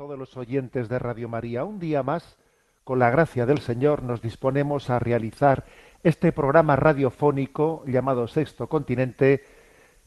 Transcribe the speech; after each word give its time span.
Todos 0.00 0.18
los 0.18 0.34
oyentes 0.38 0.88
de 0.88 0.98
Radio 0.98 1.28
María. 1.28 1.62
Un 1.64 1.78
día 1.78 2.02
más, 2.02 2.38
con 2.84 2.98
la 2.98 3.10
gracia 3.10 3.44
del 3.44 3.58
Señor, 3.58 4.02
nos 4.02 4.22
disponemos 4.22 4.88
a 4.88 4.98
realizar 4.98 5.66
este 6.02 6.32
programa 6.32 6.74
radiofónico 6.74 7.84
llamado 7.86 8.26
Sexto 8.26 8.66
Continente, 8.66 9.44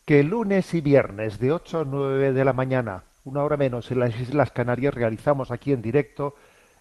que 0.03 0.23
lunes 0.23 0.73
y 0.73 0.81
viernes 0.81 1.38
de 1.38 1.52
8 1.52 1.81
a 1.81 1.86
9 1.86 2.33
de 2.33 2.44
la 2.44 2.53
mañana, 2.53 3.03
una 3.23 3.44
hora 3.44 3.55
menos 3.55 3.91
en 3.91 3.99
las 3.99 4.19
Islas 4.19 4.49
Canarias, 4.49 4.95
realizamos 4.95 5.52
aquí 5.52 5.73
en 5.73 5.83
directo 5.83 6.33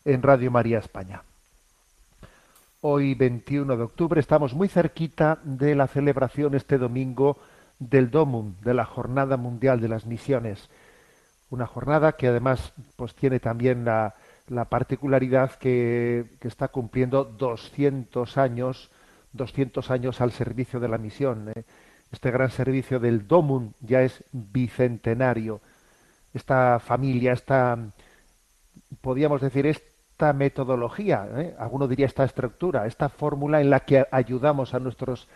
en 0.06 0.22
Radio 0.22 0.50
María 0.50 0.78
España. 0.78 1.22
Hoy, 2.80 3.14
21 3.14 3.76
de 3.76 3.82
octubre, 3.82 4.20
estamos 4.20 4.54
muy 4.54 4.68
cerquita 4.68 5.38
de 5.44 5.74
la 5.74 5.86
celebración 5.86 6.54
este 6.54 6.78
domingo 6.78 7.36
del 7.78 8.10
DOMUN, 8.10 8.56
de 8.62 8.72
la 8.72 8.86
Jornada 8.86 9.36
Mundial 9.36 9.82
de 9.82 9.88
las 9.88 10.06
Misiones 10.06 10.70
una 11.52 11.66
jornada 11.66 12.12
que 12.12 12.28
además 12.28 12.72
pues 12.96 13.14
tiene 13.14 13.38
también 13.38 13.84
la, 13.84 14.14
la 14.48 14.64
particularidad 14.64 15.52
que, 15.56 16.24
que 16.40 16.48
está 16.48 16.68
cumpliendo 16.68 17.24
200 17.24 18.38
años 18.38 18.90
200 19.34 19.90
años 19.90 20.20
al 20.22 20.32
servicio 20.32 20.80
de 20.80 20.88
la 20.88 20.96
misión 20.96 21.52
¿eh? 21.54 21.64
este 22.10 22.30
gran 22.30 22.50
servicio 22.50 22.98
del 22.98 23.28
DOMUN 23.28 23.74
ya 23.80 24.00
es 24.00 24.24
bicentenario 24.32 25.60
esta 26.32 26.80
familia 26.80 27.32
esta 27.34 27.78
podríamos 29.02 29.42
decir 29.42 29.66
esta 29.66 30.32
metodología 30.32 31.28
¿eh? 31.36 31.54
alguno 31.58 31.86
diría 31.86 32.06
esta 32.06 32.24
estructura 32.24 32.86
esta 32.86 33.10
fórmula 33.10 33.60
en 33.60 33.68
la 33.68 33.80
que 33.80 34.06
ayudamos 34.10 34.72
a 34.72 34.78
nuestros 34.78 35.28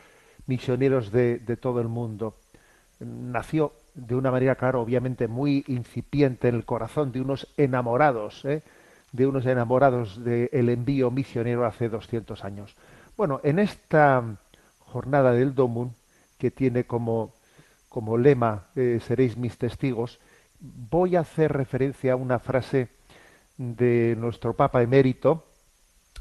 misioneros 0.47 1.12
de, 1.12 1.41
de 1.41 1.59
todo 1.59 1.83
el 1.83 1.88
mundo 1.88 2.37
nació 3.00 3.75
de 3.97 4.15
una 4.15 4.31
manera, 4.31 4.55
claro, 4.55 4.83
obviamente 4.83 5.27
muy 5.27 5.65
incipiente 5.67 6.49
en 6.49 6.55
el 6.55 6.65
corazón 6.65 7.12
de 7.12 7.21
unos 7.21 7.49
enamorados, 7.57 8.45
¿eh? 8.45 8.62
de 9.12 9.27
unos 9.27 9.47
enamorados 9.47 10.23
del 10.23 10.69
envío 10.69 11.11
misionero 11.11 11.65
hace 11.65 11.89
200 11.89 12.45
años. 12.45 12.77
Bueno, 13.17 13.41
en 13.43 13.59
esta 13.59 14.23
jornada 14.81 15.33
del 15.33 15.55
Domun, 15.55 15.95
que 16.37 16.51
tiene 16.51 16.84
como, 16.84 17.33
como 17.89 18.19
lema 18.19 18.67
eh, 18.77 19.01
Seréis 19.03 19.39
mis 19.39 19.57
testigos, 19.57 20.21
voy 20.61 21.17
a 21.17 21.21
hacer 21.21 21.53
referencia 21.53 22.13
a 22.13 22.17
una 22.17 22.39
frase 22.39 22.89
de 23.57 24.15
nuestro 24.19 24.55
Papa 24.55 24.83
emérito, 24.83 25.47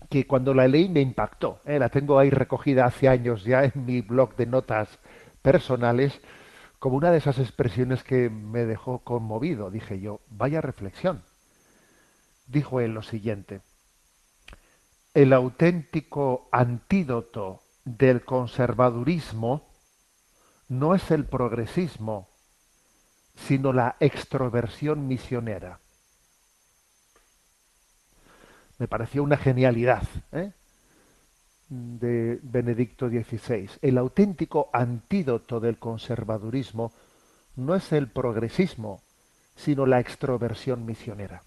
que 0.10 0.26
cuando 0.26 0.54
la 0.54 0.68
leí 0.70 0.88
me 0.88 1.02
impactó. 1.02 1.60
¿eh? 1.66 1.78
La 1.78 1.90
tengo 1.90 2.18
ahí 2.18 2.30
recogida 2.30 2.86
hace 2.86 3.10
años 3.10 3.44
ya 3.44 3.66
en 3.66 3.86
mi 3.86 4.00
blog 4.00 4.36
de 4.38 4.46
notas 4.46 5.00
personales, 5.42 6.22
como 6.80 6.98
una 6.98 7.12
de 7.12 7.18
esas 7.18 7.40
expresiones 7.40 8.04
que 8.04 8.30
me 8.30 8.66
dejó 8.66 9.00
conmovido. 9.00 9.72
Dije 9.72 10.00
yo, 10.00 10.22
vaya 10.30 10.62
reflexión. 10.62 11.24
Dijo 12.48 12.80
él 12.80 12.94
lo 12.94 13.02
siguiente, 13.02 13.62
el 15.14 15.34
auténtico 15.34 16.48
antídoto 16.52 17.64
del 17.86 18.24
conservadurismo 18.24 19.68
no 20.68 20.94
es 20.94 21.10
el 21.12 21.26
progresismo, 21.26 22.30
sino 23.36 23.74
la 23.74 23.96
extroversión 24.00 25.08
misionera. 25.08 25.80
Me 28.78 28.88
pareció 28.88 29.24
una 29.24 29.38
genialidad 29.38 30.04
¿eh? 30.34 30.52
De 31.70 32.40
Benedicto 32.44 33.10
XVI. 33.10 33.70
El 33.82 33.98
auténtico 33.98 34.70
antídoto 34.72 35.60
del 35.60 35.78
conservadurismo 35.78 36.92
no 37.56 37.76
es 37.76 37.92
el 37.92 38.08
progresismo, 38.08 39.02
sino 39.56 39.86
la 39.86 40.00
extroversión 40.00 40.86
misionera. 40.86 41.42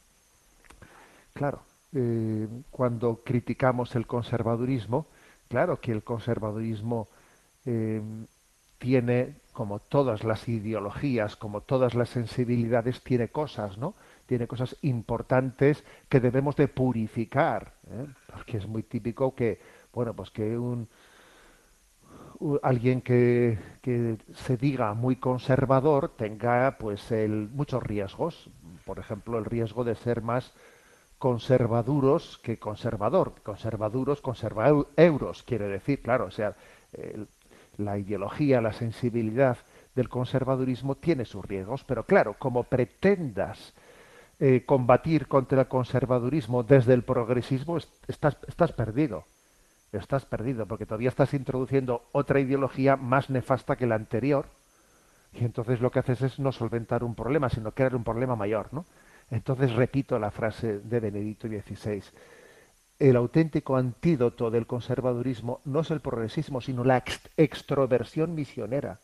Claro, 1.32 1.62
eh, 1.92 2.48
cuando 2.70 3.22
criticamos 3.24 3.94
el 3.94 4.06
conservadurismo, 4.06 5.06
claro 5.48 5.80
que 5.80 5.92
el 5.92 6.02
conservadurismo 6.02 7.08
eh, 7.64 8.02
tiene, 8.78 9.36
como 9.52 9.78
todas 9.78 10.24
las 10.24 10.48
ideologías, 10.48 11.36
como 11.36 11.60
todas 11.60 11.94
las 11.94 12.08
sensibilidades, 12.08 13.02
tiene 13.02 13.28
cosas, 13.28 13.78
¿no? 13.78 13.94
Tiene 14.26 14.46
cosas 14.46 14.76
importantes 14.82 15.84
que 16.08 16.20
debemos 16.20 16.56
de 16.56 16.68
purificar, 16.68 17.72
¿eh? 17.90 18.06
porque 18.32 18.58
es 18.58 18.66
muy 18.66 18.82
típico 18.82 19.34
que, 19.34 19.58
bueno, 19.93 20.15
pues 20.15 20.31
que 20.31 20.59
un, 20.59 20.88
alguien 22.62 23.00
que, 23.00 23.59
que 23.82 24.16
se 24.34 24.56
diga 24.56 24.94
muy 24.94 25.16
conservador 25.16 26.10
tenga, 26.16 26.76
pues, 26.78 27.10
el, 27.10 27.49
muchos 27.53 27.82
riesgos. 27.82 28.50
Por 28.84 28.98
ejemplo, 28.98 29.38
el 29.38 29.44
riesgo 29.44 29.84
de 29.84 29.94
ser 29.94 30.22
más 30.22 30.53
conservaduros 31.19 32.38
que 32.43 32.59
conservador. 32.59 33.34
Conservaduros, 33.43 34.21
conserva 34.21 34.71
eu- 34.71 34.87
euros, 34.97 35.43
quiere 35.43 35.66
decir, 35.69 36.00
claro, 36.00 36.27
o 36.27 36.31
sea, 36.31 36.54
el- 36.93 37.27
la 37.77 37.98
ideología, 37.98 38.60
la 38.60 38.72
sensibilidad 38.72 39.56
del 39.94 40.09
conservadurismo 40.09 40.95
tiene 40.97 41.24
sus 41.24 41.45
riesgos, 41.45 41.84
pero 41.84 42.04
claro, 42.04 42.34
como 42.39 42.65
pretendas 42.65 43.72
eh, 44.41 44.62
combatir 44.65 45.27
contra 45.28 45.62
el 45.62 45.68
conservadurismo 45.68 46.62
desde 46.62 46.95
el 46.95 47.03
progresismo, 47.03 47.77
est- 47.78 47.91
estás, 48.09 48.36
estás 48.47 48.72
perdido. 48.72 49.24
Estás 49.92 50.26
perdido, 50.26 50.66
porque 50.66 50.86
todavía 50.86 51.08
estás 51.08 51.32
introduciendo 51.32 52.08
otra 52.12 52.40
ideología 52.40 52.96
más 52.96 53.30
nefasta 53.30 53.76
que 53.76 53.86
la 53.86 53.94
anterior, 53.94 54.46
y 55.32 55.44
entonces 55.44 55.80
lo 55.80 55.90
que 55.90 55.98
haces 56.00 56.22
es 56.22 56.38
no 56.38 56.52
solventar 56.52 57.04
un 57.04 57.14
problema, 57.14 57.48
sino 57.48 57.72
crear 57.72 57.94
un 57.94 58.04
problema 58.04 58.36
mayor, 58.36 58.68
¿no? 58.72 58.84
Entonces 59.30 59.72
repito 59.74 60.18
la 60.18 60.30
frase 60.30 60.78
de 60.80 61.00
Benedicto 61.00 61.48
XVI. 61.48 62.02
El 62.98 63.16
auténtico 63.16 63.76
antídoto 63.76 64.50
del 64.50 64.66
conservadurismo 64.66 65.60
no 65.64 65.80
es 65.80 65.90
el 65.90 66.00
progresismo, 66.00 66.60
sino 66.60 66.82
la 66.82 66.96
ex- 66.98 67.28
extroversión 67.36 68.34
misionera. 68.34 68.98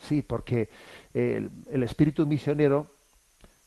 Sí, 0.00 0.22
porque 0.22 0.68
el, 1.14 1.50
espíritu 1.82 2.26
misionero 2.26 2.86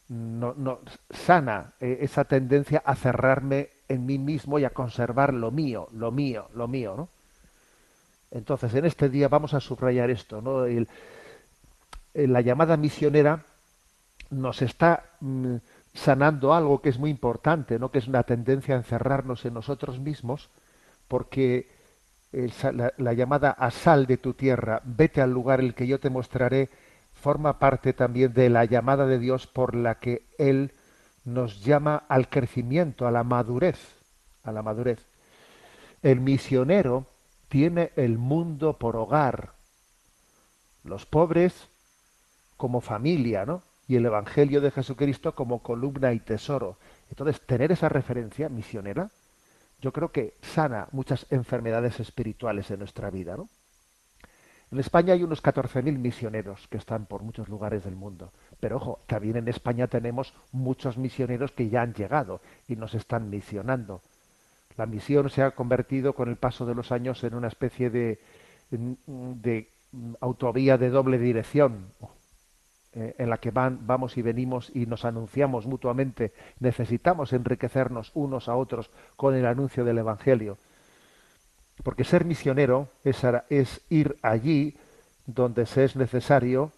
no 0.10 0.80
sana 1.10 1.74
eh, 1.80 2.00
esa 2.02 2.26
tendencia 2.26 2.84
a 2.86 2.96
cerrarme 2.96 3.70
en 3.94 4.06
mí 4.06 4.18
mismo 4.18 4.60
y 4.60 4.66
a 4.66 4.72
conservar 4.72 5.34
lo 5.34 5.52
mío, 5.52 5.88
lo 5.94 6.12
mío, 6.12 6.48
lo 6.56 6.68
mío, 6.68 6.96
¿no? 6.98 7.10
Entonces, 8.32 8.74
en 8.74 8.86
este 8.86 9.10
día 9.10 9.28
vamos 9.28 9.54
a 9.54 9.60
subrayar 9.60 10.10
esto, 10.10 10.42
¿no? 10.42 10.66
El- 10.66 10.88
la 12.14 12.42
llamada 12.42 12.78
misionera 12.78 13.44
nos 14.30 14.62
está 14.62 15.04
mm, 15.20 15.56
sanando 15.94 16.54
algo 16.54 16.82
que 16.82 16.90
es 16.90 17.00
muy 17.00 17.10
importante, 17.10 17.80
¿no? 17.80 17.90
que 17.92 18.00
es 18.00 18.08
una 18.08 18.24
tendencia 18.24 18.76
a 18.76 18.78
encerrarnos 18.78 19.46
en 19.46 19.54
nosotros 19.54 20.00
mismos, 20.00 20.50
porque 21.08 21.70
la, 22.32 22.94
la 22.98 23.14
llamada 23.14 23.52
a 23.52 23.70
sal 23.70 24.08
de 24.08 24.18
tu 24.18 24.34
tierra, 24.34 24.82
vete 24.86 25.22
al 25.22 25.32
lugar 25.32 25.60
el 25.60 25.76
que 25.76 25.86
yo 25.88 26.00
te 26.00 26.10
mostraré, 26.10 26.70
forma 27.14 27.60
parte 27.60 27.94
también 27.94 28.34
de 28.34 28.50
la 28.50 28.66
llamada 28.66 29.06
de 29.06 29.20
Dios 29.20 29.46
por 29.46 29.76
la 29.76 29.96
que 29.96 30.24
Él 30.40 30.72
nos 31.26 31.64
llama 31.64 32.04
al 32.08 32.30
crecimiento, 32.30 33.08
a 33.08 33.12
la 33.12 33.24
madurez, 33.24 33.80
a 34.44 34.52
la 34.52 34.62
madurez. 34.62 35.06
El 36.02 36.20
misionero 36.20 37.06
tiene 37.48 37.92
el 37.96 38.18
mundo 38.18 38.78
por 38.78 38.96
hogar, 38.96 39.54
los 40.84 41.06
pobres 41.06 41.70
como 42.58 42.82
familia, 42.82 43.46
¿no? 43.46 43.64
Y 43.88 43.96
el 43.96 44.06
Evangelio 44.06 44.62
de 44.62 44.72
Jesucristo 44.72 45.36
como 45.36 45.62
columna 45.62 46.14
y 46.14 46.20
tesoro. 46.20 46.78
Entonces, 47.10 47.42
tener 47.46 47.72
esa 47.72 47.90
referencia 47.90 48.50
misionera, 48.50 49.10
yo 49.82 49.92
creo 49.92 50.12
que 50.12 50.36
sana 50.42 50.88
muchas 50.92 51.26
enfermedades 51.30 52.00
espirituales 52.00 52.72
en 52.72 52.80
nuestra 52.80 53.10
vida. 53.10 53.36
En 54.72 54.80
España 54.80 55.14
hay 55.14 55.24
unos 55.24 55.44
14.000 55.44 55.98
misioneros 55.98 56.68
que 56.70 56.78
están 56.78 57.06
por 57.06 57.22
muchos 57.22 57.50
lugares 57.50 57.84
del 57.84 57.96
mundo. 57.96 58.32
Pero 58.64 58.78
ojo, 58.78 59.00
también 59.08 59.36
en 59.36 59.50
España 59.50 59.88
tenemos 59.88 60.34
muchos 60.54 60.98
misioneros 60.98 61.52
que 61.52 61.68
ya 61.68 61.82
han 61.82 61.94
llegado 61.94 62.40
y 62.66 62.78
nos 62.78 62.96
están 62.96 63.30
misionando. 63.30 64.02
La 64.78 64.86
misión 64.86 65.30
se 65.30 65.44
ha 65.44 65.52
convertido 65.52 66.14
con 66.14 66.30
el 66.30 66.38
paso 66.38 66.66
de 66.66 66.74
los 66.74 66.94
años 66.94 67.22
en 67.26 67.36
una 67.36 67.50
especie 67.50 67.90
de, 67.90 68.22
de 68.72 69.70
autovía 70.22 70.78
de 70.78 70.92
doble 70.92 71.18
dirección, 71.18 71.88
eh, 72.94 73.16
en 73.18 73.30
la 73.30 73.38
que 73.40 73.52
van, 73.52 73.86
vamos 73.86 74.16
y 74.16 74.22
venimos 74.22 74.72
y 74.74 74.86
nos 74.86 75.04
anunciamos 75.04 75.66
mutuamente. 75.66 76.32
Necesitamos 76.62 77.34
enriquecernos 77.34 78.12
unos 78.14 78.48
a 78.48 78.56
otros 78.56 78.92
con 79.18 79.36
el 79.36 79.46
anuncio 79.46 79.84
del 79.84 79.98
Evangelio. 79.98 80.58
Porque 81.84 82.06
ser 82.06 82.24
misionero 82.24 82.88
es, 83.04 83.24
es 83.50 83.82
ir 83.90 84.16
allí 84.22 84.78
donde 85.26 85.66
se 85.66 85.84
es 85.84 85.98
necesario, 85.98 86.72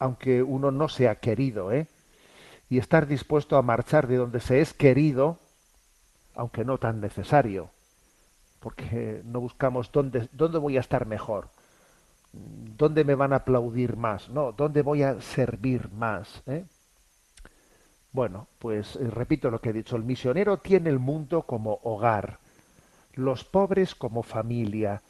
aunque 0.00 0.42
uno 0.42 0.72
no 0.72 0.88
sea 0.88 1.16
querido, 1.16 1.70
¿eh? 1.70 1.86
Y 2.68 2.78
estar 2.78 3.06
dispuesto 3.06 3.56
a 3.56 3.62
marchar 3.62 4.08
de 4.08 4.16
donde 4.16 4.40
se 4.40 4.60
es 4.60 4.72
querido, 4.72 5.38
aunque 6.34 6.64
no 6.64 6.78
tan 6.78 7.00
necesario. 7.00 7.70
Porque 8.60 9.22
no 9.24 9.40
buscamos 9.40 9.92
dónde, 9.92 10.28
dónde 10.32 10.58
voy 10.58 10.76
a 10.76 10.80
estar 10.80 11.06
mejor, 11.06 11.48
dónde 12.32 13.04
me 13.04 13.14
van 13.14 13.32
a 13.32 13.36
aplaudir 13.36 13.96
más, 13.96 14.28
no, 14.30 14.52
dónde 14.52 14.82
voy 14.82 15.02
a 15.02 15.20
servir 15.20 15.90
más, 15.92 16.42
¿eh? 16.46 16.64
Bueno, 18.12 18.48
pues 18.58 18.96
eh, 18.96 19.08
repito 19.08 19.50
lo 19.50 19.60
que 19.60 19.70
he 19.70 19.72
dicho, 19.72 19.96
el 19.96 20.04
misionero 20.04 20.58
tiene 20.58 20.90
el 20.90 20.98
mundo 20.98 21.42
como 21.42 21.78
hogar, 21.82 22.38
los 23.14 23.44
pobres 23.44 23.94
como 23.94 24.22
familia 24.22 25.02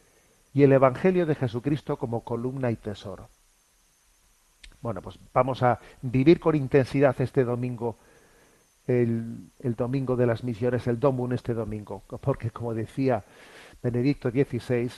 y 0.52 0.64
el 0.64 0.72
Evangelio 0.72 1.26
de 1.26 1.34
Jesucristo 1.34 1.96
como 1.96 2.24
columna 2.24 2.70
y 2.70 2.76
tesoro. 2.76 3.28
Bueno, 4.80 5.02
pues 5.02 5.18
vamos 5.34 5.62
a 5.62 5.78
vivir 6.00 6.40
con 6.40 6.54
intensidad 6.54 7.14
este 7.20 7.44
domingo, 7.44 7.96
el, 8.86 9.50
domingo 9.76 10.16
de 10.16 10.26
las 10.26 10.42
misiones, 10.42 10.86
el 10.86 10.98
Domun 10.98 11.32
este 11.32 11.52
domingo, 11.52 12.02
porque 12.20 12.50
como 12.50 12.74
decía 12.74 13.22
Benedicto 13.82 14.30
XVI, 14.30 14.90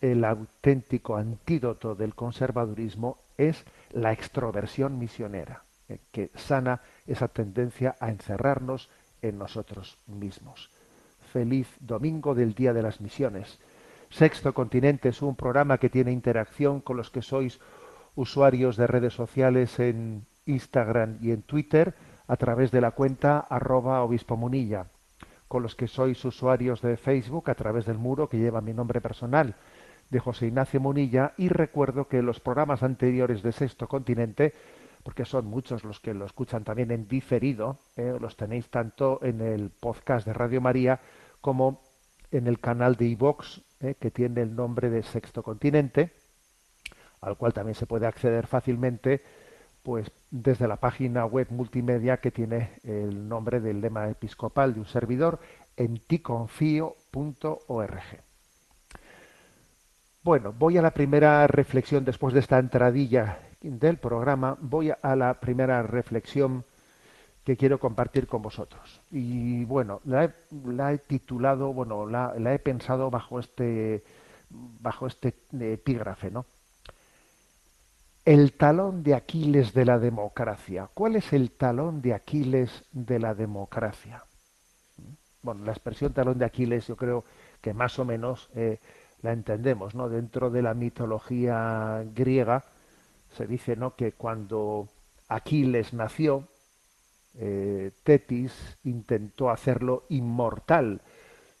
el 0.00 0.24
auténtico 0.24 1.16
antídoto 1.16 1.94
del 1.94 2.14
conservadurismo 2.14 3.18
es 3.36 3.64
la 3.92 4.12
extroversión 4.12 4.98
misionera, 4.98 5.62
eh, 5.88 5.98
que 6.10 6.30
sana 6.34 6.80
esa 7.06 7.28
tendencia 7.28 7.96
a 8.00 8.08
encerrarnos 8.08 8.88
en 9.20 9.38
nosotros 9.38 9.98
mismos. 10.06 10.70
Feliz 11.32 11.68
domingo 11.80 12.34
del 12.34 12.54
Día 12.54 12.72
de 12.72 12.82
las 12.82 13.00
Misiones. 13.00 13.58
Sexto 14.10 14.54
Continente 14.54 15.10
es 15.10 15.20
un 15.20 15.36
programa 15.36 15.78
que 15.78 15.90
tiene 15.90 16.12
interacción 16.12 16.80
con 16.80 16.96
los 16.96 17.10
que 17.10 17.22
sois 17.22 17.60
usuarios 18.16 18.76
de 18.76 18.86
redes 18.88 19.14
sociales 19.14 19.78
en 19.78 20.26
Instagram 20.46 21.18
y 21.20 21.30
en 21.30 21.42
Twitter 21.42 21.94
a 22.26 22.36
través 22.36 22.70
de 22.72 22.80
la 22.80 22.90
cuenta 22.90 23.38
arroba 23.38 24.02
obispo 24.02 24.36
munilla, 24.36 24.86
con 25.48 25.62
los 25.62 25.76
que 25.76 25.86
sois 25.86 26.24
usuarios 26.24 26.80
de 26.82 26.96
Facebook 26.96 27.50
a 27.50 27.54
través 27.54 27.86
del 27.86 27.98
muro 27.98 28.28
que 28.28 28.38
lleva 28.38 28.60
mi 28.60 28.72
nombre 28.72 29.00
personal 29.00 29.54
de 30.10 30.18
José 30.18 30.46
Ignacio 30.46 30.80
Munilla. 30.80 31.34
Y 31.36 31.48
recuerdo 31.48 32.08
que 32.08 32.22
los 32.22 32.40
programas 32.40 32.82
anteriores 32.82 33.42
de 33.42 33.52
Sexto 33.52 33.86
Continente, 33.86 34.54
porque 35.02 35.24
son 35.24 35.46
muchos 35.46 35.84
los 35.84 36.00
que 36.00 36.14
lo 36.14 36.24
escuchan 36.24 36.64
también 36.64 36.90
en 36.90 37.06
diferido, 37.06 37.78
eh, 37.96 38.16
los 38.20 38.36
tenéis 38.36 38.68
tanto 38.70 39.20
en 39.22 39.40
el 39.40 39.70
podcast 39.70 40.26
de 40.26 40.32
Radio 40.32 40.60
María 40.60 41.00
como 41.40 41.82
en 42.32 42.46
el 42.48 42.58
canal 42.58 42.96
de 42.96 43.06
iVox, 43.06 43.62
eh, 43.80 43.94
que 44.00 44.10
tiene 44.10 44.42
el 44.42 44.56
nombre 44.56 44.90
de 44.90 45.02
Sexto 45.02 45.42
Continente, 45.42 46.12
al 47.20 47.36
cual 47.36 47.52
también 47.52 47.74
se 47.74 47.86
puede 47.86 48.06
acceder 48.06 48.46
fácilmente 48.46 49.22
pues 49.82 50.10
desde 50.32 50.66
la 50.66 50.76
página 50.76 51.26
web 51.26 51.46
multimedia 51.50 52.16
que 52.16 52.32
tiene 52.32 52.80
el 52.82 53.28
nombre 53.28 53.60
del 53.60 53.80
lema 53.80 54.08
episcopal 54.08 54.74
de 54.74 54.80
un 54.80 54.86
servidor 54.86 55.38
en 55.76 55.98
ticonfío.org. 55.98 56.96
Bueno, 60.24 60.52
voy 60.58 60.76
a 60.76 60.82
la 60.82 60.90
primera 60.90 61.46
reflexión 61.46 62.04
después 62.04 62.34
de 62.34 62.40
esta 62.40 62.58
entradilla 62.58 63.38
del 63.60 63.98
programa, 63.98 64.56
voy 64.60 64.90
a 64.90 65.14
la 65.14 65.34
primera 65.34 65.82
reflexión 65.84 66.64
que 67.44 67.56
quiero 67.56 67.78
compartir 67.78 68.26
con 68.26 68.42
vosotros. 68.42 69.00
Y 69.12 69.64
bueno, 69.66 70.00
la 70.04 70.24
he, 70.24 70.34
la 70.64 70.92
he 70.92 70.98
titulado, 70.98 71.72
bueno, 71.72 72.04
la, 72.06 72.34
la, 72.40 72.54
he 72.54 72.58
pensado 72.58 73.08
bajo 73.08 73.38
este, 73.38 74.02
bajo 74.50 75.06
este 75.06 75.32
epígrafe, 75.52 76.32
¿no? 76.32 76.44
El 78.26 78.54
talón 78.54 79.04
de 79.04 79.14
Aquiles 79.14 79.72
de 79.72 79.84
la 79.84 80.00
democracia. 80.00 80.90
¿Cuál 80.92 81.14
es 81.14 81.32
el 81.32 81.52
talón 81.52 82.02
de 82.02 82.12
Aquiles 82.12 82.84
de 82.90 83.20
la 83.20 83.36
democracia? 83.36 84.24
Bueno, 85.42 85.64
la 85.64 85.70
expresión 85.70 86.12
talón 86.12 86.36
de 86.36 86.44
Aquiles 86.44 86.88
yo 86.88 86.96
creo 86.96 87.24
que 87.60 87.72
más 87.72 88.00
o 88.00 88.04
menos 88.04 88.50
eh, 88.56 88.80
la 89.22 89.32
entendemos, 89.32 89.94
¿no? 89.94 90.08
Dentro 90.08 90.50
de 90.50 90.60
la 90.60 90.74
mitología 90.74 92.04
griega 92.16 92.64
se 93.36 93.46
dice, 93.46 93.76
¿no? 93.76 93.94
Que 93.94 94.10
cuando 94.10 94.88
Aquiles 95.28 95.92
nació, 95.92 96.48
eh, 97.36 97.92
Tetis 98.02 98.76
intentó 98.82 99.50
hacerlo 99.50 100.02
inmortal, 100.08 101.00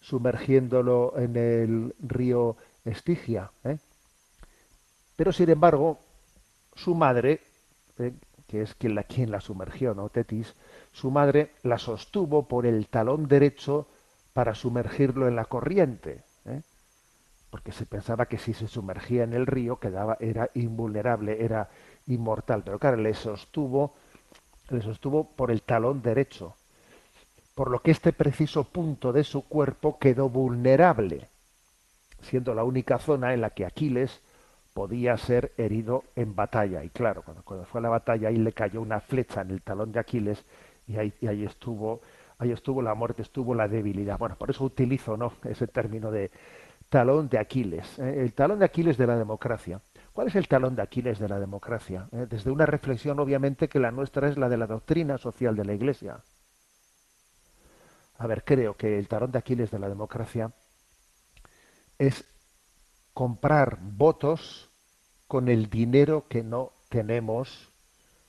sumergiéndolo 0.00 1.14
en 1.16 1.36
el 1.36 1.94
río 2.00 2.56
Estigia. 2.84 3.52
¿eh? 3.62 3.78
Pero 5.14 5.30
sin 5.30 5.48
embargo, 5.48 6.00
su 6.76 6.94
madre, 6.94 7.40
¿eh? 7.98 8.12
que 8.46 8.62
es 8.62 8.74
quien 8.74 8.94
la, 9.30 9.40
sumergió, 9.40 9.94
¿no? 9.94 10.08
Tetis, 10.08 10.54
su 10.92 11.10
madre 11.10 11.50
la 11.64 11.78
sostuvo 11.78 12.46
por 12.46 12.64
el 12.64 12.86
talón 12.86 13.26
derecho 13.26 13.88
para 14.32 14.54
sumergirlo 14.54 15.26
en 15.26 15.34
la 15.34 15.46
corriente, 15.46 16.22
¿eh? 16.44 16.62
porque 17.50 17.72
se 17.72 17.86
pensaba 17.86 18.26
que 18.26 18.38
si 18.38 18.54
se 18.54 18.68
sumergía 18.68 19.24
en 19.24 19.32
el 19.32 19.46
río 19.46 19.80
quedaba, 19.80 20.16
era 20.20 20.50
invulnerable, 20.54 21.44
era 21.44 21.68
inmortal. 22.06 22.62
Pero 22.62 22.78
claro, 22.78 22.98
le 22.98 23.14
sostuvo 23.14 23.94
le 24.70 24.82
sostuvo 24.82 25.24
por 25.24 25.50
el 25.50 25.62
talón 25.62 26.02
derecho, 26.02 26.56
por 27.54 27.70
lo 27.70 27.80
que 27.80 27.90
este 27.90 28.12
preciso 28.12 28.64
punto 28.64 29.12
de 29.12 29.24
su 29.24 29.42
cuerpo 29.42 29.98
quedó 29.98 30.28
vulnerable, 30.28 31.28
siendo 32.22 32.54
la 32.54 32.64
única 32.64 32.98
zona 32.98 33.32
en 33.32 33.40
la 33.40 33.50
que 33.50 33.64
Aquiles 33.64 34.20
podía 34.76 35.16
ser 35.16 35.52
herido 35.56 36.04
en 36.16 36.36
batalla. 36.36 36.84
Y 36.84 36.90
claro, 36.90 37.22
cuando, 37.22 37.64
fue 37.64 37.78
a 37.78 37.82
la 37.82 37.88
batalla 37.88 38.28
ahí 38.28 38.36
le 38.36 38.52
cayó 38.52 38.82
una 38.82 39.00
flecha 39.00 39.40
en 39.40 39.52
el 39.52 39.62
talón 39.62 39.90
de 39.90 40.00
Aquiles 40.00 40.44
y 40.86 40.98
ahí, 40.98 41.14
y 41.18 41.28
ahí 41.28 41.46
estuvo, 41.46 42.02
ahí 42.36 42.52
estuvo 42.52 42.82
la 42.82 42.94
muerte, 42.94 43.22
estuvo 43.22 43.54
la 43.54 43.68
debilidad. 43.68 44.18
Bueno, 44.18 44.36
por 44.36 44.50
eso 44.50 44.64
utilizo 44.64 45.16
¿no? 45.16 45.32
ese 45.44 45.66
término 45.66 46.10
de 46.10 46.30
talón 46.90 47.30
de 47.30 47.38
Aquiles, 47.38 47.98
¿eh? 47.98 48.16
el 48.18 48.34
talón 48.34 48.58
de 48.58 48.66
Aquiles 48.66 48.98
de 48.98 49.06
la 49.06 49.16
democracia. 49.16 49.80
¿Cuál 50.12 50.26
es 50.26 50.36
el 50.36 50.46
talón 50.46 50.76
de 50.76 50.82
Aquiles 50.82 51.18
de 51.18 51.28
la 51.30 51.40
democracia? 51.40 52.06
Eh, 52.12 52.26
desde 52.28 52.50
una 52.50 52.66
reflexión, 52.66 53.18
obviamente, 53.18 53.70
que 53.70 53.80
la 53.80 53.90
nuestra 53.90 54.28
es 54.28 54.36
la 54.36 54.50
de 54.50 54.58
la 54.58 54.66
doctrina 54.66 55.16
social 55.16 55.56
de 55.56 55.64
la 55.64 55.72
Iglesia. 55.72 56.20
A 58.18 58.26
ver, 58.26 58.44
creo 58.44 58.76
que 58.76 58.98
el 58.98 59.08
talón 59.08 59.32
de 59.32 59.38
Aquiles 59.38 59.70
de 59.70 59.78
la 59.78 59.88
democracia 59.88 60.50
es 61.96 62.26
comprar 63.14 63.78
votos 63.80 64.65
con 65.28 65.48
el 65.48 65.68
dinero 65.70 66.26
que 66.28 66.42
no 66.42 66.72
tenemos, 66.88 67.68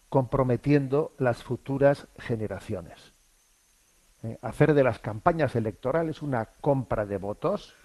comprometiendo 0.09 1.13
las 1.17 1.43
futuras 1.43 2.07
generaciones. 2.17 3.13
Eh, 4.23 4.37
hacer 4.41 4.73
de 4.73 4.83
las 4.83 4.99
campañas 4.99 5.55
electorales 5.55 6.21
una 6.21 6.45
compra 6.61 7.05
de 7.05 7.17
votos 7.17 7.75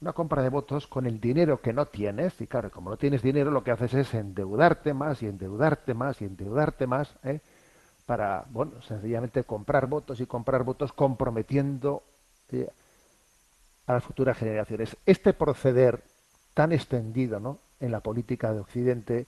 una 0.00 0.12
compra 0.12 0.42
de 0.42 0.48
votos 0.48 0.86
con 0.86 1.06
el 1.06 1.20
dinero 1.20 1.60
que 1.60 1.72
no 1.72 1.86
tienes, 1.86 2.40
y 2.40 2.46
claro, 2.46 2.70
como 2.70 2.90
no 2.90 2.96
tienes 2.96 3.22
dinero, 3.22 3.50
lo 3.50 3.64
que 3.64 3.72
haces 3.72 3.94
es 3.94 4.14
endeudarte 4.14 4.94
más 4.94 5.22
y 5.22 5.26
endeudarte 5.26 5.94
más 5.94 6.20
y 6.22 6.24
endeudarte 6.24 6.86
más, 6.86 7.14
¿eh? 7.24 7.40
para, 8.06 8.44
bueno, 8.50 8.80
sencillamente 8.82 9.44
comprar 9.44 9.86
votos 9.86 10.20
y 10.20 10.26
comprar 10.26 10.62
votos 10.62 10.92
comprometiendo 10.92 12.02
eh, 12.52 12.68
a 13.86 13.94
las 13.94 14.04
futuras 14.04 14.38
generaciones. 14.38 14.96
Este 15.04 15.32
proceder 15.32 16.02
tan 16.54 16.72
extendido 16.72 17.40
¿no? 17.40 17.58
En 17.80 17.92
la 17.92 18.00
política 18.00 18.52
de 18.52 18.60
Occidente 18.60 19.26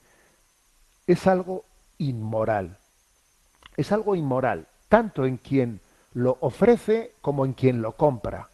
es 1.06 1.26
algo 1.26 1.64
inmoral. 1.98 2.78
Es 3.76 3.92
algo 3.92 4.14
inmoral, 4.14 4.66
tanto 4.88 5.24
en 5.24 5.36
quien 5.36 5.80
lo 6.12 6.38
ofrece 6.40 7.14
como 7.20 7.44
en 7.44 7.52
quien 7.52 7.82
lo 7.82 7.96
compra. 7.96 8.48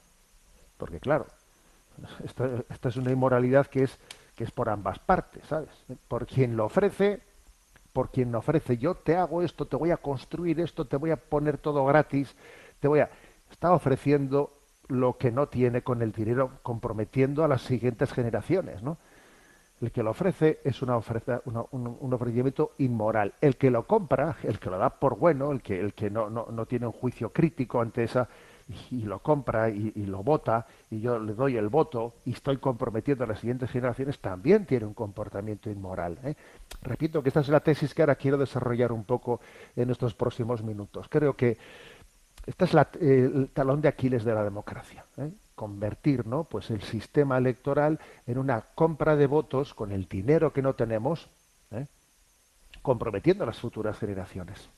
Porque 0.76 1.00
claro, 1.00 1.26
esto, 2.24 2.88
es 2.88 2.96
una 2.96 3.12
inmoralidad 3.12 3.66
que 3.66 3.84
es, 3.84 3.98
que 4.34 4.44
es 4.44 4.50
por 4.50 4.68
ambas 4.68 4.98
partes, 4.98 5.46
¿sabes? 5.46 5.70
Por 6.08 6.26
quien 6.26 6.56
lo 6.56 6.66
ofrece, 6.66 7.22
por 7.92 8.10
quien 8.10 8.30
lo 8.32 8.38
ofrece, 8.38 8.76
yo 8.76 8.94
te 8.94 9.16
hago 9.16 9.42
esto, 9.42 9.66
te 9.66 9.76
voy 9.76 9.90
a 9.90 9.96
construir 9.96 10.60
esto, 10.60 10.84
te 10.84 10.96
voy 10.96 11.10
a 11.10 11.16
poner 11.16 11.58
todo 11.58 11.84
gratis, 11.86 12.34
te 12.80 12.88
voy 12.88 13.00
a... 13.00 13.10
Está 13.50 13.72
ofreciendo 13.72 14.52
lo 14.88 15.16
que 15.16 15.30
no 15.30 15.48
tiene 15.48 15.82
con 15.82 16.02
el 16.02 16.12
dinero, 16.12 16.58
comprometiendo 16.62 17.44
a 17.44 17.48
las 17.48 17.62
siguientes 17.62 18.12
generaciones, 18.12 18.82
¿no? 18.82 18.98
El 19.80 19.92
que 19.92 20.02
lo 20.02 20.10
ofrece 20.10 20.60
es 20.64 20.80
una 20.80 20.96
oferta, 20.96 21.42
una- 21.44 21.64
un, 21.70 22.12
ofrecimiento 22.14 22.72
inmoral. 22.78 23.34
El 23.40 23.56
que 23.56 23.70
lo 23.70 23.86
compra, 23.86 24.36
el 24.42 24.58
que 24.58 24.70
lo 24.70 24.78
da 24.78 24.88
por 24.90 25.18
bueno, 25.18 25.52
el 25.52 25.60
que, 25.60 26.10
no, 26.10 26.66
tiene 26.66 26.86
un 26.86 26.92
juicio 26.92 27.30
crítico 27.30 27.80
ante 27.80 28.04
esa 28.04 28.26
y, 28.90 29.02
lo 29.02 29.20
compra 29.20 29.68
y, 29.68 29.92
y 29.94 30.06
lo 30.06 30.22
vota 30.24 30.66
y 30.90 31.00
yo 31.00 31.18
le 31.18 31.34
doy 31.34 31.56
el 31.56 31.68
voto 31.68 32.14
y 32.24 32.32
estoy 32.32 32.56
comprometiendo 32.56 33.22
a 33.24 33.26
las 33.26 33.38
siguientes 33.40 33.70
generaciones, 33.70 34.18
también 34.18 34.64
tiene 34.64 34.86
un 34.86 34.94
comportamiento 34.94 35.70
inmoral. 35.70 36.18
¿eh? 36.24 36.34
Repito 36.82 37.22
que 37.22 37.28
esta 37.28 37.40
es 37.40 37.48
la 37.48 37.60
tesis 37.60 37.94
que 37.94 38.02
ahora 38.02 38.16
quiero 38.16 38.38
desarrollar 38.38 38.92
un 38.92 39.04
poco 39.04 39.40
en 39.76 39.90
estos 39.90 40.14
próximos 40.14 40.62
minutos. 40.64 41.06
Creo 41.08 41.36
que 41.36 41.58
este 42.46 42.64
es 42.64 42.74
la- 42.74 42.88
el 43.00 43.50
talón 43.52 43.80
de 43.82 43.88
Aquiles 43.88 44.24
de 44.24 44.34
la 44.34 44.42
democracia. 44.42 45.04
¿eh? 45.18 45.30
Convertir 45.56 46.26
¿no? 46.26 46.44
pues 46.44 46.70
el 46.70 46.82
sistema 46.82 47.38
electoral 47.38 47.98
en 48.26 48.38
una 48.38 48.60
compra 48.74 49.16
de 49.16 49.26
votos 49.26 49.74
con 49.74 49.90
el 49.90 50.06
dinero 50.06 50.52
que 50.52 50.62
no 50.62 50.74
tenemos, 50.74 51.28
¿eh? 51.72 51.86
comprometiendo 52.82 53.42
a 53.42 53.48
las 53.48 53.58
futuras 53.58 53.98
generaciones. 53.98 54.68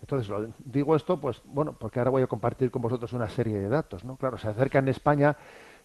Entonces, 0.00 0.28
lo, 0.28 0.48
digo 0.58 0.94
esto, 0.94 1.18
pues 1.18 1.40
bueno, 1.44 1.72
porque 1.78 1.98
ahora 2.00 2.10
voy 2.10 2.22
a 2.22 2.26
compartir 2.26 2.70
con 2.70 2.82
vosotros 2.82 3.12
una 3.14 3.28
serie 3.28 3.58
de 3.58 3.68
datos, 3.68 4.04
¿no? 4.04 4.16
Claro, 4.16 4.36
se 4.38 4.48
acerca 4.48 4.78
en 4.80 4.88
España 4.88 5.36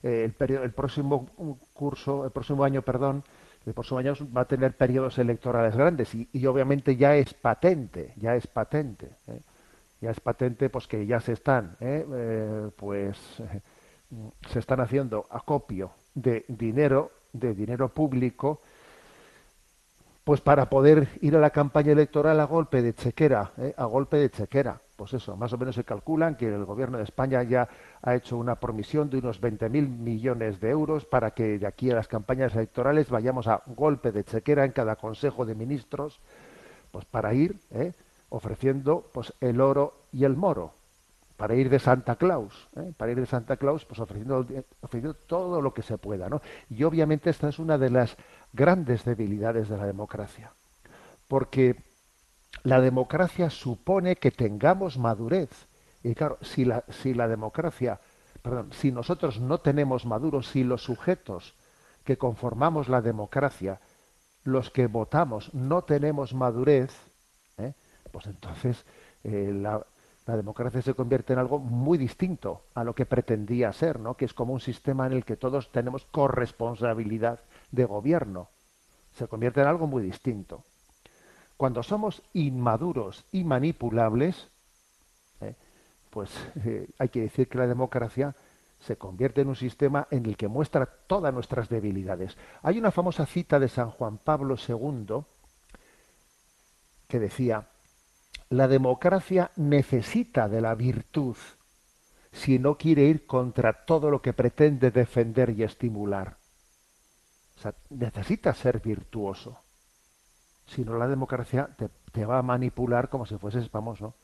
eh, 0.04 0.24
el, 0.26 0.34
periodo- 0.34 0.64
el 0.64 0.72
próximo 0.74 1.30
curso, 1.74 2.26
el 2.26 2.32
próximo 2.32 2.64
año, 2.64 2.82
perdón, 2.82 3.24
el 3.66 3.74
próximo 3.74 4.00
año 4.00 4.14
va 4.36 4.42
a 4.42 4.46
tener 4.46 4.76
periodos 4.76 5.18
electorales 5.20 5.76
grandes 5.78 6.14
y, 6.16 6.28
y 6.34 6.46
obviamente 6.48 6.96
ya 6.98 7.16
es 7.16 7.34
patente, 7.34 8.14
ya 8.18 8.36
es 8.36 8.48
patente, 8.48 9.12
¿eh? 9.28 9.40
ya 10.02 10.10
es 10.10 10.20
patente, 10.20 10.70
pues 10.70 10.88
que 10.88 11.06
ya 11.06 11.20
se 11.20 11.34
están, 11.34 11.78
pues 12.76 13.18
se 14.50 14.60
están 14.60 14.82
haciendo 14.82 15.26
acopio 15.30 15.92
de 16.14 16.46
dinero, 16.48 17.12
de 17.34 17.54
dinero 17.54 17.90
público 17.90 18.62
pues 20.24 20.40
para 20.40 20.70
poder 20.70 21.10
ir 21.22 21.36
a 21.36 21.40
la 21.40 21.50
campaña 21.50 21.92
electoral 21.92 22.40
a 22.40 22.46
golpe 22.46 22.82
de 22.82 22.94
chequera, 22.94 23.52
¿eh? 23.58 23.74
a 23.76 23.86
golpe 23.86 24.18
de 24.18 24.30
chequera. 24.30 24.80
Pues 24.96 25.14
eso, 25.14 25.36
más 25.36 25.52
o 25.52 25.58
menos 25.58 25.74
se 25.74 25.84
calculan 25.84 26.36
que 26.36 26.48
el 26.48 26.64
gobierno 26.64 27.00
de 27.00 27.04
España 27.04 27.42
ya 27.42 27.68
ha 28.04 28.16
hecho 28.16 28.38
una 28.38 28.56
promisión 28.56 29.10
de 29.10 29.18
unos 29.18 29.42
20.000 29.42 29.70
millones 29.90 30.60
de 30.62 30.70
euros 30.70 31.06
para 31.06 31.32
que 31.32 31.58
de 31.58 31.66
aquí 31.66 31.90
a 31.90 31.96
las 31.96 32.08
campañas 32.08 32.54
electorales 32.54 33.10
vayamos 33.10 33.48
a 33.48 33.64
golpe 33.66 34.12
de 34.12 34.24
chequera 34.24 34.64
en 34.64 34.74
cada 34.74 34.96
consejo 34.96 35.44
de 35.44 35.56
ministros, 35.56 36.20
pues 36.92 37.06
para 37.06 37.34
ir 37.34 37.56
¿eh? 37.72 37.94
ofreciendo 38.30 39.10
pues 39.12 39.34
el 39.42 39.60
oro 39.60 39.96
y 40.14 40.24
el 40.24 40.36
moro, 40.36 40.74
para 41.42 41.56
ir 41.56 41.72
de 41.72 41.80
Santa 41.80 42.18
Claus, 42.18 42.70
¿eh? 42.76 42.94
para 42.96 43.14
ir 43.14 43.20
de 43.20 43.26
Santa 43.26 43.58
Claus, 43.58 43.84
pues 43.86 44.00
ofreciendo, 44.00 44.46
ofreciendo 44.80 45.16
todo 45.16 45.60
lo 45.60 45.74
que 45.74 45.82
se 45.82 45.98
pueda, 45.98 46.30
¿no? 46.30 46.40
Y 46.70 46.84
obviamente 46.84 47.32
esta 47.32 47.50
es 47.50 47.58
una 47.58 47.80
de 47.80 47.90
las 47.90 48.16
grandes 48.54 49.06
debilidades 49.06 49.68
de 49.68 49.76
la 49.76 49.88
democracia, 49.88 50.54
porque 51.28 51.84
la 52.62 52.80
democracia 52.80 53.50
supone 53.50 54.18
que 54.18 54.30
tengamos 54.30 55.00
madurez. 55.00 55.50
Y 56.04 56.14
claro, 56.14 56.38
si 56.42 56.64
la, 56.64 56.84
si 56.90 57.16
la 57.16 57.28
democracia, 57.28 58.00
perdón, 58.44 58.72
si 58.72 58.92
nosotros 58.92 59.40
no 59.40 59.58
tenemos 59.58 60.06
maduros, 60.06 60.46
si 60.46 60.64
los 60.64 60.84
sujetos 60.84 61.56
que 62.04 62.20
conformamos 62.20 62.88
la 62.88 63.02
democracia, 63.02 63.82
los 64.44 64.70
que 64.70 64.86
votamos, 64.86 65.52
no 65.56 65.86
tenemos 65.86 66.36
madurez, 66.36 66.96
¿eh? 67.58 67.74
pues 68.12 68.28
entonces 68.28 68.86
eh, 69.24 69.52
la, 69.52 69.84
la 70.26 70.38
democracia 70.38 70.82
se 70.82 70.94
convierte 70.94 71.34
en 71.34 71.40
algo 71.40 71.60
muy 71.60 71.98
distinto 71.98 72.64
a 72.76 72.84
lo 72.84 72.94
que 72.94 73.06
pretendía 73.06 73.74
ser, 73.74 74.00
¿no? 74.00 74.16
Que 74.16 74.26
es 74.26 74.34
como 74.34 74.54
un 74.54 74.60
sistema 74.60 75.08
en 75.08 75.14
el 75.14 75.26
que 75.26 75.36
todos 75.36 75.72
tenemos 75.72 76.06
corresponsabilidad 76.06 77.40
de 77.72 77.86
gobierno. 77.86 78.50
Se 79.14 79.28
convierte 79.28 79.62
en 79.62 79.68
algo 79.68 79.88
muy 79.88 80.04
distinto. 80.04 80.64
Cuando 81.58 81.84
somos 81.84 82.22
inmaduros 82.34 83.26
y 83.32 83.44
manipulables, 83.44 84.48
¿eh? 85.42 85.56
pues 86.10 86.32
eh, 86.66 86.88
hay 87.00 87.10
que 87.10 87.22
decir 87.22 87.48
que 87.48 87.58
la 87.58 87.68
democracia 87.68 88.36
se 88.80 88.98
convierte 88.98 89.42
en 89.42 89.48
un 89.48 89.56
sistema 89.56 90.08
en 90.10 90.26
el 90.26 90.38
que 90.38 90.48
muestra 90.48 90.86
todas 90.86 91.34
nuestras 91.34 91.70
debilidades. 91.70 92.36
Hay 92.64 92.80
una 92.80 92.92
famosa 92.92 93.26
cita 93.26 93.60
de 93.60 93.70
San 93.70 93.92
Juan 93.92 94.18
Pablo 94.18 94.56
II 94.56 95.24
que 97.08 97.20
decía, 97.20 97.68
la 98.52 98.68
democracia 98.68 99.52
necesita 99.56 100.50
de 100.50 100.60
la 100.60 100.76
virtud 100.76 101.38
si 102.34 102.60
no 102.60 102.78
quiere 102.78 103.04
ir 103.04 103.26
contra 103.26 103.86
todo 103.86 104.12
lo 104.12 104.22
que 104.22 104.34
pretende 104.34 104.92
defender 104.92 105.52
y 105.52 105.64
estimular. 105.64 106.36
O 107.58 107.60
sea, 107.62 107.74
necesita 107.90 108.54
ser 108.54 108.82
virtuoso. 108.82 109.58
Si 110.66 110.84
no, 110.84 110.98
la 110.98 111.08
democracia 111.08 111.70
te, 112.12 112.26
va 112.26 112.40
a 112.40 112.42
manipular 112.42 113.08
como 113.08 113.26
si 113.26 113.38
fueses, 113.38 113.72
vamos, 113.72 114.02
¿no? 114.02 114.16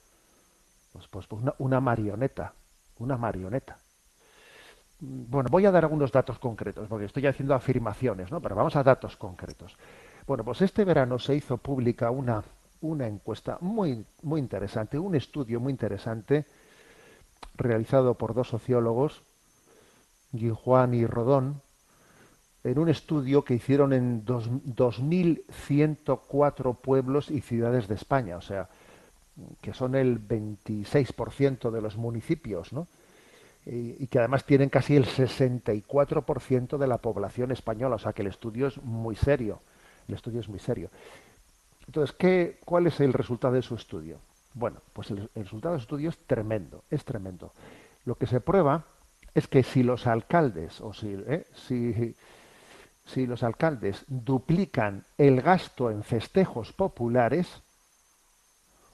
Pues, 0.92 1.08
pues, 1.08 1.26
pues 1.26 1.44
una 1.60 1.80
marioneta, 1.80 2.54
una 3.00 3.16
marioneta. 3.16 3.78
Bueno, 5.00 5.48
voy 5.50 5.66
a 5.66 5.72
dar 5.72 5.86
algunos 5.86 6.12
datos 6.12 6.38
concretos, 6.38 6.90
porque 6.90 7.06
estoy 7.06 7.28
haciendo 7.28 7.56
afirmaciones, 7.56 8.30
¿no? 8.30 8.42
Pero 8.42 8.56
vamos 8.56 8.76
a 8.76 8.84
datos 8.84 9.16
concretos. 9.16 9.78
Bueno, 10.26 10.44
pues 10.44 10.62
este 10.62 10.84
verano 10.84 11.18
se 11.18 11.36
hizo 11.36 11.58
pública 11.58 12.12
una, 12.12 12.44
una 12.82 13.08
encuesta 13.08 13.58
muy, 13.62 14.06
muy 14.24 14.40
interesante, 14.40 15.00
un 15.00 15.16
estudio 15.16 15.60
muy 15.60 15.72
interesante 15.72 16.46
realizado 17.56 18.16
por 18.16 18.34
dos 18.34 18.50
sociólogos, 18.50 19.22
Juan 20.64 20.94
y 20.94 21.06
Rodón, 21.06 21.62
en 22.64 22.80
un 22.80 22.90
estudio 22.90 23.44
que 23.44 23.56
hicieron 23.56 23.94
en 23.94 24.26
dos- 24.26 24.50
2.104 24.64 26.76
pueblos 26.76 27.32
y 27.32 27.42
ciudades 27.42 27.88
de 27.88 27.96
España, 27.96 28.38
o 28.38 28.42
sea, 28.42 28.70
que 29.62 29.74
son 29.74 29.96
el 29.96 30.20
26% 30.20 31.72
de 31.72 31.82
los 31.82 31.98
municipios, 31.98 32.74
¿no? 32.74 32.88
Y 33.66 34.08
que 34.08 34.20
además 34.20 34.46
tienen 34.46 34.70
casi 34.70 34.96
el 34.96 35.06
64% 35.06 36.78
de 36.78 36.88
la 36.88 37.00
población 37.00 37.52
española, 37.52 37.96
o 37.96 38.00
sea 38.00 38.14
que 38.14 38.22
el 38.22 38.30
estudio 38.30 38.68
es 38.68 38.82
muy 38.82 39.16
serio, 39.16 39.60
el 40.08 40.16
estudio 40.16 40.40
es 40.40 40.48
muy 40.48 40.60
serio. 40.60 40.90
Entonces, 41.88 42.16
¿qué, 42.18 42.60
¿cuál 42.66 42.88
es 42.88 43.00
el 43.00 43.14
resultado 43.14 43.54
de 43.54 43.62
su 43.62 43.76
estudio? 43.76 44.20
Bueno, 44.54 44.82
pues 44.94 45.10
el, 45.12 45.30
resultado 45.36 45.74
del 45.74 45.82
estudio 45.82 46.10
es 46.10 46.18
tremendo, 46.26 46.84
es 46.90 47.06
tremendo. 47.06 47.54
Lo 48.06 48.16
que 48.16 48.28
se 48.28 48.42
prueba 48.42 48.86
es 49.34 49.48
que 49.48 49.64
si 49.64 49.84
los 49.84 50.06
alcaldes, 50.06 50.82
o 50.82 50.94
si, 50.94 51.14
¿eh? 51.28 51.46
si, 51.54 52.16
si 53.06 53.26
los 53.26 53.44
alcaldes 53.44 54.04
duplican 54.08 55.06
el 55.18 55.42
gasto 55.42 55.90
en 55.90 56.04
festejos 56.04 56.74
populares, 56.74 57.62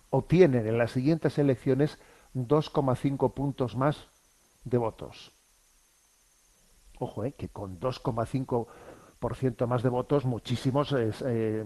obtienen 0.09 0.67
en 0.67 0.77
las 0.77 0.91
siguientes 0.91 1.39
elecciones 1.39 1.97
2,5 2.35 3.33
puntos 3.33 3.75
más 3.75 4.07
de 4.63 4.77
votos. 4.77 5.31
Ojo, 6.99 7.23
eh, 7.23 7.31
que 7.31 7.49
con 7.49 7.79
2,5% 7.79 8.67
más 9.67 9.83
de 9.83 9.89
votos, 9.89 10.25
muchísimos 10.25 10.93
eh, 10.97 11.63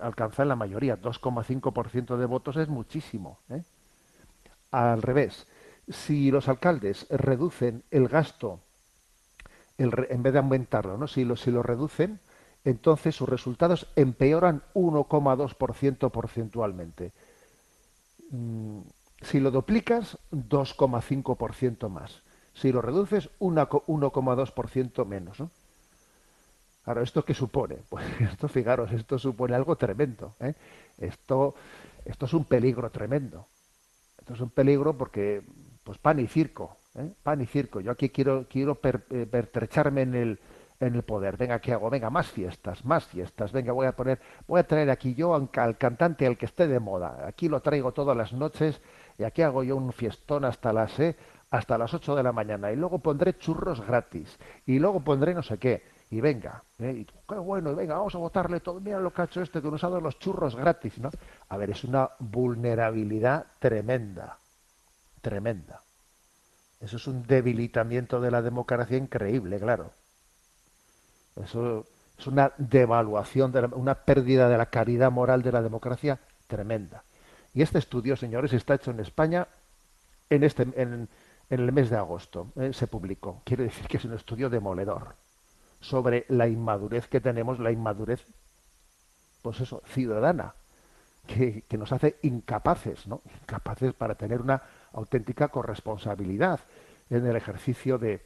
alcanzan 0.00 0.48
la 0.48 0.56
mayoría. 0.56 0.96
2,5% 1.00 2.16
de 2.16 2.26
votos 2.26 2.56
es 2.56 2.68
muchísimo. 2.68 3.38
¿eh? 3.50 3.62
Al 4.70 5.02
revés, 5.02 5.46
si 5.88 6.30
los 6.30 6.48
alcaldes 6.48 7.06
reducen 7.10 7.82
el 7.90 8.08
gasto, 8.08 8.60
en 9.78 10.22
vez 10.22 10.32
de 10.32 10.38
aumentarlo, 10.38 10.96
¿no? 10.98 11.06
si, 11.08 11.24
lo, 11.24 11.36
si 11.36 11.50
lo 11.50 11.62
reducen, 11.62 12.20
entonces 12.64 13.16
sus 13.16 13.28
resultados 13.28 13.86
empeoran 13.96 14.62
1,2% 14.74 16.10
porcentualmente. 16.10 17.12
Mm, 18.30 18.80
si 19.22 19.40
lo 19.40 19.50
duplicas, 19.50 20.18
2,5% 20.30 21.88
más. 21.88 22.22
Si 22.54 22.72
lo 22.72 22.82
reduces, 22.82 23.30
una 23.38 23.66
co- 23.66 23.84
1,2% 23.86 25.04
menos. 25.04 25.40
¿no? 25.40 25.50
Ahora, 26.84 27.02
¿esto 27.02 27.24
qué 27.24 27.34
supone? 27.34 27.78
Pues 27.88 28.06
esto, 28.20 28.48
fijaros, 28.48 28.92
esto 28.92 29.18
supone 29.18 29.54
algo 29.54 29.76
tremendo. 29.76 30.34
¿eh? 30.40 30.54
Esto, 30.98 31.54
esto 32.04 32.26
es 32.26 32.34
un 32.34 32.44
peligro 32.44 32.90
tremendo. 32.90 33.46
Esto 34.18 34.34
es 34.34 34.40
un 34.40 34.50
peligro 34.50 34.96
porque, 34.96 35.42
pues 35.82 35.98
pan 35.98 36.20
y 36.20 36.26
circo, 36.26 36.76
¿eh? 36.94 37.10
pan 37.22 37.40
y 37.40 37.46
circo. 37.46 37.80
Yo 37.80 37.90
aquí 37.90 38.10
quiero, 38.10 38.46
quiero 38.48 38.78
eh, 38.82 39.26
pertrecharme 39.30 40.02
en 40.02 40.14
el, 40.14 40.40
en 40.78 40.94
el 40.94 41.02
poder. 41.02 41.36
Venga, 41.36 41.58
¿qué 41.60 41.72
hago? 41.72 41.90
Venga, 41.90 42.10
más 42.10 42.28
fiestas, 42.28 42.84
más 42.84 43.04
fiestas. 43.06 43.52
Venga, 43.52 43.72
voy 43.72 43.86
a 43.86 43.92
poner, 43.92 44.20
voy 44.46 44.60
a 44.60 44.66
traer 44.66 44.90
aquí 44.90 45.14
yo 45.14 45.34
al, 45.34 45.48
al 45.54 45.76
cantante 45.78 46.26
al 46.26 46.36
que 46.36 46.46
esté 46.46 46.66
de 46.68 46.80
moda. 46.80 47.26
Aquí 47.26 47.48
lo 47.48 47.60
traigo 47.60 47.92
todas 47.92 48.16
las 48.16 48.32
noches 48.32 48.80
y 49.18 49.24
aquí 49.24 49.42
hago 49.42 49.62
yo 49.62 49.76
un 49.76 49.92
fiestón 49.92 50.44
hasta 50.44 50.72
las 50.72 50.98
eh, 50.98 51.16
hasta 51.50 51.76
las 51.76 51.92
8 51.92 52.14
de 52.14 52.22
la 52.22 52.32
mañana 52.32 52.72
y 52.72 52.76
luego 52.76 53.00
pondré 53.00 53.36
churros 53.36 53.84
gratis 53.84 54.38
y 54.66 54.78
luego 54.78 55.00
pondré 55.00 55.34
no 55.34 55.42
sé 55.42 55.58
qué 55.58 55.82
y 56.10 56.20
venga, 56.20 56.62
¿eh? 56.80 56.92
y, 56.92 57.04
qué 57.04 57.34
bueno, 57.36 57.70
y 57.70 57.74
venga, 57.74 57.94
vamos 57.96 58.14
a 58.14 58.18
votarle 58.18 58.60
todo, 58.60 58.80
mira 58.80 58.98
lo 58.98 59.12
que 59.12 59.22
ha 59.22 59.26
hecho 59.26 59.42
este 59.42 59.62
que 59.62 59.70
nos 59.70 59.84
ha 59.84 59.88
dado 59.88 60.00
los 60.00 60.18
churros 60.18 60.56
gratis, 60.56 60.98
¿no? 60.98 61.10
A 61.48 61.56
ver, 61.56 61.70
es 61.70 61.84
una 61.84 62.10
vulnerabilidad 62.18 63.46
tremenda, 63.60 64.38
tremenda. 65.20 65.80
Eso 66.80 66.96
es 66.96 67.06
un 67.06 67.22
debilitamiento 67.22 68.20
de 68.20 68.30
la 68.30 68.42
democracia 68.42 68.96
increíble, 68.96 69.60
claro. 69.60 69.92
Eso 71.36 71.86
es 72.18 72.26
una 72.26 72.52
devaluación, 72.58 73.52
de 73.52 73.62
la- 73.62 73.68
una 73.68 73.94
pérdida 73.94 74.48
de 74.48 74.58
la 74.58 74.66
caridad 74.66 75.10
moral 75.12 75.42
de 75.42 75.52
la 75.52 75.62
democracia 75.62 76.18
tremenda. 76.48 77.04
Y 77.54 77.62
este 77.62 77.78
estudio, 77.78 78.16
señores, 78.16 78.52
está 78.52 78.74
hecho 78.74 78.90
en 78.90 79.00
España 79.00 79.46
en, 80.28 80.42
este, 80.44 80.62
en, 80.62 81.08
el 81.50 81.72
mes 81.72 81.90
de 81.90 81.96
agosto. 81.96 82.52
eh, 82.56 82.72
se 82.72 82.86
publicó. 82.86 83.42
Quiere 83.44 83.64
decir 83.64 83.86
que 83.86 83.96
es 83.98 84.04
un 84.04 84.14
estudio 84.14 84.48
demoledor 84.50 85.14
sobre 85.80 86.26
la 86.28 86.48
inmadurez 86.48 87.08
que 87.08 87.20
tenemos, 87.20 87.58
la 87.58 87.72
inmadurez, 87.72 88.24
pues 89.42 89.60
eso, 89.60 89.82
ciudadana, 89.86 90.54
que, 91.26 91.62
que 91.62 91.78
nos 91.78 91.92
hace 91.92 92.16
incapaces, 92.22 93.06
¿no? 93.06 93.22
Incapaces 93.42 93.94
para 93.94 94.14
tener 94.14 94.40
una 94.40 94.62
auténtica 94.92 95.48
corresponsabilidad 95.48 96.60
en 97.08 97.26
el 97.26 97.36
ejercicio 97.36 97.98
de, 97.98 98.24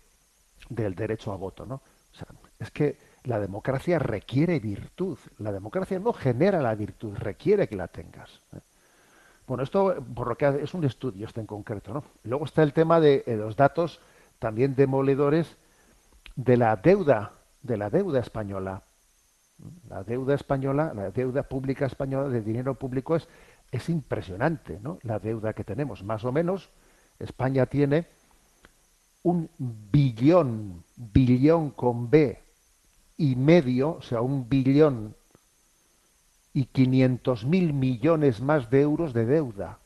del 0.69 0.95
derecho 0.95 1.33
a 1.33 1.37
voto, 1.37 1.67
¿no? 1.67 1.83
Es 2.59 2.71
que 2.71 2.97
la 3.25 3.41
democracia 3.41 3.99
requiere 3.99 4.61
virtud. 4.61 5.19
La 5.39 5.53
democracia 5.53 5.99
no 5.99 6.13
genera 6.13 6.61
la 6.61 6.75
virtud, 6.75 7.15
requiere 7.17 7.69
que 7.69 7.77
la 7.77 7.89
tengas. 7.89 8.41
¿eh? 8.55 8.61
Bueno, 9.47 9.63
esto 9.63 9.97
por 10.15 10.29
lo 10.29 10.37
que 10.37 10.47
es 10.63 10.75
un 10.75 10.85
estudio 10.85 11.27
este 11.27 11.41
en 11.41 11.47
concreto, 11.47 11.93
¿no? 11.93 12.05
Luego 12.25 12.45
está 12.45 12.63
el 12.63 12.73
tema 12.73 13.01
de 13.01 13.25
eh, 13.27 13.37
los 13.37 13.57
datos 13.57 14.01
también 14.39 14.75
demoledores 14.75 15.57
de 16.37 16.57
la 16.57 16.77
deuda, 16.77 17.33
de 17.65 17.77
la 17.77 17.91
deuda 17.91 18.21
española. 18.21 18.83
La 19.89 20.05
deuda 20.05 20.35
española, 20.35 20.93
la 20.95 21.11
deuda 21.11 21.43
pública 21.43 21.87
española 21.87 22.29
de 22.29 22.43
dinero 22.43 22.75
público 22.75 23.17
es, 23.17 23.29
es 23.73 23.89
impresionante, 23.89 24.79
¿no? 24.81 24.99
La 25.03 25.19
deuda 25.19 25.55
que 25.55 25.65
tenemos. 25.65 26.05
Más 26.05 26.25
o 26.25 26.33
menos, 26.33 26.71
España 27.19 27.67
tiene 27.67 28.07
un 29.23 29.49
billón, 29.59 30.85
billón 30.97 31.71
con 31.71 32.11
B 32.11 32.39
y 33.17 33.37
medio, 33.37 33.97
o 33.97 34.03
sea, 34.03 34.21
un 34.21 34.49
billón 34.49 35.17
y 36.53 36.67
500 36.67 37.47
mil 37.47 37.73
millones 37.73 38.41
más 38.41 38.69
de 38.71 38.83
euros 38.83 39.15
de 39.15 39.25
deuda. 39.25 39.79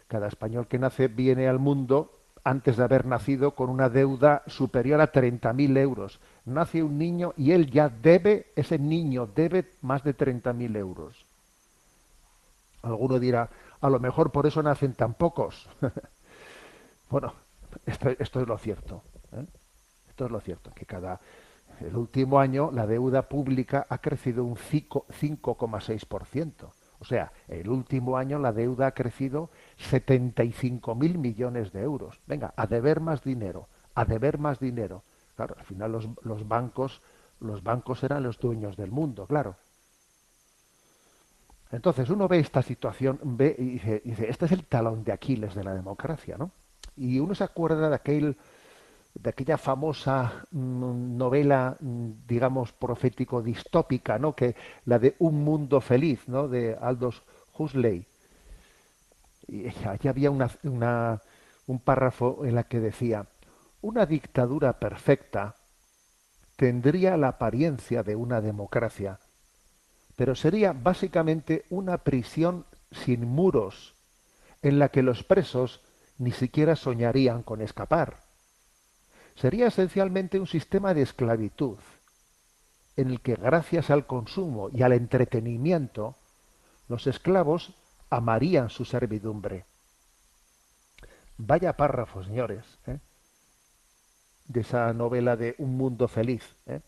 cada 0.09 0.29
español 0.29 0.69
que 0.69 0.79
nace 0.79 1.09
viene 1.09 1.49
al 1.49 1.59
mundo 1.59 2.13
antes 2.45 2.77
de 2.77 2.85
haber 2.85 3.07
nacido 3.07 3.53
con 3.53 3.71
una 3.71 3.89
deuda 3.89 4.43
superior 4.47 5.01
a 5.01 5.11
30.000 5.11 5.79
euros. 5.79 6.21
Nace 6.45 6.83
un 6.83 6.99
niño 6.99 7.33
y 7.39 7.53
él 7.53 7.71
ya 7.71 7.89
debe, 7.89 8.53
ese 8.57 8.79
niño 8.79 9.27
debe 9.27 9.71
más 9.81 10.05
de 10.05 10.15
30.000 10.15 10.77
euros. 10.77 11.25
Alguno 12.83 13.19
dirá, 13.19 13.49
a 13.81 13.89
lo 13.89 14.01
mejor 14.01 14.33
por 14.33 14.47
eso 14.47 14.63
nacen 14.63 14.93
tan 14.93 15.15
pocos. 15.15 15.67
bueno, 17.09 17.33
esto, 17.87 18.11
esto 18.19 18.43
es 18.43 18.47
lo 18.47 18.59
cierto. 18.59 19.03
¿eh? 19.33 19.47
Esto 20.11 20.27
es 20.27 20.31
lo 20.31 20.41
cierto, 20.41 20.73
que 20.75 20.85
cada 20.85 21.19
el 21.81 21.97
último 21.97 22.39
año 22.39 22.71
la 22.73 22.87
deuda 22.87 23.29
pública 23.29 23.87
ha 23.89 23.99
crecido 23.99 24.45
un 24.45 24.57
5 24.57 25.07
5,6%. 25.09 26.71
O 27.01 27.05
sea, 27.05 27.33
el 27.49 27.69
último 27.69 28.17
año 28.17 28.39
la 28.39 28.53
deuda 28.53 28.87
ha 28.87 28.93
crecido 28.93 29.51
75.000 29.79 31.19
millones 31.19 31.73
de 31.73 31.83
euros. 31.83 32.21
Venga, 32.27 32.55
a 32.57 32.67
deber 32.67 33.01
más 33.01 33.23
dinero, 33.23 33.69
a 33.95 34.05
deber 34.05 34.39
más 34.39 34.59
dinero. 34.59 35.03
Claro, 35.37 35.57
al 35.59 35.65
final 35.65 35.93
los, 35.93 36.09
los 36.23 36.49
bancos, 36.49 37.03
los 37.41 37.63
bancos 37.63 38.03
eran 38.05 38.23
los 38.23 38.39
dueños 38.39 38.77
del 38.77 38.91
mundo, 38.91 39.27
claro. 39.27 39.57
Entonces 41.73 42.09
uno 42.09 42.29
ve 42.29 42.39
esta 42.39 42.63
situación, 42.63 43.19
ve 43.23 43.55
y 43.59 43.65
dice, 43.65 44.01
dice, 44.05 44.31
este 44.31 44.47
es 44.47 44.53
el 44.53 44.65
talón 44.65 45.03
de 45.03 45.13
Aquiles 45.13 45.55
de 45.55 45.65
la 45.65 45.75
democracia, 45.75 46.37
¿no? 46.39 46.53
Y 46.97 47.19
uno 47.19 47.35
se 47.35 47.43
acuerda 47.43 47.89
de 47.89 47.97
aquel, 47.97 48.37
de 49.15 49.31
aquella 49.31 49.57
famosa 49.57 50.45
mm, 50.51 51.17
novela, 51.17 51.77
mm, 51.81 52.27
digamos, 52.27 52.73
profético 52.73 53.43
distópica, 53.43 54.19
¿no? 54.19 54.35
Que 54.35 54.57
la 54.85 54.99
de 54.99 55.15
Un 55.19 55.45
mundo 55.45 55.81
feliz, 55.81 56.29
¿no? 56.29 56.49
De 56.49 56.77
Aldous 56.81 57.23
Huxley. 57.57 58.07
Y 59.47 59.69
allí 59.87 60.09
había 60.09 60.31
una, 60.31 61.23
un 61.67 61.79
párrafo 61.81 62.45
en 62.45 62.55
la 62.55 62.65
que 62.65 62.81
decía, 62.81 63.27
una 63.83 64.07
dictadura 64.07 64.79
perfecta 64.79 65.55
tendría 66.57 67.17
la 67.17 67.29
apariencia 67.29 68.03
de 68.03 68.17
una 68.17 68.41
democracia, 68.41 69.21
pero 70.17 70.35
sería 70.35 70.73
básicamente 70.73 71.65
una 71.69 71.99
prisión 71.99 72.65
sin 72.91 73.29
muros, 73.29 73.95
en 74.63 74.79
la 74.79 74.89
que 74.89 75.03
los 75.03 75.25
presos 75.25 75.83
ni 76.17 76.31
siquiera 76.31 76.77
soñarían 76.77 77.43
con 77.43 77.61
escapar. 77.61 78.24
Sería 79.35 79.67
esencialmente 79.67 80.39
un 80.39 80.47
sistema 80.47 80.95
de 80.95 81.03
esclavitud, 81.03 81.79
en 82.97 83.11
el 83.11 83.21
que 83.21 83.35
gracias 83.35 83.91
al 83.91 84.07
consumo 84.07 84.71
y 84.73 84.83
al 84.83 84.93
entretenimiento, 84.93 86.15
los 86.89 87.07
esclavos 87.07 87.75
amarían 88.11 88.71
su 88.71 88.85
servidumbre. 88.85 89.65
Vaya 91.37 91.73
párrafo, 91.73 92.23
señores, 92.23 92.65
¿eh? 92.87 93.01
de 94.47 94.61
esa 94.61 94.93
novela 94.93 95.37
de 95.37 95.57
Un 95.59 95.77
mundo 95.77 96.07
feliz. 96.07 96.55
¿eh? 96.67 96.81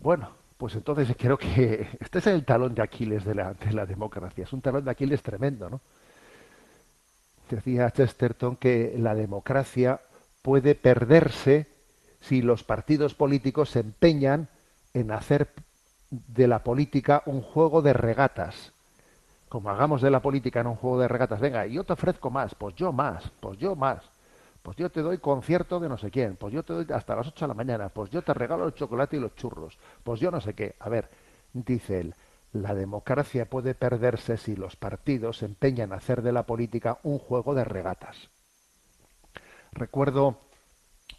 Bueno, 0.00 0.30
pues 0.56 0.74
entonces 0.74 1.14
creo 1.16 1.38
que 1.38 1.88
este 2.00 2.18
es 2.18 2.26
el 2.26 2.44
talón 2.44 2.74
de 2.74 2.82
Aquiles 2.82 3.24
de 3.24 3.36
la, 3.36 3.54
de 3.54 3.72
la 3.72 3.86
democracia. 3.86 4.44
Es 4.44 4.52
un 4.52 4.62
talón 4.62 4.84
de 4.84 4.90
Aquiles 4.90 5.22
tremendo, 5.22 5.70
¿no? 5.70 5.80
Decía 7.48 7.90
Chesterton 7.90 8.56
que 8.56 8.96
la 8.98 9.14
democracia 9.14 10.00
puede 10.42 10.74
perderse 10.74 11.66
si 12.20 12.42
los 12.42 12.64
partidos 12.64 13.14
políticos 13.14 13.70
se 13.70 13.80
empeñan 13.80 14.48
en 14.94 15.12
hacer 15.12 15.48
de 16.10 16.48
la 16.48 16.62
política 16.64 17.22
un 17.26 17.42
juego 17.42 17.82
de 17.82 17.92
regatas. 17.92 18.72
Como 19.48 19.70
hagamos 19.70 20.02
de 20.02 20.10
la 20.10 20.20
política 20.20 20.60
en 20.60 20.66
un 20.66 20.76
juego 20.76 20.98
de 20.98 21.08
regatas, 21.08 21.40
venga, 21.40 21.66
yo 21.66 21.84
te 21.84 21.92
ofrezco 21.92 22.30
más, 22.30 22.54
pues 22.54 22.74
yo 22.74 22.92
más, 22.92 23.30
pues 23.40 23.58
yo 23.58 23.76
más, 23.76 24.02
pues 24.62 24.76
yo 24.76 24.90
te 24.90 25.02
doy 25.02 25.18
concierto 25.18 25.78
de 25.78 25.88
no 25.88 25.96
sé 25.96 26.10
quién, 26.10 26.34
pues 26.34 26.52
yo 26.52 26.64
te 26.64 26.72
doy 26.72 26.86
hasta 26.92 27.14
las 27.14 27.28
8 27.28 27.44
de 27.44 27.48
la 27.48 27.54
mañana, 27.54 27.88
pues 27.88 28.10
yo 28.10 28.22
te 28.22 28.34
regalo 28.34 28.66
el 28.66 28.74
chocolate 28.74 29.16
y 29.16 29.20
los 29.20 29.36
churros, 29.36 29.78
pues 30.02 30.18
yo 30.18 30.32
no 30.32 30.40
sé 30.40 30.54
qué. 30.54 30.74
A 30.80 30.88
ver, 30.88 31.08
dice 31.52 32.00
él, 32.00 32.14
la 32.62 32.74
democracia 32.74 33.46
puede 33.46 33.74
perderse 33.74 34.36
si 34.36 34.56
los 34.56 34.76
partidos 34.76 35.42
empeñan 35.42 35.92
a 35.92 35.96
hacer 35.96 36.22
de 36.22 36.32
la 36.32 36.44
política 36.44 36.98
un 37.02 37.18
juego 37.18 37.54
de 37.54 37.64
regatas. 37.64 38.30
Recuerdo 39.72 40.40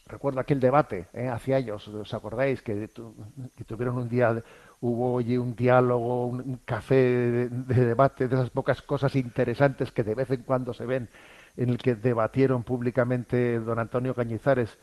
recuerdo 0.05 0.39
aquel 0.39 0.59
debate 0.59 1.07
¿eh? 1.13 1.27
hacia 1.27 1.57
ellos, 1.57 1.87
¿os 1.89 2.13
acordáis? 2.13 2.61
Que, 2.61 2.87
tu- 2.87 3.13
que 3.57 3.63
tuvieron 3.65 3.97
un 3.97 4.07
día, 4.09 4.41
hubo 4.79 5.13
oye, 5.15 5.37
un 5.37 5.53
diálogo, 5.55 6.27
un, 6.27 6.39
un 6.41 6.59
café 6.65 6.95
de, 6.95 7.49
de 7.49 7.85
debate, 7.85 8.27
de 8.27 8.35
esas 8.35 8.49
pocas 8.49 8.81
cosas 8.81 9.15
interesantes 9.15 9.91
que 9.91 10.03
de 10.03 10.15
vez 10.15 10.31
en 10.31 10.43
cuando 10.43 10.73
se 10.73 10.85
ven, 10.85 11.09
en 11.57 11.69
el 11.69 11.77
que 11.77 11.95
debatieron 11.95 12.63
públicamente 12.63 13.59
don 13.59 13.79
Antonio 13.79 14.15
Cañizares 14.15 14.77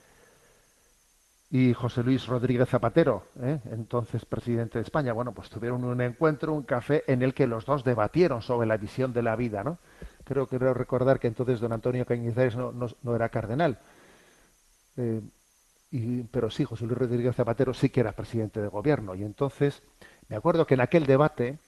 y 1.55 1.73
José 1.73 2.03
Luis 2.03 2.27
Rodríguez 2.27 2.69
Zapatero, 2.69 3.29
¿eh? 3.40 3.61
entonces 3.71 4.25
presidente 4.25 4.79
de 4.79 4.83
España. 4.83 5.12
Bueno, 5.12 5.31
pues 5.33 5.49
tuvieron 5.49 5.85
un 5.85 6.01
encuentro, 6.01 6.53
un 6.53 6.64
café 6.64 7.05
en 7.07 7.23
el 7.23 7.33
que 7.33 7.47
los 7.47 7.64
dos 7.64 7.85
debatieron 7.85 8.43
sobre 8.43 8.67
la 8.67 8.77
visión 8.77 9.12
de 9.12 9.23
la 9.23 9.37
vida, 9.37 9.62
¿no? 9.62 9.79
Creo 10.25 10.49
que 10.49 10.59
recordar 10.59 11.21
que 11.21 11.29
entonces 11.29 11.61
don 11.61 11.73
Antonio 11.73 12.05
Cañizares 12.07 12.57
no, 12.57 12.73
no- 12.73 12.88
no 13.05 13.14
era 13.14 13.29
cardenal, 13.29 13.79
eh, 14.97 15.21
y- 15.90 16.23
pero 16.25 16.51
sí, 16.51 16.64
José 16.64 16.87
Luis 16.87 16.99
Rodríguez 16.99 17.37
Zapatero 17.37 17.75
sí 17.75 17.88
que 17.90 18.01
era 18.01 18.12
presidente 18.12 18.61
de 18.61 18.69
gobierno. 18.69 19.14
Y 19.14 19.23
entonces, 19.23 19.83
me 20.29 20.37
acuerdo 20.37 20.67
que 20.67 20.75
en 20.75 20.81
aquel 20.81 21.07
debate, 21.07 21.59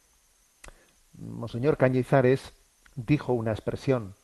Monseñor 1.18 1.76
Cañizares 1.76 2.52
dijo 2.94 3.32
una 3.32 3.52
expresión, 3.52 4.14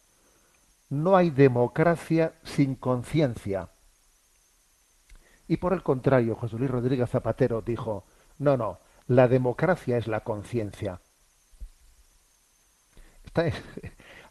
no 0.90 1.16
hay 1.16 1.30
democracia 1.30 2.34
sin 2.44 2.74
conciencia. 2.74 3.68
Y 5.48 5.56
por 5.56 5.72
el 5.72 5.82
contrario, 5.82 6.36
José 6.36 6.56
Luis 6.56 6.70
Rodríguez 6.70 7.10
Zapatero 7.10 7.62
dijo, 7.62 8.04
no, 8.38 8.56
no, 8.56 8.78
la 9.06 9.28
democracia 9.28 9.96
es 9.96 10.06
la 10.06 10.20
conciencia. 10.20 11.00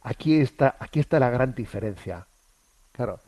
Aquí, 0.04 0.40
está, 0.40 0.76
aquí 0.80 1.00
está 1.00 1.20
la 1.20 1.30
gran 1.30 1.54
diferencia. 1.54 2.28
Claro, 2.92 3.20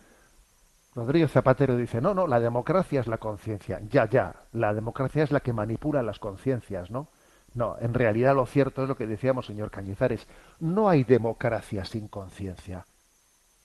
Rodríguez 0.96 1.32
Zapatero 1.32 1.76
dice, 1.76 2.02
no, 2.02 2.14
no, 2.14 2.28
la 2.28 2.40
democracia 2.40 3.00
es 3.00 3.08
la 3.08 3.18
conciencia. 3.18 3.80
Ya, 3.90 4.08
ya, 4.10 4.36
la 4.52 4.74
democracia 4.74 5.24
es 5.24 5.32
la 5.32 5.40
que 5.40 5.54
manipula 5.54 6.04
las 6.04 6.20
conciencias, 6.20 6.92
¿no? 6.92 7.10
No, 7.56 7.78
en 7.80 7.94
realidad 7.94 8.36
lo 8.36 8.46
cierto 8.46 8.84
es 8.84 8.90
lo 8.90 8.96
que 8.96 9.08
decíamos, 9.08 9.46
señor 9.46 9.70
Cañizares, 9.70 10.28
no 10.60 10.90
hay 10.90 11.04
democracia 11.04 11.86
sin 11.86 12.08
conciencia. 12.08 12.86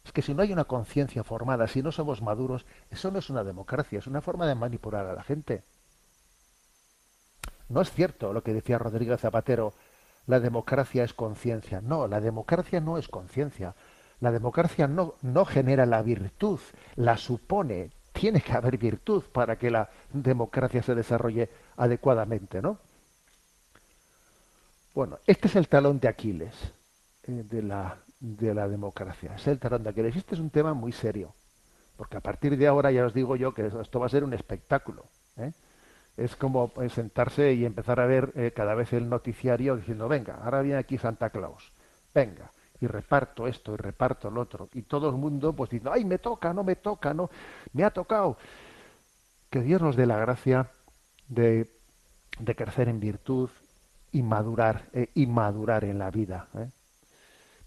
Es 0.08 0.12
que 0.12 0.22
si 0.22 0.32
no 0.32 0.40
hay 0.40 0.54
una 0.54 0.64
conciencia 0.64 1.22
formada, 1.22 1.66
si 1.66 1.82
no 1.82 1.92
somos 1.92 2.22
maduros, 2.22 2.64
eso 2.90 3.10
no 3.10 3.18
es 3.18 3.28
una 3.28 3.44
democracia, 3.44 3.98
es 3.98 4.06
una 4.06 4.22
forma 4.22 4.46
de 4.46 4.54
manipular 4.54 5.04
a 5.04 5.12
la 5.12 5.22
gente. 5.22 5.64
No 7.68 7.82
es 7.82 7.92
cierto 7.92 8.32
lo 8.32 8.42
que 8.42 8.54
decía 8.54 8.78
Rodríguez 8.78 9.20
Zapatero, 9.20 9.74
la 10.26 10.40
democracia 10.40 11.04
es 11.04 11.12
conciencia. 11.12 11.82
No, 11.82 12.08
la 12.08 12.22
democracia 12.22 12.80
no 12.80 12.96
es 12.96 13.06
conciencia. 13.06 13.74
La 14.20 14.32
democracia 14.32 14.88
no, 14.88 15.16
no 15.20 15.44
genera 15.44 15.84
la 15.84 16.00
virtud, 16.00 16.58
la 16.96 17.18
supone. 17.18 17.90
Tiene 18.14 18.40
que 18.40 18.52
haber 18.52 18.78
virtud 18.78 19.24
para 19.24 19.56
que 19.56 19.70
la 19.70 19.90
democracia 20.10 20.82
se 20.82 20.94
desarrolle 20.94 21.50
adecuadamente, 21.76 22.62
¿no? 22.62 22.78
Bueno, 24.94 25.18
este 25.26 25.48
es 25.48 25.56
el 25.56 25.68
talón 25.68 26.00
de 26.00 26.08
Aquiles 26.08 26.54
eh, 27.24 27.44
de, 27.44 27.62
la, 27.62 27.98
de 28.20 28.54
la 28.54 28.68
democracia. 28.68 29.34
Es 29.36 29.46
el 29.46 29.58
talón 29.58 29.84
de 29.84 29.90
Aquiles. 29.90 30.16
Este 30.16 30.34
es 30.34 30.40
un 30.40 30.50
tema 30.50 30.74
muy 30.74 30.92
serio, 30.92 31.34
porque 31.96 32.16
a 32.16 32.20
partir 32.20 32.56
de 32.56 32.66
ahora 32.66 32.90
ya 32.90 33.04
os 33.04 33.14
digo 33.14 33.36
yo 33.36 33.54
que 33.54 33.66
esto 33.66 34.00
va 34.00 34.06
a 34.06 34.10
ser 34.10 34.24
un 34.24 34.34
espectáculo. 34.34 35.06
¿eh? 35.36 35.52
Es 36.16 36.34
como 36.36 36.72
eh, 36.80 36.88
sentarse 36.88 37.52
y 37.52 37.64
empezar 37.64 38.00
a 38.00 38.06
ver 38.06 38.32
eh, 38.34 38.52
cada 38.54 38.74
vez 38.74 38.92
el 38.92 39.08
noticiario 39.08 39.76
diciendo, 39.76 40.08
venga, 40.08 40.40
ahora 40.42 40.62
viene 40.62 40.78
aquí 40.78 40.98
Santa 40.98 41.30
Claus, 41.30 41.72
venga, 42.12 42.50
y 42.80 42.86
reparto 42.86 43.46
esto 43.46 43.74
y 43.74 43.76
reparto 43.76 44.30
lo 44.30 44.40
otro. 44.40 44.68
Y 44.72 44.82
todo 44.82 45.08
el 45.10 45.16
mundo 45.16 45.52
pues 45.52 45.70
diciendo, 45.70 45.92
ay, 45.92 46.04
me 46.04 46.18
toca, 46.18 46.52
no 46.52 46.64
me 46.64 46.76
toca, 46.76 47.14
no, 47.14 47.30
me 47.72 47.84
ha 47.84 47.90
tocado. 47.90 48.36
Que 49.50 49.60
Dios 49.60 49.80
nos 49.80 49.96
dé 49.96 50.06
la 50.06 50.18
gracia 50.18 50.70
de, 51.28 51.70
de 52.38 52.54
crecer 52.54 52.88
en 52.88 53.00
virtud 53.00 53.48
y 54.10 54.22
madurar, 54.22 54.88
y 55.14 55.26
madurar 55.26 55.84
en 55.84 55.98
la 55.98 56.10
vida. 56.10 56.48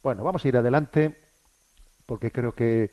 Bueno, 0.04 0.24
vamos 0.24 0.44
a 0.44 0.48
ir 0.48 0.58
adelante 0.58 1.16
porque 2.08 2.32
creo 2.32 2.54
que, 2.54 2.92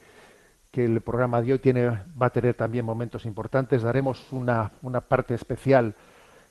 que 0.71 0.85
el 0.85 1.01
programa 1.01 1.41
de 1.41 1.55
hoy 1.55 1.59
tiene, 1.59 1.89
va 2.21 2.27
a 2.27 2.31
tener 2.31 2.55
también 2.55 2.85
momentos 2.85 3.25
importantes. 3.25 3.83
Daremos 3.83 4.31
una, 4.31 4.73
una 4.83 5.01
parte 5.01 5.33
especial 5.35 5.95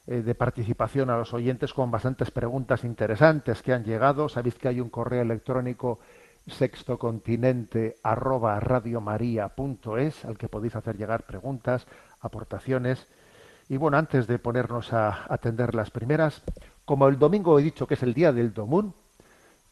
eh, 0.07 0.23
de 0.23 0.33
participación 0.33 1.11
a 1.11 1.17
los 1.17 1.31
oyentes 1.35 1.73
con 1.73 1.91
bastantes 1.91 2.31
preguntas 2.31 2.83
interesantes 2.83 3.61
que 3.61 3.71
han 3.71 3.83
llegado. 3.83 4.29
Sabéis 4.29 4.55
que 4.55 4.67
hay 4.67 4.81
un 4.81 4.89
correo 4.89 5.21
electrónico 5.21 5.99
sextocontinente 6.47 7.97
arroba 8.01 8.59
radiomaria.es 8.59 10.25
al 10.25 10.39
que 10.39 10.49
podéis 10.49 10.75
hacer 10.75 10.97
llegar 10.97 11.27
preguntas, 11.27 11.85
aportaciones. 12.19 13.07
Y 13.69 13.77
bueno, 13.77 13.97
antes 13.97 14.25
de 14.25 14.39
ponernos 14.39 14.91
a 14.91 15.31
atender 15.31 15.75
las 15.75 15.91
primeras, 15.91 16.41
como 16.83 17.07
el 17.09 17.19
domingo 17.19 17.59
he 17.59 17.63
dicho 17.63 17.85
que 17.85 17.93
es 17.93 18.01
el 18.01 18.15
día 18.15 18.31
del 18.31 18.55
Domún, 18.55 18.95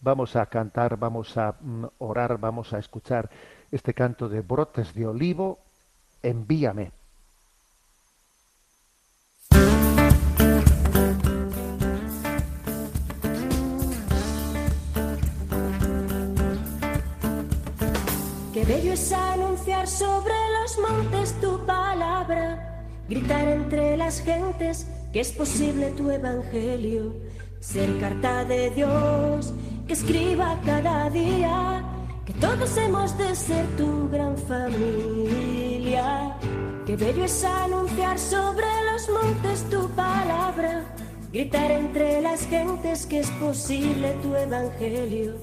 vamos 0.05 0.35
a 0.35 0.45
cantar, 0.45 0.97
vamos 0.97 1.35
a 1.35 1.55
mm, 1.59 1.85
orar, 1.97 2.37
vamos 2.37 2.73
a 2.73 2.77
escuchar 2.77 3.27
este 3.71 3.93
canto 3.95 4.29
de 4.29 4.41
brotes 4.41 4.93
de 4.93 5.07
olivo, 5.07 5.57
envíame. 6.21 6.91
Qué 18.53 18.63
bello 18.63 18.93
es 18.93 19.11
anunciar 19.11 19.87
sobre 19.87 20.35
los 20.61 20.77
montes 20.87 21.33
tu 21.41 21.65
palabra, 21.65 22.85
gritar 23.09 23.47
entre 23.47 23.97
las 23.97 24.21
gentes 24.21 24.87
que 25.11 25.21
es 25.21 25.31
posible 25.31 25.89
tu 25.97 26.11
evangelio, 26.11 27.11
ser 27.65 27.99
carta 27.99 28.45
de 28.45 28.69
Dios 28.69 29.51
que 29.87 29.93
escriba 29.93 30.57
cada 30.65 31.09
día, 31.09 31.83
que 32.25 32.33
todos 32.33 32.77
hemos 32.77 33.17
de 33.17 33.35
ser 33.35 33.65
tu 33.75 34.07
gran 34.09 34.37
familia. 34.37 36.37
Qué 36.85 36.95
bello 36.95 37.25
es 37.25 37.43
anunciar 37.43 38.19
sobre 38.19 38.67
los 38.91 39.09
montes 39.09 39.67
tu 39.69 39.89
palabra, 39.89 40.83
gritar 41.33 41.71
entre 41.71 42.21
las 42.21 42.47
gentes 42.47 43.05
que 43.07 43.19
es 43.19 43.31
posible 43.31 44.15
tu 44.21 44.35
evangelio, 44.35 45.33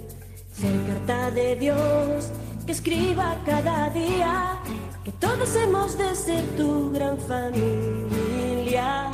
ser 0.52 0.80
carta 0.86 1.30
de 1.32 1.56
Dios 1.56 2.30
que 2.64 2.72
escriba 2.72 3.36
cada 3.44 3.90
día 3.90 4.60
que 5.04 5.10
todos 5.12 5.56
hemos 5.56 5.98
de 5.98 6.14
ser 6.14 6.44
tu 6.56 6.92
gran 6.92 7.18
familia. 7.18 9.10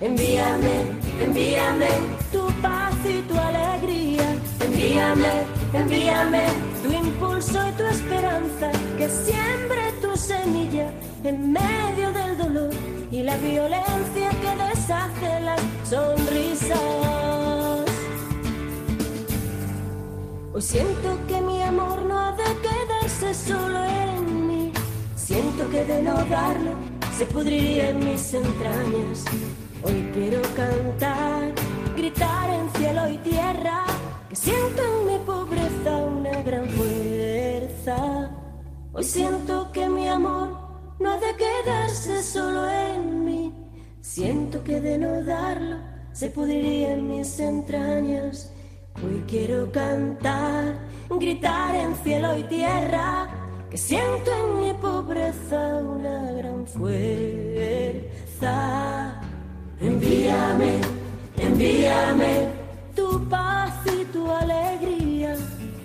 Envíame, 0.00 0.92
envíame 1.20 1.88
tu 2.30 2.46
paz 2.62 2.94
y 3.04 3.20
tu 3.22 3.34
alegría. 3.36 4.36
Envíame, 4.60 5.44
envíame 5.72 6.44
tu 6.84 6.92
impulso 6.92 7.58
y 7.68 7.72
tu 7.72 7.82
esperanza. 7.82 8.70
Que 8.96 9.08
siembre 9.08 9.92
tu 10.00 10.16
semilla 10.16 10.88
en 11.24 11.52
medio 11.52 12.12
del 12.12 12.38
dolor 12.38 12.70
y 13.10 13.22
la 13.24 13.36
violencia 13.38 14.30
que 14.40 14.52
deshace 14.64 15.40
las 15.40 15.60
sonrisas. 15.82 16.78
Hoy 20.52 20.62
siento 20.62 21.18
que 21.26 21.40
mi 21.40 21.60
amor 21.62 22.02
no 22.02 22.20
ha 22.20 22.32
de 22.36 22.44
quedarse 22.62 23.34
solo 23.34 23.84
en 23.84 24.46
mí. 24.46 24.72
Siento 25.16 25.68
que 25.70 25.84
de 25.84 26.02
no 26.02 26.14
darlo 26.26 26.74
se 27.16 27.26
pudriría 27.26 27.90
en 27.90 27.98
mis 27.98 28.32
entrañas. 28.32 29.24
Hoy 29.84 30.10
quiero 30.12 30.42
cantar, 30.56 31.52
gritar 31.96 32.50
en 32.50 32.68
cielo 32.70 33.08
y 33.08 33.18
tierra, 33.18 33.84
que 34.28 34.34
siento 34.34 34.82
en 34.82 35.06
mi 35.06 35.18
pobreza 35.24 35.96
una 35.98 36.42
gran 36.42 36.68
fuerza. 36.70 38.28
Hoy 38.92 39.04
siento 39.04 39.70
que 39.70 39.88
mi 39.88 40.08
amor 40.08 40.58
no 40.98 41.12
ha 41.12 41.18
de 41.18 41.32
quedarse 41.36 42.24
solo 42.24 42.68
en 42.68 43.24
mí. 43.24 43.54
Siento 44.00 44.64
que 44.64 44.80
de 44.80 44.98
no 44.98 45.22
darlo 45.22 45.76
se 46.12 46.28
pudriría 46.30 46.94
en 46.94 47.06
mis 47.06 47.38
entrañas. 47.38 48.52
Hoy 48.96 49.22
quiero 49.28 49.70
cantar, 49.70 50.76
gritar 51.08 51.76
en 51.76 51.94
cielo 51.94 52.36
y 52.36 52.42
tierra, 52.44 53.28
que 53.70 53.78
siento 53.78 54.32
en 54.32 54.60
mi 54.60 54.74
pobreza 54.74 55.76
una 55.76 56.32
gran 56.32 56.66
fuerza. 56.66 57.28
Envíame, 59.80 60.80
envíame 61.36 62.48
tu 62.96 63.28
paz 63.28 63.72
y 63.86 64.04
tu 64.06 64.28
alegría. 64.28 65.36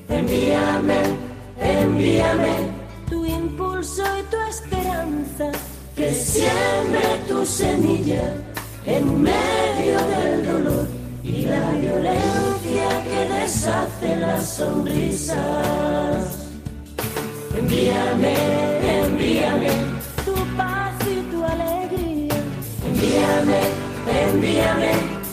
Envíame, 0.09 1.01
envíame 1.59 2.55
tu 3.07 3.23
impulso 3.23 4.03
y 4.17 4.23
tu 4.31 4.37
esperanza. 4.49 5.51
Que 5.95 6.11
siembre 6.11 7.21
tu 7.27 7.45
semilla 7.45 8.33
en 8.87 9.21
medio 9.21 9.99
del 10.07 10.45
dolor 10.47 10.87
y 11.23 11.45
la 11.45 11.69
violencia 11.71 13.03
que 13.03 13.33
deshace 13.35 14.15
las 14.19 14.55
sonrisas. 14.55 15.37
Envíame, 17.55 18.35
envíame 19.03 19.69
tu 20.25 20.33
paz 20.57 20.95
y 21.05 21.21
tu 21.31 21.43
alegría. 21.43 22.35
Envíame 22.87 23.82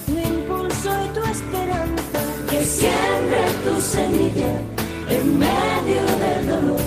tu 0.07 0.13
impulso 0.13 0.91
y 1.05 1.09
tu 1.09 1.23
esperanza, 1.25 2.21
que 2.49 2.65
siembre 2.65 3.43
tu 3.65 3.81
semilla 3.81 4.61
en 5.09 5.39
medio 5.39 6.03
del 6.23 6.47
dolor 6.47 6.81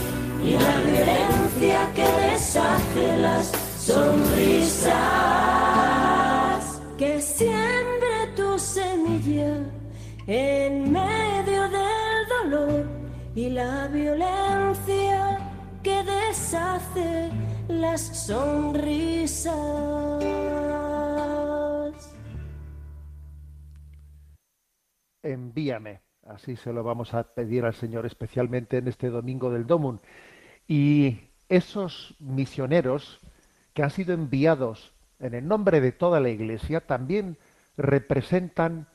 y 0.43 0.51
la 0.51 0.77
violencia 0.81 1.89
que 1.95 2.07
deshace 2.27 3.17
las 3.17 3.51
sonrisas. 3.79 4.93
Que 6.97 7.21
siembre 7.21 8.27
tu 8.35 8.57
semilla 8.57 9.57
en 10.27 10.91
medio 10.91 11.63
del 11.63 12.27
dolor 12.29 12.85
y 13.35 13.49
la 13.49 13.87
violencia 13.87 15.37
que 15.81 16.03
deshace 16.03 17.31
las 17.67 18.01
sonrisas. 18.01 19.53
Envíame. 25.23 26.01
Así 26.25 26.55
se 26.55 26.71
lo 26.71 26.83
vamos 26.83 27.13
a 27.13 27.23
pedir 27.23 27.65
al 27.65 27.73
Señor 27.73 28.05
especialmente 28.05 28.77
en 28.77 28.87
este 28.87 29.09
domingo 29.09 29.49
del 29.51 29.67
Domun. 29.67 29.99
Y 30.67 31.19
esos 31.49 32.15
misioneros 32.19 33.19
que 33.73 33.83
han 33.83 33.89
sido 33.89 34.13
enviados 34.13 34.93
en 35.19 35.33
el 35.33 35.47
nombre 35.47 35.81
de 35.81 35.91
toda 35.91 36.19
la 36.19 36.29
Iglesia 36.29 36.81
también 36.81 37.37
representan, 37.77 38.87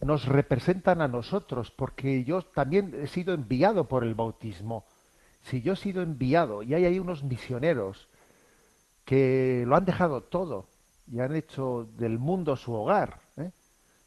nos 0.00 0.26
representan 0.26 1.02
a 1.02 1.08
nosotros, 1.08 1.70
porque 1.70 2.24
yo 2.24 2.42
también 2.42 2.94
he 3.02 3.06
sido 3.06 3.34
enviado 3.34 3.88
por 3.88 4.04
el 4.04 4.14
bautismo. 4.14 4.84
Si 5.42 5.60
yo 5.60 5.74
he 5.74 5.76
sido 5.76 6.02
enviado 6.02 6.62
y 6.62 6.74
hay 6.74 6.84
ahí 6.84 6.98
unos 6.98 7.24
misioneros 7.24 8.08
que 9.04 9.64
lo 9.66 9.76
han 9.76 9.84
dejado 9.84 10.22
todo 10.22 10.68
y 11.10 11.20
han 11.20 11.34
hecho 11.34 11.88
del 11.96 12.18
mundo 12.18 12.56
su 12.56 12.72
hogar. 12.72 13.21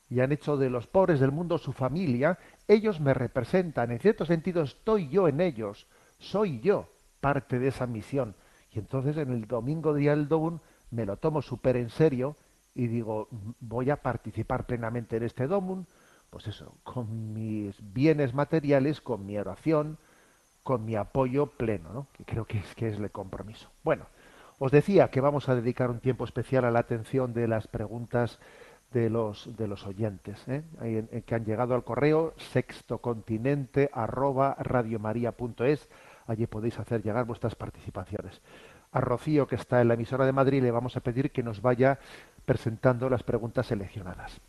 Y 0.10 0.20
han 0.20 0.32
hecho 0.32 0.58
de 0.58 0.70
los 0.70 0.88
pobres 0.88 1.20
del 1.20 1.32
mundo 1.32 1.58
su 1.58 1.74
familia, 1.74 2.38
ellos 2.68 3.00
me 3.00 3.14
representan, 3.14 3.92
en 3.92 4.00
cierto 4.00 4.26
sentido 4.26 4.64
estoy 4.64 5.10
yo 5.10 5.28
en 5.28 5.42
ellos, 5.42 5.88
soy 6.20 6.60
yo 6.60 6.90
parte 7.22 7.60
de 7.60 7.70
esa 7.70 7.88
misión. 7.88 8.36
Y 8.72 8.80
entonces 8.80 9.18
en 9.18 9.32
el 9.32 9.48
domingo 9.48 9.94
día 9.94 10.12
del 10.12 10.28
Domun 10.28 10.62
me 10.92 11.06
lo 11.06 11.18
tomo 11.18 11.42
súper 11.42 11.78
en 11.78 11.90
serio 11.90 12.36
y 12.76 12.88
digo, 12.88 13.30
voy 13.60 13.90
a 13.90 14.02
participar 14.02 14.66
plenamente 14.66 15.18
en 15.18 15.24
este 15.24 15.48
Domun, 15.48 15.88
pues 16.30 16.48
eso, 16.48 16.76
con 16.84 17.34
mis 17.34 17.76
bienes 17.94 18.34
materiales, 18.34 19.02
con 19.02 19.26
mi 19.26 19.38
oración, 19.38 19.98
con 20.64 20.84
mi 20.84 20.96
apoyo 20.96 21.48
pleno, 21.48 21.94
¿no? 21.94 22.08
que 22.14 22.26
creo 22.26 22.46
que 22.46 22.60
es, 22.60 22.76
que 22.76 22.90
es 22.90 22.98
el 22.98 23.12
compromiso. 23.12 23.70
Bueno, 23.84 24.08
os 24.58 24.72
decía 24.72 25.10
que 25.10 25.22
vamos 25.22 25.50
a 25.50 25.56
dedicar 25.56 25.90
un 25.90 26.00
tiempo 26.00 26.26
especial 26.26 26.66
a 26.66 26.72
la 26.72 26.80
atención 26.80 27.34
de 27.34 27.48
las 27.48 27.68
preguntas 27.68 28.40
de 28.92 29.10
los 29.10 29.56
de 29.58 29.68
los 29.68 29.86
oyentes 29.86 30.44
¿eh? 30.48 31.24
Que 31.26 31.36
han 31.36 31.46
llegado 31.46 31.76
al 31.76 31.84
correo 31.84 32.34
sextocontinente 32.38 33.90
arroba 33.94 34.56
radiomaria.es 34.60 35.90
allí 36.28 36.48
podéis 36.48 36.80
hacer 36.80 37.04
llegar 37.04 37.26
vuestras 37.26 37.56
participaciones 37.56 38.42
a 38.92 39.02
Rocío 39.02 39.48
que 39.48 39.56
está 39.56 39.82
en 39.82 39.90
la 39.90 39.96
emisora 39.96 40.26
de 40.26 40.32
Madrid 40.32 40.64
le 40.64 40.72
vamos 40.72 40.96
a 40.96 41.02
pedir 41.02 41.32
que 41.32 41.44
nos 41.44 41.62
vaya 41.62 42.00
presentando 42.46 43.10
las 43.10 43.24
preguntas 43.24 43.68
seleccionadas 43.68 44.40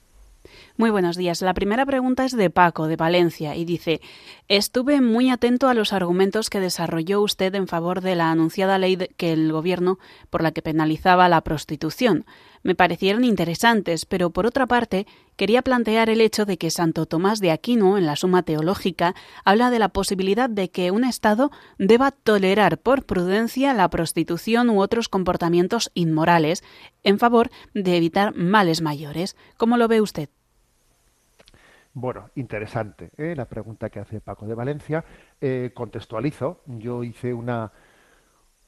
Muy 0.77 0.91
buenos 0.91 1.17
días. 1.17 1.43
La 1.43 1.55
primera 1.55 1.85
pregunta 1.85 2.25
es 2.25 2.37
de 2.37 2.51
Paco, 2.51 2.87
de 2.87 2.97
Valencia, 2.97 3.57
y 3.57 3.65
dice, 3.65 4.01
estuve 4.49 5.01
muy 5.01 5.31
atento 5.31 5.69
a 5.69 5.75
los 5.75 5.93
argumentos 5.93 6.51
que 6.51 6.61
desarrolló 6.61 7.21
usted 7.21 7.55
en 7.55 7.67
favor 7.67 8.01
de 8.01 8.15
la 8.15 8.31
anunciada 8.31 8.79
ley 8.79 8.97
que 9.17 9.33
el 9.33 9.51
Gobierno 9.51 9.99
por 10.31 10.43
la 10.43 10.53
que 10.53 10.63
penalizaba 10.63 11.29
la 11.29 11.41
prostitución. 11.41 12.25
Me 12.67 12.75
parecieron 12.75 13.23
interesantes, 13.23 14.07
pero 14.07 14.31
por 14.31 14.45
otra 14.45 14.67
parte, 14.67 15.07
quería 15.37 15.63
plantear 15.63 16.11
el 16.11 16.21
hecho 16.21 16.45
de 16.47 16.59
que 16.59 16.73
Santo 16.73 17.07
Tomás 17.07 17.39
de 17.39 17.53
Aquino, 17.53 17.97
en 17.97 18.07
la 18.07 18.17
Suma 18.17 18.43
Teológica, 18.43 19.15
habla 19.45 19.71
de 19.71 19.79
la 19.79 19.91
posibilidad 19.91 20.51
de 20.51 20.69
que 20.69 20.91
un 20.91 21.05
Estado 21.05 21.53
deba 21.79 22.11
tolerar 22.11 22.79
por 22.79 23.07
prudencia 23.07 23.73
la 23.73 23.89
prostitución 23.89 24.69
u 24.69 24.81
otros 24.81 25.09
comportamientos 25.09 25.93
inmorales 25.95 26.65
en 27.05 27.21
favor 27.21 27.51
de 27.73 27.99
evitar 27.99 28.35
males 28.35 28.83
mayores. 28.83 29.37
¿Cómo 29.57 29.77
lo 29.77 29.87
ve 29.87 30.01
usted? 30.01 30.29
Bueno, 31.93 32.31
interesante 32.35 33.11
¿eh? 33.17 33.35
la 33.37 33.45
pregunta 33.45 33.91
que 33.91 34.01
hace 34.01 34.21
Paco 34.21 34.45
de 34.45 34.55
Valencia. 34.57 35.05
Eh, 35.41 35.71
contextualizo. 35.73 36.63
Yo 36.67 37.05
hice 37.05 37.33
una, 37.33 37.71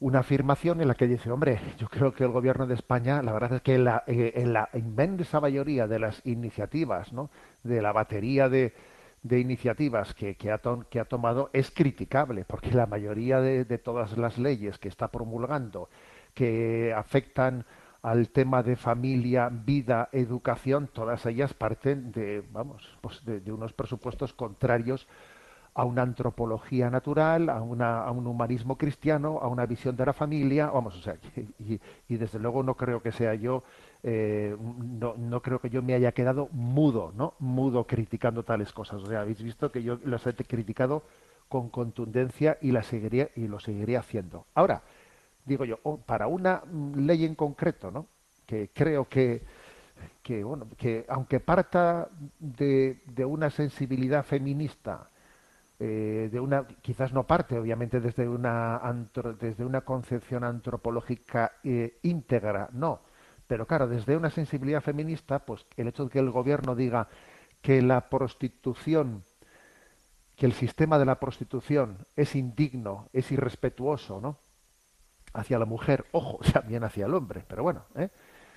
una 0.00 0.20
afirmación 0.20 0.80
en 0.80 0.88
la 0.88 0.94
que 0.94 1.08
dice, 1.08 1.30
hombre, 1.30 1.60
yo 1.78 1.88
creo 1.88 2.12
que 2.12 2.24
el 2.24 2.30
gobierno 2.30 2.66
de 2.66 2.74
España, 2.74 3.22
la 3.22 3.32
verdad 3.32 3.54
es 3.54 3.62
que 3.62 3.78
la, 3.78 4.04
eh, 4.06 4.32
en 4.36 4.52
la 4.52 4.68
inmensa 4.74 5.40
mayoría 5.40 5.88
de 5.88 5.98
las 5.98 6.24
iniciativas, 6.24 7.12
¿no? 7.12 7.30
de 7.64 7.82
la 7.82 7.92
batería 7.92 8.48
de, 8.48 8.74
de 9.22 9.40
iniciativas 9.40 10.14
que, 10.14 10.36
que, 10.36 10.52
ha 10.52 10.60
que 10.88 11.00
ha 11.00 11.04
tomado, 11.04 11.50
es 11.52 11.70
criticable, 11.72 12.44
porque 12.44 12.72
la 12.72 12.86
mayoría 12.86 13.40
de, 13.40 13.64
de 13.64 13.78
todas 13.78 14.16
las 14.16 14.38
leyes 14.38 14.78
que 14.78 14.88
está 14.88 15.08
promulgando, 15.08 15.88
que 16.32 16.94
afectan 16.96 17.64
al 18.00 18.28
tema 18.28 18.62
de 18.62 18.76
familia, 18.76 19.50
vida, 19.50 20.08
educación, 20.12 20.88
todas 20.92 21.26
ellas 21.26 21.52
parten 21.54 22.12
de, 22.12 22.44
vamos, 22.52 22.96
pues 23.00 23.24
de, 23.24 23.40
de 23.40 23.52
unos 23.52 23.72
presupuestos 23.72 24.32
contrarios 24.32 25.08
a 25.78 25.84
una 25.84 26.02
antropología 26.02 26.90
natural, 26.90 27.48
a, 27.48 27.62
una, 27.62 28.02
a 28.02 28.10
un 28.10 28.26
humanismo 28.26 28.76
cristiano, 28.76 29.38
a 29.40 29.46
una 29.46 29.64
visión 29.64 29.94
de 29.94 30.06
la 30.06 30.12
familia, 30.12 30.66
vamos, 30.66 30.96
o 30.96 31.00
sea, 31.00 31.16
y, 32.08 32.16
desde 32.16 32.40
luego 32.40 32.64
no 32.64 32.74
creo 32.74 33.00
que 33.00 33.12
sea 33.12 33.34
yo, 33.36 33.62
eh, 34.02 34.56
no, 34.58 35.14
no 35.16 35.40
creo 35.40 35.60
que 35.60 35.70
yo 35.70 35.80
me 35.80 35.94
haya 35.94 36.10
quedado 36.10 36.48
mudo, 36.50 37.12
¿no? 37.14 37.34
Mudo 37.38 37.86
criticando 37.86 38.42
tales 38.42 38.72
cosas. 38.72 39.00
O 39.04 39.06
sea, 39.06 39.20
habéis 39.20 39.40
visto 39.40 39.70
que 39.70 39.84
yo 39.84 40.00
las 40.04 40.26
he 40.26 40.34
criticado 40.34 41.04
con 41.48 41.68
contundencia 41.68 42.58
y 42.60 42.72
lo 42.72 42.82
seguiré 43.60 43.96
haciendo. 43.96 44.46
Ahora, 44.56 44.82
digo 45.44 45.64
yo, 45.64 45.78
oh, 45.84 45.96
para 45.98 46.26
una 46.26 46.60
mm, 46.66 47.06
ley 47.06 47.24
en 47.24 47.36
concreto, 47.36 47.92
¿no? 47.92 48.06
Que 48.46 48.70
creo 48.74 49.08
que, 49.08 49.42
que 50.24 50.42
bueno, 50.42 50.66
que 50.76 51.04
aunque 51.08 51.38
parta 51.38 52.08
de 52.40 53.24
una 53.24 53.48
sensibilidad 53.50 54.24
feminista, 54.24 55.08
eh, 55.80 56.28
de 56.32 56.40
una, 56.40 56.66
quizás 56.82 57.12
no 57.12 57.26
parte, 57.26 57.58
obviamente, 57.58 58.00
desde 58.00 58.28
una 58.28 58.78
antro- 58.78 59.34
desde 59.34 59.64
una 59.64 59.82
concepción 59.82 60.44
antropológica 60.44 61.52
eh, 61.64 61.98
íntegra, 62.02 62.68
no, 62.72 63.00
pero 63.46 63.66
claro, 63.66 63.86
desde 63.88 64.16
una 64.16 64.30
sensibilidad 64.30 64.82
feminista, 64.82 65.40
pues 65.40 65.66
el 65.76 65.88
hecho 65.88 66.04
de 66.04 66.10
que 66.10 66.18
el 66.18 66.30
gobierno 66.30 66.74
diga 66.74 67.08
que 67.62 67.82
la 67.82 68.08
prostitución, 68.10 69.24
que 70.36 70.46
el 70.46 70.52
sistema 70.52 70.98
de 70.98 71.04
la 71.04 71.18
prostitución 71.18 71.98
es 72.16 72.34
indigno, 72.36 73.08
es 73.12 73.30
irrespetuoso, 73.32 74.20
¿no? 74.20 74.38
hacia 75.34 75.58
la 75.58 75.66
mujer, 75.66 76.06
ojo, 76.12 76.38
también 76.52 76.84
hacia 76.84 77.06
el 77.06 77.14
hombre, 77.14 77.44
pero 77.48 77.62
bueno, 77.62 77.84
¿eh? 77.96 78.10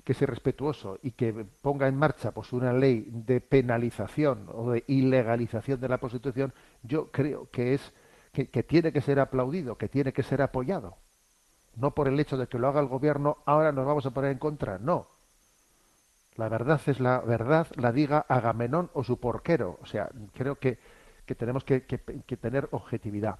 Que 0.04 0.14
es 0.14 0.22
irrespetuoso 0.22 1.00
y 1.04 1.12
que 1.12 1.34
ponga 1.62 1.88
en 1.88 1.96
marcha 1.98 2.32
pues 2.32 2.54
una 2.54 2.74
ley 2.74 3.08
de 3.10 3.42
penalización 3.42 4.48
o 4.54 4.72
de 4.72 4.84
ilegalización 4.88 5.80
de 5.80 5.90
la 5.90 5.98
prostitución, 6.00 6.54
yo 6.84 7.12
creo 7.12 7.50
que 7.52 7.74
es 7.76 7.94
que, 8.34 8.46
tiene 8.64 8.92
que 8.94 9.02
ser 9.02 9.20
aplaudido, 9.20 9.78
que 9.78 9.90
tiene 9.90 10.14
que 10.14 10.24
ser 10.24 10.42
apoyado. 10.42 10.98
No 11.76 11.92
por 11.92 12.08
el 12.08 12.20
hecho 12.20 12.38
de 12.38 12.48
que 12.48 12.60
lo 12.60 12.68
haga 12.68 12.80
el 12.82 12.88
gobierno, 12.88 13.38
ahora 13.46 13.72
nos 13.72 13.86
vamos 13.86 14.06
a 14.06 14.12
poner 14.12 14.32
en 14.32 14.38
contra, 14.40 14.78
no. 14.80 15.08
La 16.36 16.50
verdad 16.50 16.82
es 16.88 17.00
la 17.00 17.20
verdad, 17.20 17.68
la 17.76 17.92
diga 17.92 18.26
Agamenón 18.28 18.90
o 18.94 19.04
su 19.04 19.20
porquero. 19.20 19.78
O 19.82 19.86
sea, 19.86 20.10
creo 20.34 20.56
que, 20.56 20.80
que 21.26 21.36
tenemos 21.36 21.64
que, 21.64 21.84
que- 21.84 22.38
tener 22.38 22.68
objetividad. 22.72 23.38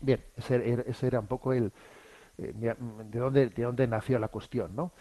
Bien, 0.00 0.24
ese, 0.36 1.06
era- 1.06 1.20
un 1.20 1.26
poco 1.26 1.52
el, 1.52 1.72
eh, 2.38 2.52
de 2.56 3.18
dónde, 3.18 3.48
de 3.48 3.62
dónde 3.62 3.86
nació 3.86 4.18
la 4.18 4.28
cuestión, 4.28 4.74
¿no? 4.74 4.92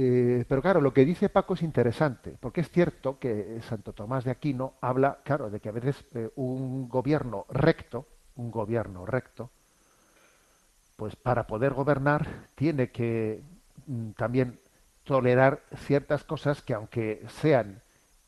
Eh, 0.00 0.44
pero 0.48 0.62
claro, 0.62 0.80
lo 0.80 0.94
que 0.94 1.04
dice 1.04 1.28
Paco 1.28 1.54
es 1.54 1.62
interesante, 1.62 2.36
porque 2.38 2.60
es 2.60 2.70
cierto 2.70 3.18
que 3.18 3.58
Santo 3.62 3.92
Tomás 3.92 4.24
de 4.24 4.30
Aquino 4.30 4.74
habla, 4.80 5.18
claro, 5.24 5.50
de 5.50 5.58
que 5.58 5.68
a 5.68 5.72
veces 5.72 6.04
eh, 6.14 6.30
un 6.36 6.88
gobierno 6.88 7.46
recto, 7.50 8.06
un 8.36 8.52
gobierno 8.52 9.04
recto, 9.04 9.50
pues 10.94 11.16
para 11.16 11.48
poder 11.48 11.74
gobernar 11.74 12.46
tiene 12.54 12.90
que 12.90 13.42
mm, 13.86 14.10
también 14.10 14.60
tolerar 15.02 15.62
ciertas 15.74 16.22
cosas 16.22 16.62
que 16.62 16.74
aunque 16.74 17.24
sean 17.40 17.82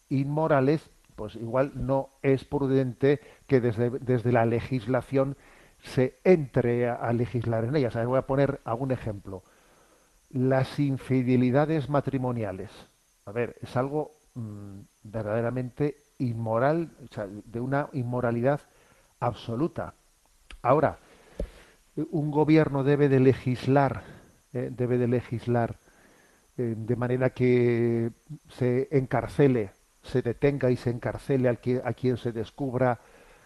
inmorales, 0.09 0.90
pues 1.14 1.37
igual 1.37 1.72
no 1.74 2.11
es 2.22 2.44
prudente 2.44 3.20
que 3.46 3.61
desde, 3.61 3.90
desde 3.90 4.33
la 4.33 4.44
legislación 4.44 5.37
se 5.83 6.18
entre 6.24 6.88
a, 6.88 7.12
legislar 7.12 7.64
en 7.64 7.76
ellas. 7.76 7.94
A 7.94 8.00
ver, 8.00 8.09
voy 8.09 8.18
a 8.18 8.26
poner 8.26 8.61
algún 8.64 8.90
ejemplo. 8.90 9.42
Las 10.30 10.78
infidelidades 10.78 11.88
matrimoniales. 11.88 12.70
A 13.24 13.32
ver, 13.32 13.56
es 13.60 13.76
algo 13.76 14.12
mm, 14.34 14.80
verdaderamente 15.02 15.96
inmoral, 16.18 16.92
o 17.04 17.14
sea, 17.14 17.26
de 17.26 17.60
una 17.60 17.88
inmoralidad 17.92 18.60
absoluta. 19.18 19.94
Ahora, 20.62 20.98
un 22.10 22.30
gobierno 22.30 22.84
debe 22.84 23.08
de 23.08 23.20
legislar, 23.20 24.02
eh, 24.52 24.70
debe 24.72 24.98
de 24.98 25.08
legislar 25.08 25.76
eh, 26.56 26.74
de 26.76 26.96
manera 26.96 27.30
que 27.30 28.10
se 28.48 28.88
encarcele, 28.90 29.72
se 30.02 30.22
detenga 30.22 30.70
y 30.70 30.76
se 30.76 30.90
encarcele 30.90 31.48
al 31.48 31.58
que, 31.58 31.80
a 31.84 31.92
quien 31.92 32.16
se 32.16 32.32
descubra 32.32 33.00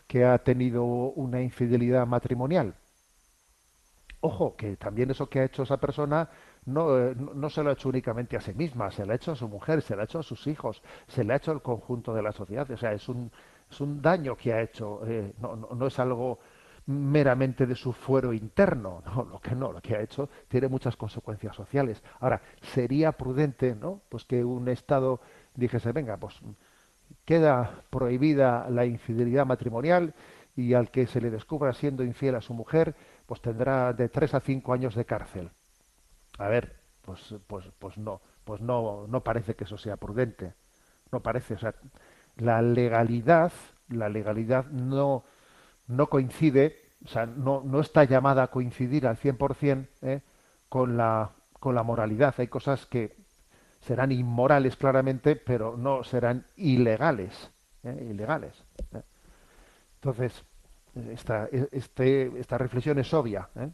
que 0.06 0.24
ha 0.24 0.38
tenido 0.38 0.84
una 0.84 1.40
infidelidad 1.40 2.06
matrimonial. 2.06 2.74
Ojo, 4.20 4.56
que 4.56 4.76
también 4.76 5.10
eso 5.10 5.28
que 5.28 5.40
ha 5.40 5.44
hecho 5.44 5.62
esa 5.62 5.76
persona 5.76 6.28
no, 6.66 6.98
eh, 6.98 7.14
no, 7.16 7.34
no 7.34 7.50
se 7.50 7.62
lo 7.62 7.70
ha 7.70 7.72
hecho 7.74 7.88
únicamente 7.88 8.36
a 8.36 8.40
sí 8.40 8.54
misma, 8.54 8.90
se 8.90 9.04
lo 9.04 9.12
ha 9.12 9.16
hecho 9.16 9.32
a 9.32 9.36
su 9.36 9.48
mujer, 9.48 9.82
se 9.82 9.94
lo 9.94 10.02
ha 10.02 10.04
hecho 10.04 10.18
a 10.18 10.22
sus 10.22 10.46
hijos, 10.46 10.82
se 11.06 11.24
le 11.24 11.32
ha 11.32 11.36
hecho 11.36 11.50
al 11.50 11.62
conjunto 11.62 12.14
de 12.14 12.22
la 12.22 12.32
sociedad. 12.32 12.70
O 12.70 12.76
sea, 12.76 12.92
es 12.92 13.08
un, 13.08 13.30
es 13.70 13.80
un 13.80 14.00
daño 14.00 14.36
que 14.36 14.52
ha 14.52 14.62
hecho, 14.62 15.00
eh, 15.06 15.34
no, 15.38 15.56
no, 15.56 15.68
no 15.74 15.86
es 15.86 15.98
algo 15.98 16.38
meramente 16.86 17.66
de 17.66 17.74
su 17.74 17.92
fuero 17.92 18.32
interno, 18.32 19.02
no, 19.06 19.24
lo 19.24 19.40
que 19.40 19.54
no, 19.54 19.72
lo 19.72 19.80
que 19.80 19.96
ha 19.96 20.00
hecho 20.00 20.28
tiene 20.48 20.68
muchas 20.68 20.96
consecuencias 20.96 21.56
sociales. 21.56 22.02
Ahora, 22.20 22.40
sería 22.62 23.12
prudente, 23.12 23.74
¿no? 23.74 24.02
Pues 24.08 24.24
que 24.24 24.44
un 24.44 24.68
Estado 24.68 25.20
dijese, 25.54 25.92
venga, 25.92 26.16
pues 26.16 26.40
queda 27.24 27.84
prohibida 27.90 28.68
la 28.70 28.84
infidelidad 28.86 29.46
matrimonial 29.46 30.14
y 30.56 30.74
al 30.74 30.90
que 30.90 31.06
se 31.06 31.20
le 31.20 31.30
descubra 31.30 31.72
siendo 31.72 32.04
infiel 32.04 32.34
a 32.36 32.40
su 32.40 32.54
mujer, 32.54 32.94
pues 33.26 33.40
tendrá 33.40 33.92
de 33.92 34.08
tres 34.08 34.34
a 34.34 34.40
cinco 34.40 34.72
años 34.72 34.94
de 34.94 35.04
cárcel. 35.04 35.50
A 36.38 36.48
ver, 36.48 36.76
pues, 37.02 37.34
pues, 37.46 37.66
pues 37.78 37.98
no, 37.98 38.20
pues 38.44 38.60
no, 38.60 39.06
no 39.08 39.22
parece 39.22 39.54
que 39.54 39.64
eso 39.64 39.78
sea 39.78 39.96
prudente. 39.96 40.54
No 41.12 41.20
parece, 41.20 41.54
o 41.54 41.58
sea, 41.58 41.74
la 42.36 42.62
legalidad, 42.62 43.52
la 43.88 44.08
legalidad 44.08 44.66
no, 44.66 45.24
no 45.86 46.08
coincide, 46.08 46.90
o 47.04 47.08
sea, 47.08 47.26
no, 47.26 47.62
no 47.64 47.80
está 47.80 48.04
llamada 48.04 48.44
a 48.44 48.50
coincidir 48.50 49.06
al 49.06 49.16
100% 49.16 49.88
¿eh? 50.02 50.22
con, 50.68 50.96
la, 50.96 51.30
con 51.60 51.74
la 51.74 51.82
moralidad. 51.82 52.34
Hay 52.38 52.48
cosas 52.48 52.86
que 52.86 53.16
serán 53.80 54.12
inmorales 54.12 54.76
claramente, 54.76 55.36
pero 55.36 55.76
no 55.76 56.04
serán 56.04 56.46
ilegales. 56.56 57.50
¿eh? 57.82 58.08
Ilegales. 58.10 58.64
¿eh? 58.94 59.02
Entonces, 59.96 60.44
esta, 61.10 61.48
este, 61.72 62.38
esta 62.38 62.58
reflexión 62.58 62.98
es 62.98 63.12
obvia. 63.12 63.48
¿eh? 63.56 63.68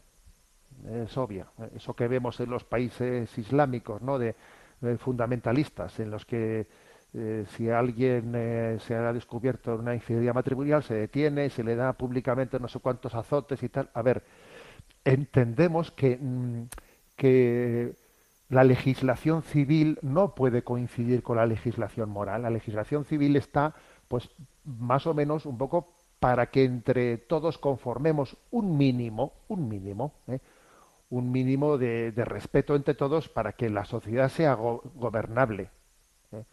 Es 0.89 1.17
obvia. 1.17 1.47
Eso 1.75 1.95
que 1.95 2.07
vemos 2.07 2.39
en 2.39 2.49
los 2.49 2.63
países 2.63 3.37
islámicos, 3.37 4.01
¿no? 4.01 4.19
De, 4.19 4.35
fundamentalistas, 4.97 5.99
en 5.99 6.09
los 6.09 6.25
que 6.25 6.65
eh, 7.13 7.45
si 7.55 7.69
alguien 7.69 8.33
eh, 8.33 8.77
se 8.79 8.95
ha 8.95 9.13
descubierto 9.13 9.75
una 9.75 9.93
infidelidad 9.93 10.33
matrimonial, 10.33 10.81
se 10.81 10.95
detiene, 10.95 11.51
se 11.51 11.63
le 11.63 11.75
da 11.75 11.93
públicamente 11.93 12.59
no 12.59 12.67
sé 12.67 12.79
cuántos 12.79 13.13
azotes 13.13 13.61
y 13.61 13.69
tal. 13.69 13.91
A 13.93 14.01
ver, 14.01 14.23
entendemos 15.05 15.91
que, 15.91 16.17
mm, 16.17 16.63
que 17.15 17.93
la 18.49 18.63
legislación 18.63 19.43
civil 19.43 19.99
no 20.01 20.33
puede 20.33 20.63
coincidir 20.63 21.21
con 21.21 21.37
la 21.37 21.45
legislación 21.45 22.09
moral. 22.09 22.41
La 22.41 22.49
legislación 22.49 23.05
civil 23.05 23.35
está, 23.35 23.75
pues, 24.07 24.31
más 24.65 25.05
o 25.05 25.13
menos 25.13 25.45
un 25.45 25.59
poco 25.59 25.93
para 26.19 26.47
que 26.47 26.65
entre 26.65 27.17
todos 27.17 27.57
conformemos 27.57 28.37
un 28.51 28.77
mínimo, 28.77 29.33
un 29.47 29.67
mínimo, 29.67 30.13
¿eh? 30.27 30.39
Un 31.11 31.29
mínimo 31.31 31.77
de, 31.77 32.11
respeto 32.15 32.73
entre 32.75 32.95
todos 32.95 33.29
para 33.29 33.51
que 33.53 33.69
la 33.69 33.85
sociedad 33.85 34.29
sea 34.29 34.55
go 34.55 34.81
gobernable. 34.95 35.69
¿eh? 36.31 36.43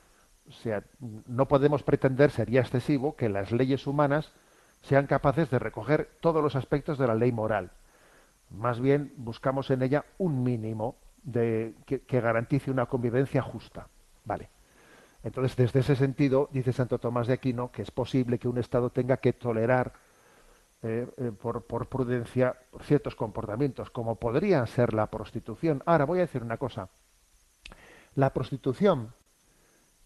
O 0.49 0.53
sea, 0.53 0.83
no 1.27 1.47
podemos 1.47 1.83
pretender, 1.85 2.33
sería 2.33 2.61
excesivo, 2.61 3.17
que 3.17 3.29
las 3.29 3.53
leyes 3.53 3.87
humanas 3.87 4.33
sean 4.83 5.07
capaces 5.07 5.49
de 5.51 5.61
recoger 5.61 6.11
todos 6.21 6.43
los 6.43 6.57
aspectos 6.57 6.99
de 6.99 7.07
la 7.07 7.15
ley 7.15 7.31
moral. 7.31 7.71
Más 8.51 8.81
bien 8.81 9.13
buscamos 9.17 9.71
en 9.71 9.83
ella 9.83 10.05
un 10.19 10.43
mínimo 10.43 10.97
de, 11.23 11.75
que, 11.87 12.01
que 12.01 12.21
garantice 12.21 12.71
una 12.73 12.87
convivencia 12.87 13.43
justa. 13.43 13.87
Vale. 14.25 14.49
Entonces, 15.23 15.57
desde 15.57 15.81
ese 15.81 15.95
sentido, 15.95 16.49
dice 16.53 16.73
Santo 16.73 16.99
Tomás 16.99 17.29
de 17.29 17.35
Aquino 17.35 17.71
que 17.71 17.83
es 17.83 17.93
posible 17.93 18.39
que 18.39 18.49
un 18.49 18.59
Estado 18.59 18.91
tenga 18.91 19.19
que 19.19 19.33
tolerar 19.33 19.93
eh, 20.81 21.09
eh, 21.17 21.33
por, 21.33 21.65
por, 21.65 21.89
prudencia 21.89 22.57
ciertos 22.83 23.17
comportamientos, 23.17 23.91
como 23.91 24.15
podría 24.15 24.65
ser 24.69 24.95
la 24.95 25.11
prostitución. 25.11 25.83
Ahora 25.87 26.05
voy 26.05 26.19
a 26.19 26.23
decir 26.23 26.41
una 26.41 26.57
cosa. 26.57 26.89
La 28.15 28.33
prostitución, 28.33 29.13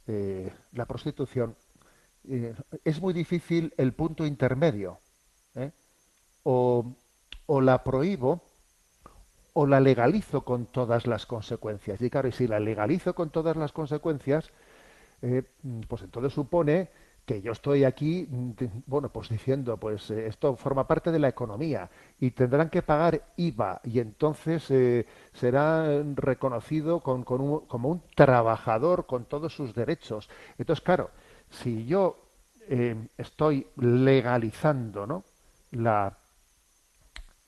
eh, 0.06 0.50
la 0.72 0.86
prostitución 0.86 1.56
es 2.84 3.02
muy 3.02 3.12
difícil 3.12 3.74
el 3.76 3.92
punto 3.92 4.24
intermedio. 4.24 4.98
O, 6.44 6.96
o, 7.46 7.60
la 7.60 7.84
prohíbo 7.84 8.42
o 9.52 9.66
la 9.66 9.78
legalizo 9.78 10.42
con 10.42 10.66
todas 10.66 11.06
las 11.06 11.26
consecuencias. 11.26 12.00
Y 12.00 12.08
claro, 12.08 12.28
y 12.28 12.32
si 12.32 12.46
la 12.46 12.60
legalizo 12.60 13.14
con 13.14 13.28
todas 13.30 13.56
las 13.56 13.72
consecuencias, 13.72 14.50
pues 15.20 16.02
entonces 16.02 16.32
supone 16.32 16.90
que 17.24 17.40
yo 17.40 17.52
estoy 17.52 17.84
aquí, 17.84 18.26
bueno, 18.86 19.08
pues 19.10 19.28
diciendo, 19.28 19.76
pues 19.76 20.10
eh, 20.10 20.26
esto 20.26 20.56
forma 20.56 20.88
parte 20.88 21.12
de 21.12 21.20
la 21.20 21.28
economía 21.28 21.88
y 22.18 22.32
tendrán 22.32 22.68
que 22.68 22.82
pagar 22.82 23.22
IVA 23.36 23.80
y 23.84 24.00
entonces 24.00 24.68
eh, 24.70 25.06
será 25.32 26.02
reconocido 26.16 27.00
con, 27.00 27.22
con 27.22 27.40
un, 27.40 27.60
como 27.66 27.90
un 27.90 28.02
trabajador 28.16 29.06
con 29.06 29.24
todos 29.26 29.54
sus 29.54 29.72
derechos. 29.74 30.28
Entonces, 30.58 30.82
claro, 30.84 31.10
si 31.50 31.86
yo 31.86 32.16
eh, 32.68 32.96
estoy 33.16 33.68
legalizando 33.76 35.06
¿no? 35.06 35.24
la, 35.70 36.18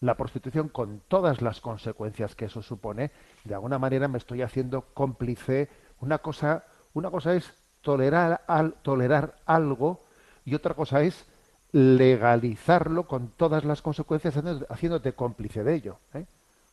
la 0.01 0.17
prostitución 0.17 0.69
con 0.69 1.03
todas 1.09 1.43
las 1.43 1.61
consecuencias 1.61 2.37
que 2.37 2.45
eso 2.45 2.63
supone, 2.63 3.11
de 3.43 3.55
alguna 3.55 3.81
manera 3.81 4.07
me 4.07 4.19
estoy 4.19 4.43
haciendo 4.43 4.83
cómplice. 4.95 5.69
Una 6.01 6.19
cosa, 6.19 6.65
una 6.93 7.11
cosa 7.11 7.35
es 7.35 7.64
tolerar, 7.85 8.43
al, 8.49 8.73
tolerar 8.83 9.37
algo 9.47 10.01
y 10.45 10.57
otra 10.57 10.75
cosa 10.75 11.03
es 11.03 11.25
legalizarlo 11.71 13.07
con 13.07 13.29
todas 13.37 13.65
las 13.65 13.83
consecuencias 13.83 14.35
haciéndote 14.69 15.13
cómplice 15.13 15.63
de 15.63 15.75
ello. 15.75 15.99
¿eh? 16.15 16.25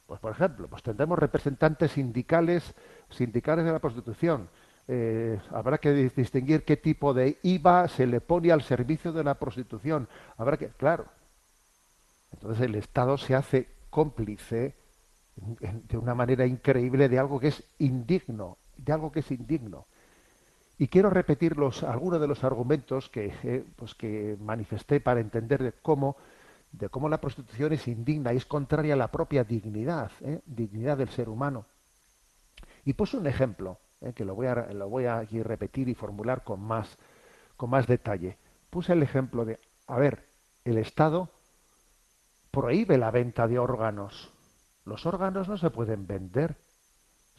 Pues 0.07 0.19
por 0.19 0.31
ejemplo, 0.31 0.67
pues 0.67 0.81
tendremos 0.83 1.19
representantes 1.19 1.91
sindicales, 1.91 2.73
sindicales 3.09 3.65
de 3.65 3.71
la 3.71 3.79
prostitución. 3.79 4.49
Eh, 4.87 5.39
habrá 5.51 5.77
que 5.77 5.93
distinguir 5.93 6.63
qué 6.65 6.77
tipo 6.77 7.13
de 7.13 7.37
IVA 7.43 7.87
se 7.87 8.07
le 8.07 8.21
pone 8.21 8.51
al 8.51 8.61
servicio 8.61 9.11
de 9.11 9.23
la 9.23 9.35
prostitución. 9.35 10.07
Habrá 10.37 10.57
que, 10.57 10.69
claro. 10.69 11.05
Entonces 12.31 12.65
el 12.65 12.75
Estado 12.75 13.17
se 13.17 13.35
hace 13.35 13.69
cómplice 13.89 14.75
de 15.35 15.97
una 15.97 16.13
manera 16.13 16.45
increíble 16.45 17.09
de 17.09 17.19
algo 17.19 17.39
que 17.39 17.47
es 17.47 17.63
indigno, 17.79 18.57
de 18.77 18.93
algo 18.93 19.11
que 19.11 19.21
es 19.21 19.31
indigno. 19.31 19.87
Y 20.81 20.87
quiero 20.87 21.11
repetir 21.11 21.55
algunos 21.87 22.19
de 22.19 22.27
los 22.27 22.43
argumentos 22.43 23.07
que, 23.07 23.31
eh, 23.43 23.63
pues 23.75 23.93
que 23.93 24.35
manifesté 24.41 24.99
para 24.99 25.19
entender 25.19 25.61
de 25.61 25.73
cómo, 25.73 26.17
de 26.71 26.89
cómo 26.89 27.07
la 27.07 27.21
prostitución 27.21 27.71
es 27.73 27.87
indigna 27.87 28.33
y 28.33 28.37
es 28.37 28.47
contraria 28.47 28.95
a 28.95 28.97
la 28.97 29.11
propia 29.11 29.43
dignidad, 29.43 30.11
¿eh? 30.21 30.41
dignidad 30.43 30.97
del 30.97 31.09
ser 31.09 31.29
humano. 31.29 31.67
Y 32.83 32.93
puse 32.93 33.15
un 33.15 33.27
ejemplo, 33.27 33.77
¿eh? 34.01 34.13
que 34.13 34.25
lo 34.25 34.33
voy, 34.33 34.47
a, 34.47 34.55
lo 34.73 34.89
voy 34.89 35.05
a 35.05 35.19
aquí 35.19 35.43
repetir 35.43 35.87
y 35.87 35.93
formular 35.93 36.43
con 36.43 36.59
más, 36.59 36.97
con 37.57 37.69
más 37.69 37.85
detalle. 37.85 38.39
Puse 38.71 38.93
el 38.93 39.03
ejemplo 39.03 39.45
de, 39.45 39.59
a 39.85 39.99
ver, 39.99 40.25
el 40.65 40.79
Estado 40.79 41.29
prohíbe 42.49 42.97
la 42.97 43.11
venta 43.11 43.47
de 43.47 43.59
órganos. 43.59 44.31
Los 44.85 45.05
órganos 45.05 45.47
no 45.47 45.57
se 45.57 45.69
pueden 45.69 46.07
vender 46.07 46.57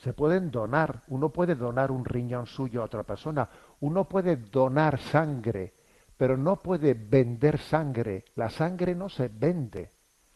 se 0.02 0.12
pueden 0.12 0.50
donar. 0.50 1.04
Uno 1.06 1.28
puede 1.28 1.54
donar 1.54 1.92
un 1.92 2.04
riñón 2.04 2.46
suyo 2.46 2.82
a 2.82 2.86
otra 2.86 3.04
persona. 3.04 3.48
Uno 3.80 4.08
puede 4.08 4.34
donar 4.34 4.98
sangre, 4.98 5.74
pero 6.16 6.36
no 6.36 6.60
puede 6.60 6.94
vender 6.94 7.58
sangre. 7.58 8.24
La 8.34 8.50
sangre 8.50 8.96
no 8.96 9.08
se 9.08 9.28
vende. 9.28 9.92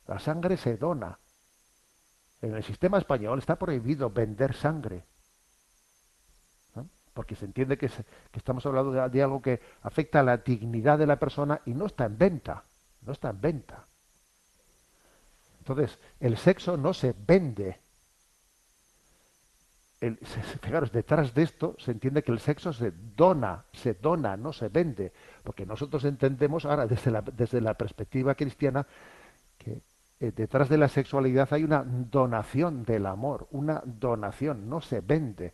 La 0.07 0.21
sangre 0.21 0.57
se 0.57 0.77
dona. 0.77 1.19
En 2.41 2.55
el 2.55 2.63
sistema 2.63 2.99
español 2.99 3.41
está 3.41 3.57
prohibido 3.57 4.09
vender 4.09 4.55
sangre. 4.55 5.03
Porque 7.13 7.35
se 7.35 7.47
entiende 7.47 7.77
que 7.77 7.91
estamos 8.35 8.65
hablando 8.67 8.93
de, 8.93 9.09
de 9.09 9.23
algo 9.23 9.43
que 9.43 9.61
afecta 9.83 10.21
a 10.21 10.23
la 10.23 10.37
dignidad 10.37 10.97
de 10.97 11.07
la 11.07 11.19
persona 11.19 11.61
y 11.65 11.75
no 11.75 11.87
está 11.87 12.05
en 12.05 12.17
venta. 12.17 12.63
No 13.01 13.13
está 13.13 13.31
en 13.31 13.41
venta. 13.41 13.85
Entonces, 15.59 15.99
el 16.21 16.37
sexo 16.37 16.77
no 16.77 16.95
se 16.95 17.17
vende 17.27 17.81
el, 20.09 20.19
fijaros, 20.61 20.93
detrás 20.93 21.35
de 21.35 21.43
esto 21.43 21.75
se 21.79 21.91
entiende 21.91 22.23
que 22.23 22.33
el 22.33 22.41
sexo 22.41 22.73
se 22.73 22.93
dona, 23.17 23.65
se 23.73 23.95
dona, 23.95 24.37
no 24.37 24.53
se 24.53 24.69
vende, 24.69 25.13
porque 25.43 25.67
nosotros 25.67 26.05
entendemos 26.05 26.65
ahora 26.65 26.87
desde 26.87 27.11
la, 27.11 27.23
desde 27.23 27.61
la 27.61 27.75
perspectiva 27.75 28.35
cristiana 28.35 28.87
que 29.59 29.81
eh, 30.19 30.33
detrás 30.35 30.69
de 30.69 30.79
la 30.79 30.89
sexualidad 30.89 31.49
hay 31.53 31.65
una 31.65 31.85
donación 31.85 32.85
del 32.85 33.07
amor, 33.07 33.49
una 33.51 33.83
donación, 33.85 34.69
no 34.69 34.81
se 34.81 35.01
vende. 35.01 35.53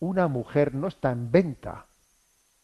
Una 0.00 0.26
mujer 0.26 0.74
no 0.74 0.88
está 0.88 1.12
en 1.12 1.30
venta, 1.30 1.86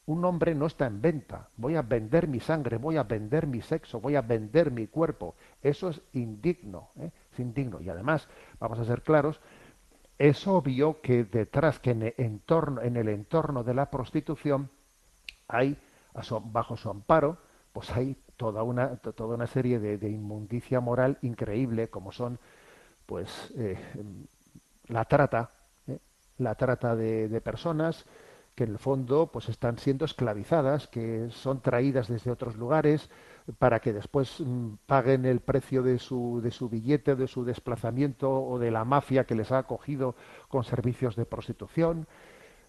un 0.08 0.24
hombre 0.24 0.54
no 0.54 0.66
está 0.66 0.86
en 0.86 1.02
venta. 1.02 1.50
Voy 1.56 1.76
a 1.76 1.82
vender 1.82 2.28
mi 2.28 2.40
sangre, 2.40 2.78
voy 2.78 2.96
a 2.96 3.02
vender 3.02 3.46
mi 3.46 3.60
sexo, 3.60 4.00
voy 4.00 4.16
a 4.16 4.22
vender 4.22 4.70
mi 4.70 4.86
cuerpo. 4.86 5.36
Eso 5.62 5.90
es 5.90 6.00
indigno, 6.14 6.88
¿eh? 6.98 7.10
es 7.30 7.38
indigno. 7.38 7.80
Y 7.80 7.90
además, 7.90 8.26
vamos 8.58 8.78
a 8.78 8.86
ser 8.86 9.02
claros, 9.02 9.38
es 10.18 10.46
obvio 10.48 11.00
que 11.00 11.24
detrás, 11.24 11.78
que 11.78 11.92
en 11.92 12.02
el 12.02 12.14
entorno, 12.18 12.82
en 12.82 12.96
el 12.96 13.08
entorno 13.08 13.62
de 13.62 13.74
la 13.74 13.90
prostitución 13.90 14.68
hay, 15.46 15.78
bajo 16.44 16.76
su 16.76 16.90
amparo, 16.90 17.38
pues 17.72 17.90
hay 17.92 18.16
toda 18.36 18.62
una, 18.62 18.96
toda 18.96 19.34
una 19.34 19.46
serie 19.46 19.78
de, 19.78 20.08
inmundicia 20.08 20.80
moral 20.80 21.18
increíble, 21.22 21.88
como 21.88 22.12
son, 22.12 22.38
pues, 23.06 23.52
eh, 23.56 23.78
la 24.88 25.04
trata, 25.04 25.50
¿eh? 25.86 25.98
la 26.38 26.54
trata 26.56 26.96
de, 26.96 27.40
personas 27.40 28.04
que 28.54 28.64
en 28.64 28.70
el 28.70 28.78
fondo, 28.78 29.28
pues, 29.28 29.48
están 29.48 29.78
siendo 29.78 30.04
esclavizadas, 30.04 30.88
que 30.88 31.28
son 31.30 31.60
traídas 31.60 32.08
desde 32.08 32.30
otros 32.30 32.56
lugares 32.56 33.08
para 33.58 33.80
que 33.80 33.92
después 33.92 34.40
mm, 34.40 34.74
paguen 34.86 35.24
el 35.24 35.40
precio 35.40 35.82
de 35.82 35.98
su, 35.98 36.40
de 36.42 36.50
su 36.50 36.68
billete, 36.68 37.16
de 37.16 37.26
su 37.26 37.44
desplazamiento 37.44 38.30
o 38.30 38.58
de 38.58 38.70
la 38.70 38.84
mafia 38.84 39.24
que 39.24 39.34
les 39.34 39.52
ha 39.52 39.58
acogido 39.58 40.14
con 40.48 40.64
servicios 40.64 41.16
de 41.16 41.24
prostitución 41.24 42.06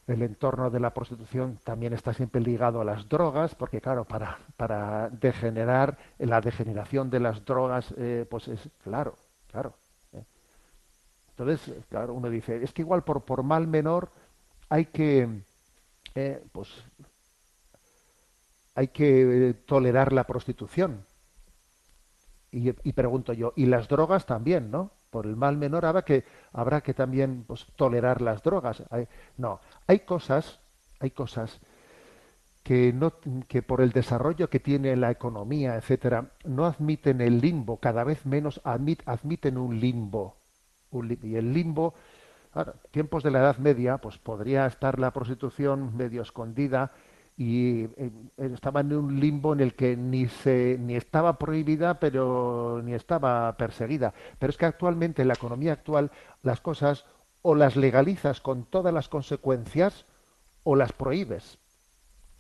el 0.09 0.23
entorno 0.23 0.71
de 0.71 0.79
la 0.79 0.93
prostitución 0.93 1.59
también 1.63 1.93
está 1.93 2.13
siempre 2.13 2.41
ligado 2.41 2.81
a 2.81 2.83
las 2.83 3.07
drogas, 3.07 3.53
porque 3.53 3.79
claro, 3.79 4.05
para, 4.05 4.39
para 4.57 5.09
degenerar, 5.09 5.97
la 6.17 6.41
degeneración 6.41 7.11
de 7.11 7.19
las 7.19 7.45
drogas, 7.45 7.93
eh, 7.95 8.25
pues 8.27 8.47
es 8.47 8.69
claro, 8.83 9.13
claro. 9.51 9.75
¿eh? 10.13 10.23
Entonces, 11.29 11.75
claro, 11.89 12.15
uno 12.15 12.29
dice, 12.29 12.63
es 12.63 12.73
que 12.73 12.81
igual 12.81 13.03
por, 13.03 13.21
por 13.21 13.43
mal 13.43 13.67
menor 13.67 14.09
hay 14.67 14.85
que, 14.85 15.43
eh, 16.15 16.43
pues, 16.51 16.69
hay 18.79 18.87
que 18.87 19.55
tolerar 19.65 20.13
la 20.13 20.25
prostitución. 20.25 21.03
Y, 22.49 22.69
y 22.69 22.93
pregunto 22.93 23.33
yo, 23.33 23.51
y 23.57 23.65
las 23.65 23.89
drogas 23.89 24.25
también, 24.25 24.71
¿no? 24.71 24.91
por 25.09 25.25
el 25.25 25.35
mal 25.35 25.57
menor 25.57 25.85
habrá 25.85 26.03
que 26.03 26.23
habrá 26.53 26.81
que 26.81 26.93
también 26.93 27.43
pues, 27.47 27.65
tolerar 27.75 28.21
las 28.21 28.43
drogas 28.43 28.83
no 29.37 29.59
hay 29.87 30.01
cosas 30.01 30.59
hay 30.99 31.09
cosas 31.09 31.59
que 32.61 32.93
no 32.93 33.13
que 33.47 33.63
por 33.63 33.81
el 33.81 33.91
desarrollo 33.91 34.51
que 34.51 34.59
tiene 34.59 34.95
la 34.95 35.09
economía 35.09 35.75
etcétera 35.77 36.31
no 36.45 36.65
admiten 36.65 37.21
el 37.21 37.41
limbo 37.41 37.77
cada 37.77 38.03
vez 38.03 38.25
menos 38.25 38.61
admiten 38.63 39.57
un 39.57 39.79
limbo, 39.79 40.37
y 40.91 41.35
el 41.35 41.53
limbo 41.53 41.95
ahora, 42.53 42.75
tiempos 42.91 43.23
de 43.23 43.31
la 43.31 43.39
Edad 43.39 43.57
Media 43.57 43.97
pues 43.97 44.19
podría 44.19 44.67
estar 44.67 44.99
la 44.99 45.11
prostitución 45.11 45.95
medio 45.97 46.21
escondida 46.21 46.91
y 47.39 47.85
eh, 47.95 48.11
estaba 48.37 48.81
en 48.81 48.93
un 48.93 49.17
limbo 49.17 49.53
en 49.53 49.61
el 49.61 49.73
que 49.73 49.95
ni 49.95 50.27
se 50.27 50.77
ni 50.77 50.97
estaba 50.97 51.39
prohibida 51.39 51.97
pero 51.97 52.81
ni 52.83 52.93
estaba 52.93 53.55
perseguida. 53.55 54.13
Pero 54.37 54.51
es 54.51 54.57
que 54.57 54.65
actualmente 54.65 55.21
en 55.21 55.29
la 55.29 55.35
economía 55.35 55.71
actual 55.71 56.11
las 56.43 56.59
cosas 56.59 57.05
o 57.41 57.55
las 57.55 57.77
legalizas 57.77 58.41
con 58.41 58.65
todas 58.65 58.93
las 58.93 59.07
consecuencias 59.07 60.05
o 60.63 60.75
las 60.75 60.91
prohíbes 60.91 61.57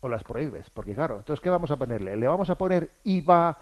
o 0.01 0.09
las 0.09 0.25
prohíbes 0.25 0.69
porque 0.69 0.93
claro 0.93 1.19
entonces 1.19 1.41
qué 1.41 1.49
vamos 1.49 1.71
a 1.71 1.77
ponerle 1.77 2.17
le 2.17 2.27
vamos 2.27 2.49
a 2.49 2.57
poner 2.57 2.91
IVA 3.05 3.57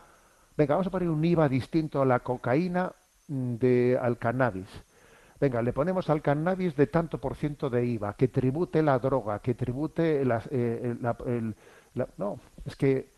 venga 0.58 0.74
vamos 0.74 0.88
a 0.88 0.92
poner 0.92 1.10
un 1.10 1.24
IVA 1.24 1.48
distinto 1.48 2.02
a 2.02 2.06
la 2.06 2.20
cocaína 2.22 2.92
mm, 3.28 3.56
de 3.56 4.00
al 4.02 4.18
cannabis 4.18 4.68
venga, 5.40 5.62
le 5.62 5.74
ponemos 5.74 6.10
al 6.10 6.22
cannabis 6.22 6.76
de 6.76 6.88
tanto 6.88 7.20
por 7.20 7.36
ciento 7.36 7.70
de 7.70 7.86
IVA, 7.86 8.16
que 8.16 8.28
tribute 8.28 8.82
la 8.82 9.00
droga, 9.00 9.40
que 9.40 9.54
tribute 9.54 10.22
eh, 10.22 10.96
el, 11.26 11.56
no, 12.18 12.40
es 12.66 12.76
que 12.76 13.10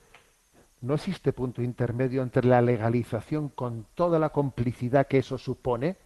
no 0.81 0.93
existe 0.95 1.33
punto 1.33 1.61
intermedio 1.61 2.21
entre 2.21 2.47
la 2.47 2.61
legalización 2.61 3.49
con 3.49 3.85
toda 3.95 4.19
la 4.19 4.29
complicidad 4.29 5.07
que 5.07 5.17
eso 5.17 5.37
supone, 5.37 5.97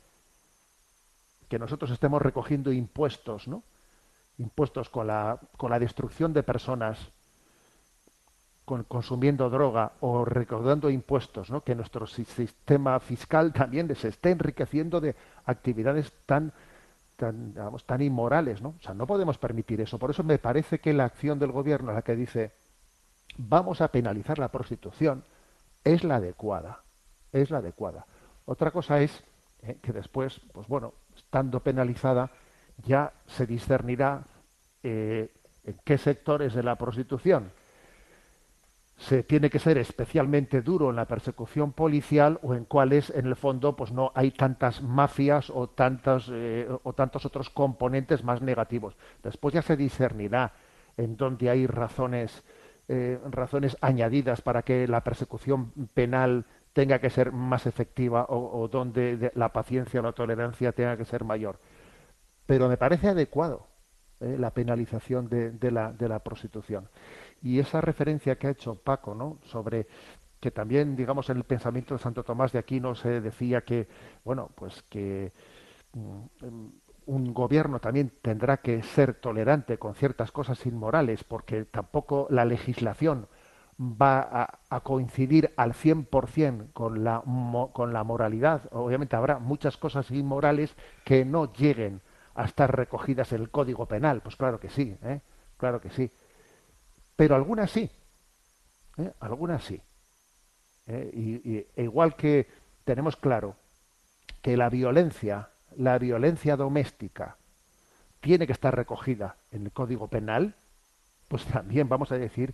que 1.47 1.59
nosotros 1.59 1.91
estemos 1.91 2.22
recogiendo 2.22 2.72
impuestos, 2.72 3.47
¿no? 3.47 3.64
Impuestos 4.39 4.89
con 4.89 5.07
la, 5.07 5.39
con 5.57 5.70
la 5.70 5.78
destrucción 5.78 6.34
de 6.34 6.41
personas, 6.41 7.11
consumiendo 8.66 9.49
droga 9.49 9.91
o 9.99 10.24
recaudando 10.24 10.89
impuestos, 10.89 11.49
¿no? 11.49 11.61
que 11.61 11.76
nuestro 11.76 12.07
sistema 12.07 12.99
fiscal 12.99 13.51
también 13.51 13.93
se 13.95 14.07
esté 14.07 14.32
enriqueciendo 14.32 15.01
de 15.01 15.16
actividades 15.45 16.14
tan 16.26 16.53
tan, 17.16 17.53
tan 17.86 18.01
inmorales, 18.01 18.61
¿no? 18.61 18.70
O 18.70 18.82
sea, 18.82 18.93
no 18.95 19.05
podemos 19.05 19.38
permitir 19.38 19.80
eso. 19.80 19.99
Por 19.99 20.09
eso 20.09 20.24
me 20.24 20.39
parece 20.39 20.80
que 20.80 20.93
la 20.93 21.05
acción 21.05 21.38
del 21.38 21.51
gobierno, 21.51 21.93
la 21.93 22.01
que 22.01 22.16
dice 22.16 22.51
vamos 23.38 23.82
a 23.82 23.89
penalizar 23.89 24.39
la 24.39 24.49
prostitución, 24.49 25.24
es 25.84 26.03
la 26.03 26.18
adecuada, 26.18 26.82
es 27.32 27.49
la 27.49 27.59
adecuada. 27.59 28.05
Otra 28.45 28.72
cosa 28.72 28.99
es 29.01 29.24
¿eh? 29.64 29.78
que 29.82 29.91
después, 29.91 30.39
pues 30.51 30.68
bueno, 30.68 30.93
estando 31.16 31.59
penalizada, 31.59 32.32
ya 32.86 33.14
se 33.28 33.45
discernirá 33.45 34.24
eh, 34.82 35.32
en 35.64 35.78
qué 35.84 35.97
sectores 35.97 36.53
de 36.53 36.64
la 36.64 36.76
prostitución 36.76 37.51
se 38.97 39.23
tiene 39.23 39.49
que 39.49 39.59
ser 39.59 39.77
especialmente 39.77 40.61
duro 40.61 40.89
en 40.89 40.95
la 40.95 41.07
persecución 41.07 41.73
policial 41.73 42.39
o 42.43 42.53
en 42.53 42.65
cuáles 42.65 43.09
en 43.09 43.25
el 43.25 43.35
fondo 43.35 43.75
pues 43.75 43.91
no 43.91 44.11
hay 44.15 44.31
tantas 44.31 44.81
mafias 44.81 45.49
o 45.49 45.67
tantos 45.67 46.29
eh, 46.31 46.67
o 46.83 46.93
tantos 46.93 47.25
otros 47.25 47.49
componentes 47.49 48.23
más 48.23 48.41
negativos. 48.41 48.95
Después 49.23 49.53
ya 49.53 49.61
se 49.61 49.75
discernirá 49.75 50.53
en 50.97 51.17
dónde 51.17 51.49
hay 51.49 51.67
razones 51.67 52.43
eh, 52.87 53.19
razones 53.29 53.77
añadidas 53.81 54.41
para 54.41 54.61
que 54.61 54.87
la 54.87 55.03
persecución 55.03 55.71
penal 55.93 56.45
tenga 56.73 56.99
que 56.99 57.09
ser 57.09 57.31
más 57.31 57.65
efectiva 57.65 58.25
o, 58.29 58.61
o 58.61 58.67
donde 58.67 59.31
la 59.35 59.53
paciencia 59.53 60.01
o 60.01 60.03
la 60.03 60.11
tolerancia 60.11 60.71
tenga 60.71 60.97
que 60.97 61.05
ser 61.05 61.23
mayor. 61.23 61.59
Pero 62.45 62.67
me 62.67 62.77
parece 62.77 63.07
adecuado 63.07 63.67
eh, 64.19 64.37
la 64.39 64.51
penalización 64.51 65.27
de, 65.27 65.71
la, 65.71 65.91
de 65.91 66.07
la 66.07 66.19
prostitución 66.19 66.87
y 67.43 67.59
esa 67.59 67.81
referencia 67.81 68.37
que 68.37 68.47
ha 68.47 68.51
hecho 68.51 68.75
Paco, 68.75 69.13
¿no? 69.13 69.37
Sobre 69.43 69.85
que 70.39 70.49
también, 70.49 70.95
digamos, 70.95 71.29
en 71.29 71.37
el 71.37 71.43
pensamiento 71.43 71.93
de 71.93 71.99
Santo 71.99 72.23
Tomás 72.23 72.51
de 72.53 72.59
Aquino 72.59 72.95
se 72.95 73.21
decía 73.21 73.61
que, 73.61 73.87
bueno, 74.23 74.49
pues 74.55 74.83
que 74.89 75.31
mm, 75.93 76.65
un 77.05 77.33
gobierno 77.33 77.79
también 77.79 78.13
tendrá 78.21 78.57
que 78.57 78.81
ser 78.81 79.15
tolerante 79.15 79.77
con 79.77 79.93
ciertas 79.95 80.31
cosas 80.31 80.65
inmorales, 80.65 81.23
porque 81.25 81.65
tampoco 81.65 82.27
la 82.29 82.45
legislación 82.45 83.27
va 83.79 84.59
a, 84.69 84.79
coincidir 84.81 85.53
al 85.57 85.73
100% 85.73 86.71
con 86.73 87.03
la, 87.03 87.23
con 87.73 87.91
la 87.91 88.03
moralidad. 88.03 88.69
Obviamente 88.71 89.15
habrá 89.15 89.39
muchas 89.39 89.77
cosas 89.77 90.11
inmorales 90.11 90.75
que 91.03 91.25
no 91.25 91.51
lleguen 91.51 92.01
a 92.35 92.45
estar 92.45 92.75
recogidas 92.75 93.33
en 93.33 93.41
el 93.41 93.49
Código 93.49 93.85
Penal. 93.85 94.21
Pues 94.21 94.35
claro 94.35 94.59
que 94.59 94.69
sí, 94.69 94.97
¿eh? 95.03 95.21
claro 95.57 95.81
que 95.81 95.89
sí 95.89 96.11
pero 97.16 97.36
algunas 97.36 97.72
sí, 97.72 97.89
¿eh? 98.97 99.11
algunas 99.20 99.64
sí. 99.64 99.80
¿eh? 100.88 101.66
Y, 101.76 101.82
igual 101.82 102.16
que 102.16 102.47
tenemos 102.84 103.16
claro 103.16 103.55
que 104.41 104.57
la 104.57 104.70
violencia, 104.70 105.49
la 105.78 105.97
violencia 105.97 106.55
doméstica, 106.55 107.38
tiene 108.20 108.47
que 108.47 108.53
estar 108.53 108.76
recogida 108.76 109.36
en 109.51 109.66
el 109.66 109.72
Código 109.72 110.07
Penal, 110.07 110.55
pues 111.28 111.45
también 111.45 111.89
vamos 111.89 112.11
a 112.11 112.18
decir 112.18 112.53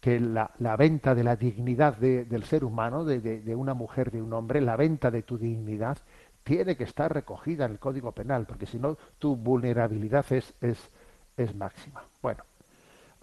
que 0.00 0.20
la, 0.20 0.50
venta 0.76 1.14
de 1.14 1.24
la 1.24 1.36
dignidad 1.36 1.96
del 1.96 2.44
ser 2.44 2.64
humano, 2.64 3.04
de, 3.04 3.54
una 3.54 3.72
mujer, 3.72 4.10
de 4.10 4.20
un 4.20 4.34
hombre, 4.34 4.60
la 4.60 4.76
venta 4.76 5.10
de 5.10 5.22
tu 5.22 5.38
dignidad, 5.38 5.96
tiene 6.42 6.76
que 6.76 6.84
estar 6.84 7.12
recogida 7.12 7.64
en 7.64 7.72
el 7.72 7.78
Código 7.78 8.12
Penal, 8.12 8.44
porque 8.44 8.66
si 8.66 8.78
no, 8.78 8.98
tu 9.18 9.34
vulnerabilidad 9.34 10.30
es, 10.30 10.52
es, 10.60 10.90
es 11.38 11.54
máxima. 11.54 12.04
Bueno, 12.20 12.44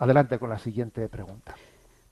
Adelante 0.02 0.40
con 0.40 0.50
la 0.50 0.58
siguiente 0.58 1.08
pregunta. 1.10 1.54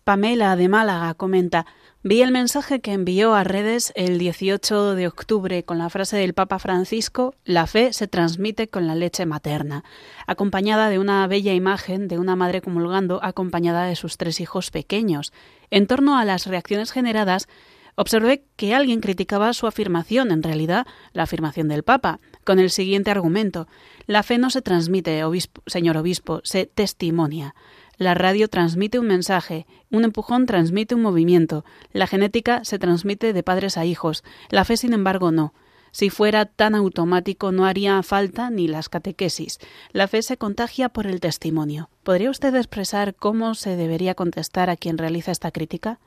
Pamela 0.03 0.55
de 0.55 0.69
Málaga 0.69 1.15
comenta, 1.15 1.65
vi 2.03 2.21
el 2.21 2.31
mensaje 2.31 2.81
que 2.81 2.93
envió 2.93 3.33
a 3.33 3.43
redes 3.43 3.91
el 3.95 4.19
18 4.19 4.93
de 4.93 5.07
octubre 5.07 5.63
con 5.63 5.79
la 5.79 5.89
frase 5.89 6.15
del 6.15 6.35
Papa 6.35 6.59
Francisco, 6.59 7.33
la 7.45 7.65
fe 7.65 7.91
se 7.91 8.07
transmite 8.07 8.67
con 8.67 8.85
la 8.85 8.93
leche 8.93 9.25
materna, 9.25 9.83
acompañada 10.27 10.89
de 10.89 10.99
una 10.99 11.25
bella 11.25 11.55
imagen 11.55 12.07
de 12.07 12.19
una 12.19 12.35
madre 12.35 12.61
comulgando 12.61 13.19
acompañada 13.23 13.85
de 13.85 13.95
sus 13.95 14.17
tres 14.17 14.39
hijos 14.39 14.69
pequeños. 14.69 15.33
En 15.71 15.87
torno 15.87 16.15
a 16.15 16.25
las 16.25 16.45
reacciones 16.45 16.91
generadas, 16.91 17.47
observé 17.95 18.45
que 18.55 18.75
alguien 18.75 19.01
criticaba 19.01 19.51
su 19.53 19.65
afirmación, 19.65 20.31
en 20.31 20.43
realidad 20.43 20.85
la 21.11 21.23
afirmación 21.23 21.67
del 21.67 21.81
Papa, 21.81 22.19
con 22.43 22.59
el 22.59 22.69
siguiente 22.69 23.09
argumento. 23.11 23.67
La 24.05 24.23
fe 24.23 24.37
no 24.37 24.49
se 24.51 24.61
transmite, 24.61 25.21
señor 25.65 25.97
obispo, 25.97 26.39
se 26.43 26.65
testimonia. 26.65 27.55
La 27.99 28.15
radio 28.15 28.47
transmite 28.47 28.97
un 28.97 29.05
mensaje, 29.05 29.67
un 29.91 30.03
empujón 30.03 30.47
transmite 30.47 30.95
un 30.95 31.03
movimiento, 31.03 31.63
la 31.93 32.07
genética 32.07 32.65
se 32.65 32.79
transmite 32.79 33.31
de 33.31 33.43
padres 33.43 33.77
a 33.77 33.85
hijos, 33.85 34.23
la 34.49 34.65
fe, 34.65 34.77
sin 34.77 34.93
embargo, 34.93 35.31
no. 35.31 35.53
Si 35.91 36.09
fuera 36.09 36.45
tan 36.45 36.73
automático 36.73 37.51
no 37.51 37.65
haría 37.65 38.01
falta 38.01 38.49
ni 38.49 38.67
las 38.67 38.89
catequesis. 38.89 39.59
La 39.91 40.07
fe 40.07 40.21
se 40.21 40.37
contagia 40.37 40.89
por 40.89 41.05
el 41.05 41.19
testimonio. 41.19 41.89
¿Podría 42.03 42.31
usted 42.31 42.55
expresar 42.55 43.13
cómo 43.13 43.53
se 43.53 43.75
debería 43.75 44.15
contestar 44.15 44.71
a 44.71 44.77
quien 44.77 44.97
realiza 44.97 45.31
esta 45.31 45.51
crítica? 45.51 45.99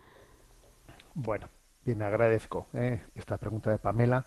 Bueno, 1.14 1.49
bien, 1.84 2.03
agradezco 2.03 2.66
eh, 2.74 3.03
esta 3.14 3.38
pregunta 3.38 3.70
de 3.70 3.78
Pamela 3.78 4.26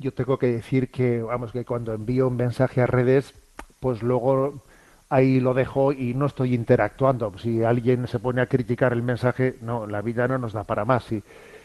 yo 0.00 0.14
tengo 0.14 0.38
que 0.38 0.46
decir 0.46 0.90
que, 0.90 1.22
vamos, 1.22 1.52
que 1.52 1.66
cuando 1.66 1.92
envío 1.92 2.28
un 2.28 2.36
mensaje 2.36 2.80
a 2.80 2.86
redes, 2.86 3.34
pues 3.80 4.02
luego 4.02 4.62
ahí 5.10 5.40
lo 5.40 5.52
dejo 5.52 5.92
y 5.92 6.14
no 6.14 6.26
estoy 6.26 6.54
interactuando. 6.54 7.36
Si 7.38 7.62
alguien 7.62 8.06
se 8.06 8.18
pone 8.18 8.40
a 8.40 8.46
criticar 8.46 8.92
el 8.92 9.02
mensaje, 9.02 9.56
no, 9.60 9.86
la 9.86 10.00
vida 10.00 10.26
no 10.28 10.38
nos 10.38 10.52
da 10.52 10.64
para 10.64 10.84
más. 10.84 11.10
Y, 11.12 11.22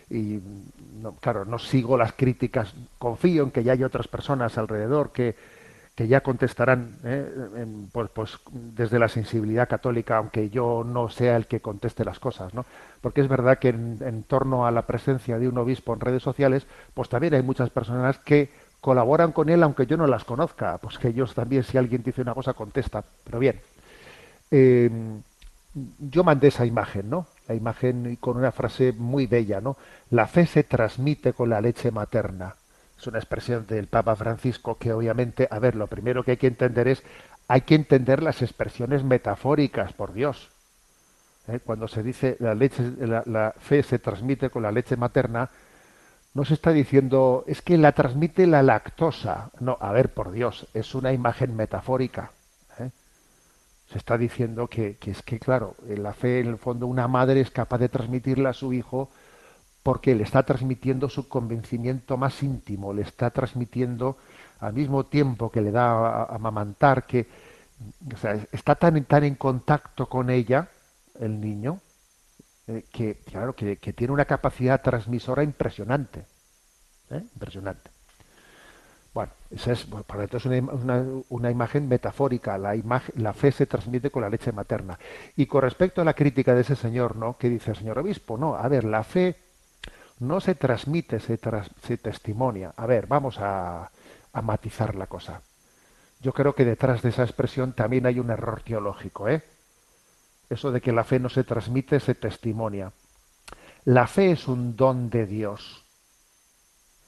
y 0.10 0.42
no, 1.02 1.14
claro, 1.14 1.46
no 1.46 1.60
sigo 1.60 1.98
las 1.98 2.14
críticas, 2.14 2.74
confío 2.98 3.44
en 3.44 3.52
que 3.52 3.64
ya 3.64 3.74
hay 3.74 3.84
otras 3.84 4.08
personas 4.08 4.58
alrededor 4.58 5.12
que, 5.12 5.36
que 5.96 6.08
ya 6.08 6.22
contestarán 6.22 6.98
¿eh? 7.04 7.26
pues, 7.92 8.10
pues, 8.14 8.40
desde 8.52 9.00
la 9.00 9.08
sensibilidad 9.08 9.70
católica, 9.70 10.18
aunque 10.18 10.50
yo 10.50 10.84
no 10.84 11.10
sea 11.10 11.38
el 11.38 11.48
que 11.48 11.62
conteste 11.62 12.04
las 12.04 12.20
cosas, 12.20 12.54
¿no? 12.54 12.66
Porque 13.02 13.22
es 13.22 13.28
verdad 13.28 13.60
que 13.60 13.70
en, 13.70 14.00
en, 14.02 14.24
torno 14.24 14.66
a 14.66 14.72
la 14.72 14.86
presencia 14.88 15.40
de 15.40 15.48
un 15.48 15.58
obispo 15.58 15.94
en 15.94 16.02
redes 16.02 16.24
sociales, 16.24 16.68
pues 16.94 17.10
también 17.10 17.36
hay 17.36 17.44
muchas 17.44 17.70
personas 17.70 18.20
que 18.20 18.50
colaboran 18.86 19.32
con 19.32 19.50
él, 19.50 19.64
aunque 19.64 19.88
yo 19.88 19.98
no 19.98 20.06
las 20.06 20.24
conozca, 20.24 20.78
pues 20.78 21.00
que 21.00 21.08
ellos 21.08 21.34
también, 21.34 21.64
si 21.64 21.76
alguien 21.76 22.04
dice 22.04 22.22
una 22.22 22.36
cosa, 22.36 22.54
contesta. 22.54 23.04
Pero 23.24 23.40
bien, 23.40 23.60
eh, 24.52 24.92
yo 26.00 26.24
mandé 26.24 26.50
esa 26.50 26.68
imagen, 26.68 27.10
¿no? 27.10 27.26
La 27.48 27.56
imagen 27.56 28.16
con 28.18 28.38
una 28.38 28.52
frase 28.52 28.94
muy 28.94 29.26
bella, 29.26 29.60
¿no? 29.60 29.76
La 30.12 30.28
fe 30.28 30.46
se 30.46 30.64
transmite 30.64 31.34
con 31.34 31.50
la 31.50 31.62
leche 31.62 31.90
materna 31.90 32.54
es 33.00 33.08
una 33.08 33.18
expresión 33.18 33.66
del 33.68 33.88
Papa 33.88 34.16
Francisco 34.16 34.78
que 34.78 34.94
obviamente, 34.94 35.48
a 35.52 35.60
ver, 35.60 35.76
lo 35.76 35.88
primero 35.88 36.24
que 36.24 36.32
hay 36.32 36.38
que 36.38 36.48
entender 36.48 36.88
es, 36.88 37.04
hay 37.48 37.62
que 37.62 37.76
entender 37.76 38.24
las 38.24 38.42
expresiones 38.42 39.04
metafóricas, 39.04 39.94
por 39.94 40.14
Dios. 40.14 40.50
¿Eh? 41.48 41.60
Cuando 41.64 41.88
se 41.88 42.04
dice 42.04 42.38
la 42.40 42.56
leche, 42.56 42.84
la, 43.00 43.24
la, 43.26 43.54
fe 43.60 43.84
se 43.84 44.00
transmite 44.00 44.50
con 44.50 44.64
la 44.64 44.72
leche 44.72 44.96
materna, 44.96 45.50
no 46.36 46.44
se 46.44 46.54
está 46.54 46.72
diciendo 46.72 47.46
es 47.48 47.62
que 47.62 47.78
la 47.78 47.94
transmite 47.94 48.46
la 48.46 48.62
lactosa. 48.62 49.52
No, 49.62 49.78
a 49.80 49.92
ver, 49.94 50.14
por 50.14 50.32
Dios, 50.32 50.68
es 50.74 50.94
una 50.94 51.14
imagen 51.14 51.56
metafórica. 51.56 52.32
¿eh? 52.78 52.90
Se 53.90 53.98
está 53.98 54.18
diciendo 54.18 54.68
que, 54.68 54.98
que 54.98 55.12
es 55.12 55.24
que, 55.24 55.40
claro, 55.40 55.76
la 55.88 56.14
fe, 56.14 56.42
en 56.42 56.48
el 56.48 56.58
fondo, 56.58 56.88
una 56.88 57.08
madre 57.08 57.40
es 57.40 57.52
capaz 57.52 57.78
de 57.78 57.88
transmitirla 57.88 58.50
a 58.50 58.54
su 58.54 58.74
hijo 58.74 59.10
porque 59.82 60.14
le 60.14 60.24
está 60.24 60.44
transmitiendo 60.44 61.08
su 61.08 61.30
convencimiento 61.30 62.18
más 62.18 62.44
íntimo, 62.44 62.94
le 62.94 63.04
está 63.04 63.30
transmitiendo 63.30 64.18
al 64.60 64.74
mismo 64.74 65.06
tiempo 65.06 65.50
que 65.50 65.62
le 65.62 65.72
da 65.72 65.92
a, 65.92 66.24
a 66.24 66.36
amamantar, 66.36 67.06
que 67.06 67.28
o 68.14 68.18
sea, 68.18 68.46
está 68.52 68.76
tan, 68.76 69.02
tan 69.06 69.24
en 69.24 69.36
contacto 69.36 70.08
con 70.08 70.30
ella, 70.30 70.68
el 71.18 71.40
niño, 71.40 71.80
eh, 72.68 72.86
que 72.92 73.16
claro, 73.26 73.54
que, 73.54 73.78
que, 73.78 73.94
tiene 73.94 74.14
una 74.14 74.26
capacidad 74.26 74.82
transmisora 74.82 75.44
impresionante. 75.44 76.26
¿eh? 77.12 77.22
Impresionante. 77.34 77.92
Bueno, 79.14 79.32
esa 79.50 79.72
es, 79.72 79.86
por 79.86 80.00
lo 80.00 80.28
tanto, 80.28 80.38
es 80.38 80.46
una, 80.46 80.58
una, 80.74 81.06
una, 81.30 81.52
imagen 81.52 81.88
metafórica. 81.88 82.58
La, 82.58 82.76
imagen, 82.76 83.16
la 83.24 83.34
fe 83.34 83.52
se 83.52 83.66
transmite 83.66 84.10
con 84.10 84.24
la 84.24 84.30
leche 84.30 84.52
materna. 84.52 85.00
Y 85.38 85.46
con 85.46 85.62
respecto 85.62 86.02
a 86.02 86.06
la 86.06 86.14
crítica 86.14 86.54
de 86.54 86.62
ese 86.62 86.76
señor, 86.76 87.16
¿no? 87.16 87.38
¿Qué 87.38 87.50
dice 87.50 87.72
el 87.72 87.78
señor 87.78 88.00
obispo? 88.00 88.38
No, 88.38 88.56
a 88.56 88.68
ver, 88.68 88.84
la 88.84 89.04
fe 89.04 89.38
no 90.20 90.42
se 90.42 90.56
transmite, 90.56 91.20
se, 91.20 91.38
tras, 91.38 91.70
se 91.84 91.98
testimonia. 91.98 92.74
A 92.76 92.86
ver, 92.88 93.08
vamos 93.08 93.38
a, 93.40 93.90
a, 94.34 94.42
matizar 94.42 94.96
la 94.96 95.08
cosa. 95.08 95.42
Yo 96.20 96.34
creo 96.34 96.54
que 96.54 96.66
detrás 96.66 97.02
de 97.02 97.10
esa 97.10 97.24
expresión 97.24 97.74
también 97.74 98.06
hay 98.08 98.20
un 98.20 98.32
error 98.32 98.64
teológico, 98.64 99.30
¿eh? 99.30 99.44
Eso 100.50 100.72
de 100.72 100.82
que 100.82 100.92
la 100.92 101.04
fe 101.04 101.20
no 101.20 101.30
se 101.30 101.44
transmite, 101.44 102.00
se 102.00 102.16
testimonia. 102.16 102.92
La 103.86 104.08
fe 104.08 104.32
es 104.32 104.48
un 104.48 104.76
don 104.76 105.10
de 105.10 105.26
Dios. 105.26 105.84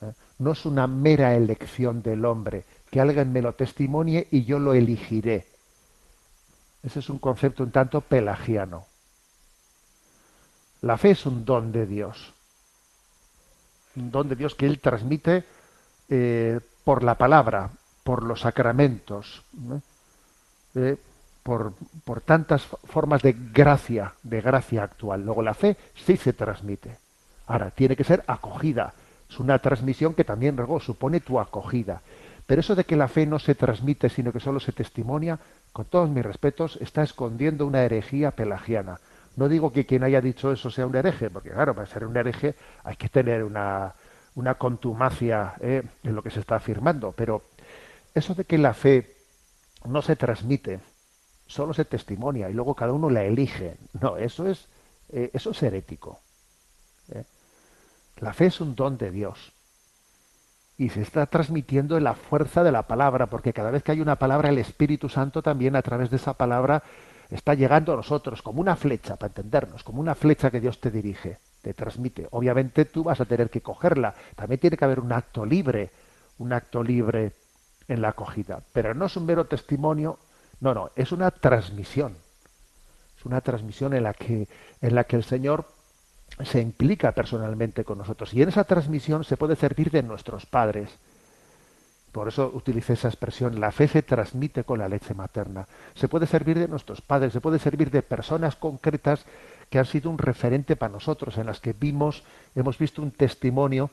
¿eh? 0.01 0.13
No 0.39 0.51
es 0.51 0.65
una 0.65 0.87
mera 0.87 1.35
elección 1.35 2.01
del 2.01 2.25
hombre, 2.25 2.65
que 2.89 3.01
alguien 3.01 3.31
me 3.31 3.41
lo 3.41 3.53
testimonie 3.53 4.27
y 4.31 4.45
yo 4.45 4.59
lo 4.59 4.73
elegiré. 4.73 5.47
Ese 6.83 6.99
es 6.99 7.09
un 7.09 7.19
concepto 7.19 7.63
un 7.63 7.71
tanto 7.71 8.01
pelagiano. 8.01 8.85
La 10.81 10.97
fe 10.97 11.11
es 11.11 11.25
un 11.25 11.43
don 11.43 11.71
de 11.71 11.85
Dios 11.85 12.33
un 13.97 14.11
don 14.11 14.29
de 14.29 14.35
Dios 14.35 14.55
que 14.55 14.65
Él 14.65 14.79
transmite 14.79 15.43
eh, 16.09 16.59
por 16.83 17.03
la 17.03 17.15
palabra, 17.15 17.71
por 18.03 18.23
los 18.23 18.41
sacramentos, 18.41 19.43
eh, 20.75 20.97
por, 21.47 21.75
por, 22.03 22.19
tantas 22.19 22.63
formas 22.65 23.21
de 23.21 23.33
gracia, 23.53 24.15
de 24.21 24.41
gracia 24.41 24.83
actual. 24.83 25.23
Luego 25.23 25.41
la 25.41 25.53
fe 25.53 25.77
sí 25.95 26.17
se 26.17 26.33
transmite. 26.33 26.97
Ahora, 27.45 27.71
tiene 27.71 27.95
que 27.95 28.03
ser 28.03 28.21
acogida. 28.27 28.93
Es 29.29 29.39
una 29.39 29.57
transmisión 29.59 30.13
que 30.13 30.25
también 30.25 30.57
luego 30.57 30.81
supone 30.81 31.21
tu 31.21 31.39
acogida. 31.39 32.01
Pero 32.45 32.59
eso 32.59 32.75
de 32.75 32.83
que 32.83 32.97
la 32.97 33.07
fe 33.07 33.25
no 33.25 33.39
se 33.39 33.55
transmite, 33.55 34.09
sino 34.09 34.33
que 34.33 34.41
solo 34.41 34.59
se 34.59 34.73
testimonia, 34.73 35.39
con 35.71 35.85
todos 35.85 36.09
mis 36.09 36.25
respetos, 36.25 36.77
está 36.81 37.01
escondiendo 37.01 37.65
una 37.65 37.81
herejía 37.81 38.31
pelagiana. 38.31 38.99
No 39.37 39.47
digo 39.47 39.71
que 39.71 39.85
quien 39.85 40.03
haya 40.03 40.19
dicho 40.19 40.51
eso 40.51 40.69
sea 40.69 40.85
un 40.85 40.97
hereje, 40.97 41.29
porque 41.29 41.51
claro, 41.51 41.73
para 41.73 41.87
ser 41.87 42.05
un 42.05 42.17
hereje 42.17 42.55
hay 42.83 42.97
que 42.97 43.07
tener 43.07 43.45
una, 43.45 43.93
una 44.35 44.55
contumacia 44.55 45.53
eh, 45.61 45.81
en 46.03 46.13
lo 46.13 46.21
que 46.21 46.29
se 46.29 46.41
está 46.41 46.57
afirmando, 46.57 47.13
pero 47.13 47.43
eso 48.13 48.35
de 48.35 48.43
que 48.43 48.57
la 48.57 48.73
fe 48.73 49.15
no 49.85 50.01
se 50.01 50.17
transmite, 50.17 50.81
solo 51.47 51.73
se 51.73 51.85
testimonia 51.85 52.49
y 52.49 52.53
luego 52.53 52.75
cada 52.75 52.93
uno 52.93 53.09
la 53.09 53.23
elige, 53.23 53.77
no, 54.01 54.17
eso 54.17 54.47
es, 54.47 54.67
eh, 55.09 55.31
eso 55.33 55.51
es 55.51 55.63
herético. 55.63 56.19
¿eh? 57.11 57.23
La 58.17 58.33
fe 58.33 58.47
es 58.47 58.61
un 58.61 58.75
don 58.75 58.97
de 58.97 59.11
Dios 59.11 59.53
y 60.77 60.89
se 60.89 61.01
está 61.01 61.25
transmitiendo 61.25 61.97
en 61.97 62.03
la 62.03 62.13
fuerza 62.13 62.63
de 62.63 62.71
la 62.71 62.83
palabra, 62.83 63.27
porque 63.27 63.53
cada 63.53 63.71
vez 63.71 63.83
que 63.83 63.93
hay 63.93 64.01
una 64.01 64.17
palabra, 64.17 64.49
el 64.49 64.59
Espíritu 64.59 65.09
Santo 65.09 65.41
también 65.41 65.75
a 65.75 65.81
través 65.81 66.09
de 66.11 66.17
esa 66.17 66.33
palabra 66.33 66.83
está 67.29 67.55
llegando 67.55 67.93
a 67.93 67.95
nosotros 67.95 68.41
como 68.41 68.61
una 68.61 68.75
flecha, 68.75 69.15
para 69.15 69.29
entendernos, 69.29 69.83
como 69.83 69.99
una 69.99 70.15
flecha 70.15 70.51
que 70.51 70.61
Dios 70.61 70.79
te 70.79 70.91
dirige, 70.91 71.39
te 71.61 71.73
transmite. 71.73 72.27
Obviamente 72.31 72.85
tú 72.85 73.03
vas 73.03 73.19
a 73.19 73.25
tener 73.25 73.49
que 73.49 73.61
cogerla. 73.61 74.13
También 74.35 74.59
tiene 74.59 74.77
que 74.77 74.85
haber 74.85 74.99
un 74.99 75.11
acto 75.11 75.45
libre, 75.45 75.89
un 76.37 76.53
acto 76.53 76.83
libre 76.83 77.33
en 77.87 78.01
la 78.01 78.09
acogida. 78.09 78.61
Pero 78.71 78.93
no 78.93 79.05
es 79.05 79.17
un 79.17 79.25
mero 79.25 79.45
testimonio, 79.45 80.19
no, 80.59 80.73
no, 80.73 80.91
es 80.95 81.11
una 81.11 81.31
transmisión. 81.31 82.15
Es 83.17 83.25
una 83.25 83.41
transmisión 83.41 83.93
en 83.93 84.03
la 84.03 84.13
que, 84.13 84.47
en 84.81 84.95
la 84.95 85.03
que 85.05 85.15
el 85.15 85.23
Señor 85.23 85.65
se 86.43 86.61
implica 86.61 87.11
personalmente 87.13 87.83
con 87.83 87.97
nosotros. 87.97 88.33
Y 88.33 88.41
en 88.41 88.49
esa 88.49 88.63
transmisión 88.63 89.23
se 89.23 89.37
puede 89.37 89.55
servir 89.55 89.91
de 89.91 90.03
nuestros 90.03 90.45
padres 90.45 90.89
por 92.17 92.29
eso 92.29 92.49
utilicé 92.51 92.93
esa 92.93 93.09
expresión, 93.09 93.59
la 93.59 93.71
fe 93.71 93.87
se 93.87 94.01
transmite 94.01 94.63
con 94.63 94.79
la 94.79 94.89
leche 94.89 95.13
materna. 95.13 95.67
Se 95.93 96.07
puede 96.07 96.25
servir 96.25 96.57
de 96.57 96.67
nuestros 96.67 96.99
padres, 96.99 97.31
se 97.31 97.41
puede 97.41 97.59
servir 97.59 97.91
de 97.91 98.01
personas 98.01 98.55
concretas 98.55 99.23
que 99.69 99.77
han 99.77 99.85
sido 99.85 100.09
un 100.09 100.17
referente 100.17 100.75
para 100.75 100.93
nosotros, 100.93 101.37
en 101.37 101.45
las 101.45 101.59
que 101.59 101.73
vimos, 101.73 102.23
hemos 102.55 102.79
visto 102.79 103.03
un 103.03 103.11
testimonio, 103.11 103.91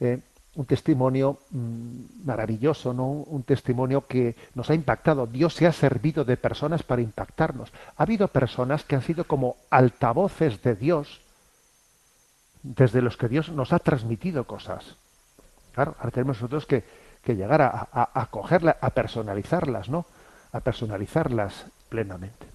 eh, 0.00 0.20
un 0.58 0.66
testimonio 0.66 1.38
mmm, 1.50 2.26
maravilloso, 2.26 2.92
¿no? 2.92 3.06
Un 3.06 3.44
testimonio 3.44 4.06
que 4.06 4.34
nos 4.54 4.68
ha 4.70 4.74
impactado. 4.74 5.26
Dios 5.26 5.54
se 5.54 5.68
ha 5.68 5.72
servido 5.72 6.24
de 6.24 6.36
personas 6.36 6.82
para 6.82 7.00
impactarnos. 7.00 7.72
Ha 7.96 8.02
habido 8.02 8.26
personas 8.26 8.82
que 8.82 8.96
han 8.96 9.02
sido 9.02 9.22
como 9.24 9.54
altavoces 9.70 10.60
de 10.62 10.74
Dios, 10.74 11.20
desde 12.62 13.00
los 13.00 13.16
que 13.16 13.28
Dios 13.28 13.50
nos 13.50 13.72
ha 13.72 13.78
transmitido 13.78 14.44
cosas. 14.44 14.96
Claro, 15.72 15.94
ahora 15.98 16.10
tenemos 16.10 16.36
nosotros 16.36 16.66
que 16.66 16.82
que 17.22 17.34
llegar 17.34 17.60
a, 17.60 17.88
a, 17.92 18.20
a 18.20 18.26
cogerlas, 18.26 18.76
a 18.80 18.90
personalizarlas, 18.90 19.88
¿no? 19.88 20.06
A 20.52 20.60
personalizarlas 20.60 21.66
plenamente. 21.88 22.46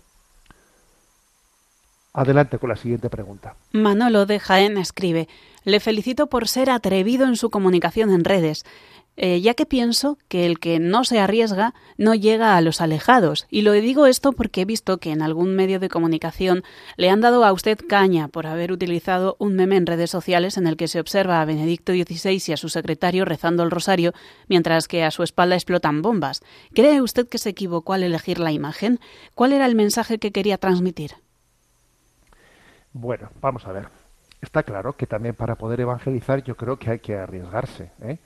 Adelante 2.14 2.58
con 2.58 2.70
la 2.70 2.76
siguiente 2.76 3.10
pregunta. 3.10 3.56
Manolo 3.74 4.26
de 4.26 4.40
Jaén 4.40 4.78
escribe, 4.78 5.28
le 5.64 5.80
felicito 5.80 6.28
por 6.28 6.48
ser 6.48 6.70
atrevido 6.70 7.26
en 7.26 7.36
su 7.36 7.50
comunicación 7.50 8.12
en 8.12 8.24
redes 8.24 8.64
eh, 9.16 9.42
ya 9.42 9.54
que 9.54 9.68
pienso 9.68 10.18
que 10.28 10.48
el 10.48 10.60
que 10.60 10.80
no 10.80 11.04
se 11.04 11.20
arriesga 11.20 11.76
no 11.98 12.16
llega 12.16 12.58
a 12.58 12.62
los 12.62 12.82
alejados. 12.82 13.46
Y 13.50 13.62
lo 13.62 13.74
digo 13.74 14.08
esto 14.08 14.34
porque 14.34 14.62
he 14.62 14.66
visto 14.66 14.98
que 14.98 15.12
en 15.12 15.22
algún 15.22 15.56
medio 15.56 15.80
de 15.80 15.90
comunicación 15.90 16.64
le 16.98 17.10
han 17.10 17.22
dado 17.22 17.46
a 17.46 17.54
usted 17.54 17.78
caña 17.88 18.28
por 18.28 18.48
haber 18.48 18.72
utilizado 18.72 19.36
un 19.38 19.56
meme 19.56 19.78
en 19.78 19.86
redes 19.86 20.10
sociales 20.10 20.58
en 20.58 20.66
el 20.66 20.78
que 20.78 20.88
se 20.88 21.00
observa 21.00 21.42
a 21.42 21.46
Benedicto 21.46 21.94
XVI 21.94 22.42
y 22.48 22.54
a 22.54 22.58
su 22.58 22.70
secretario 22.70 23.24
rezando 23.24 23.62
el 23.62 23.72
rosario 23.72 24.14
mientras 24.48 24.88
que 24.88 25.04
a 25.04 25.12
su 25.12 25.22
espalda 25.22 25.56
explotan 25.56 26.02
bombas. 26.02 26.42
¿Cree 26.74 27.02
usted 27.02 27.28
que 27.28 27.38
se 27.38 27.50
equivocó 27.50 27.94
al 27.94 28.04
elegir 28.04 28.40
la 28.40 28.52
imagen? 28.52 29.00
¿Cuál 29.36 29.54
era 29.54 29.68
el 29.68 29.76
mensaje 29.76 30.18
que 30.18 30.32
quería 30.32 30.58
transmitir? 30.58 31.12
Bueno, 32.94 33.30
vamos 33.42 33.66
a 33.66 33.72
ver. 33.72 34.03
Está 34.44 34.64
claro 34.64 34.98
que 34.98 35.08
también 35.08 35.36
para 35.36 35.56
poder 35.56 35.80
evangelizar 35.80 36.44
yo 36.44 36.58
creo 36.58 36.78
que 36.78 36.92
hay 36.92 37.00
que 37.00 37.16
arriesgarse. 37.16 37.92
¿eh? 38.02 38.18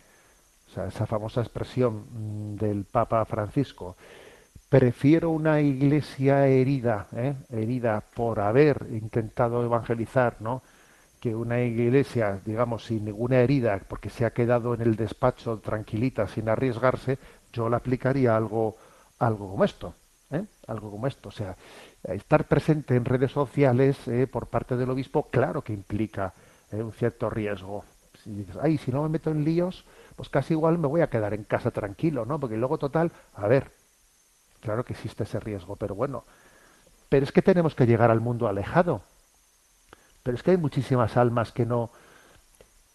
o 0.67 0.73
sea, 0.73 0.87
esa 0.87 1.05
famosa 1.05 1.41
expresión 1.41 2.05
mm, 2.09 2.55
del 2.55 2.85
Papa 2.85 3.23
Francisco, 3.25 3.95
prefiero 4.67 5.29
una 5.29 5.61
iglesia 5.61 6.47
herida, 6.47 7.05
¿eh? 7.15 7.35
herida 7.51 8.03
por 8.15 8.39
haber 8.39 8.87
intentado 8.89 9.63
evangelizar, 9.63 10.37
¿no? 10.39 10.63
que 11.19 11.35
una 11.35 11.61
iglesia, 11.61 12.39
digamos, 12.43 12.85
sin 12.85 13.05
ninguna 13.05 13.39
herida, 13.39 13.79
porque 13.87 14.09
se 14.09 14.25
ha 14.25 14.31
quedado 14.31 14.73
en 14.73 14.81
el 14.81 14.95
despacho 14.95 15.59
tranquilita, 15.59 16.27
sin 16.27 16.49
arriesgarse, 16.49 17.19
yo 17.53 17.69
le 17.69 17.75
aplicaría 17.75 18.35
algo, 18.35 18.75
algo 19.19 19.51
como 19.51 19.63
esto, 19.63 19.93
¿eh? 20.31 20.43
algo 20.65 20.89
como 20.89 21.05
esto. 21.05 21.29
O 21.29 21.31
sea, 21.31 21.55
estar 22.07 22.47
presente 22.47 22.95
en 22.95 23.05
redes 23.05 23.31
sociales 23.31 24.07
eh, 24.07 24.27
por 24.27 24.47
parte 24.47 24.77
del 24.77 24.89
obispo, 24.89 25.27
claro 25.29 25.61
que 25.63 25.73
implica 25.73 26.33
eh, 26.71 26.81
un 26.81 26.93
cierto 26.93 27.29
riesgo. 27.29 27.83
Si 28.23 28.31
dices, 28.31 28.57
ay, 28.61 28.77
si 28.77 28.91
no 28.91 29.03
me 29.03 29.09
meto 29.09 29.29
en 29.29 29.43
líos, 29.43 29.85
pues 30.15 30.29
casi 30.29 30.53
igual 30.53 30.77
me 30.77 30.87
voy 30.87 31.01
a 31.01 31.09
quedar 31.09 31.33
en 31.33 31.43
casa 31.43 31.71
tranquilo, 31.71 32.25
¿no? 32.25 32.39
Porque 32.39 32.57
luego, 32.57 32.77
total, 32.77 33.11
a 33.35 33.47
ver, 33.47 33.71
claro 34.61 34.83
que 34.83 34.93
existe 34.93 35.23
ese 35.23 35.39
riesgo, 35.39 35.75
pero 35.75 35.95
bueno, 35.95 36.23
pero 37.09 37.23
es 37.23 37.31
que 37.31 37.41
tenemos 37.41 37.75
que 37.75 37.85
llegar 37.85 38.11
al 38.11 38.21
mundo 38.21 38.47
alejado. 38.47 39.01
Pero 40.23 40.35
es 40.35 40.43
que 40.43 40.51
hay 40.51 40.57
muchísimas 40.57 41.15
almas 41.15 41.51
que 41.51 41.65
no 41.65 41.91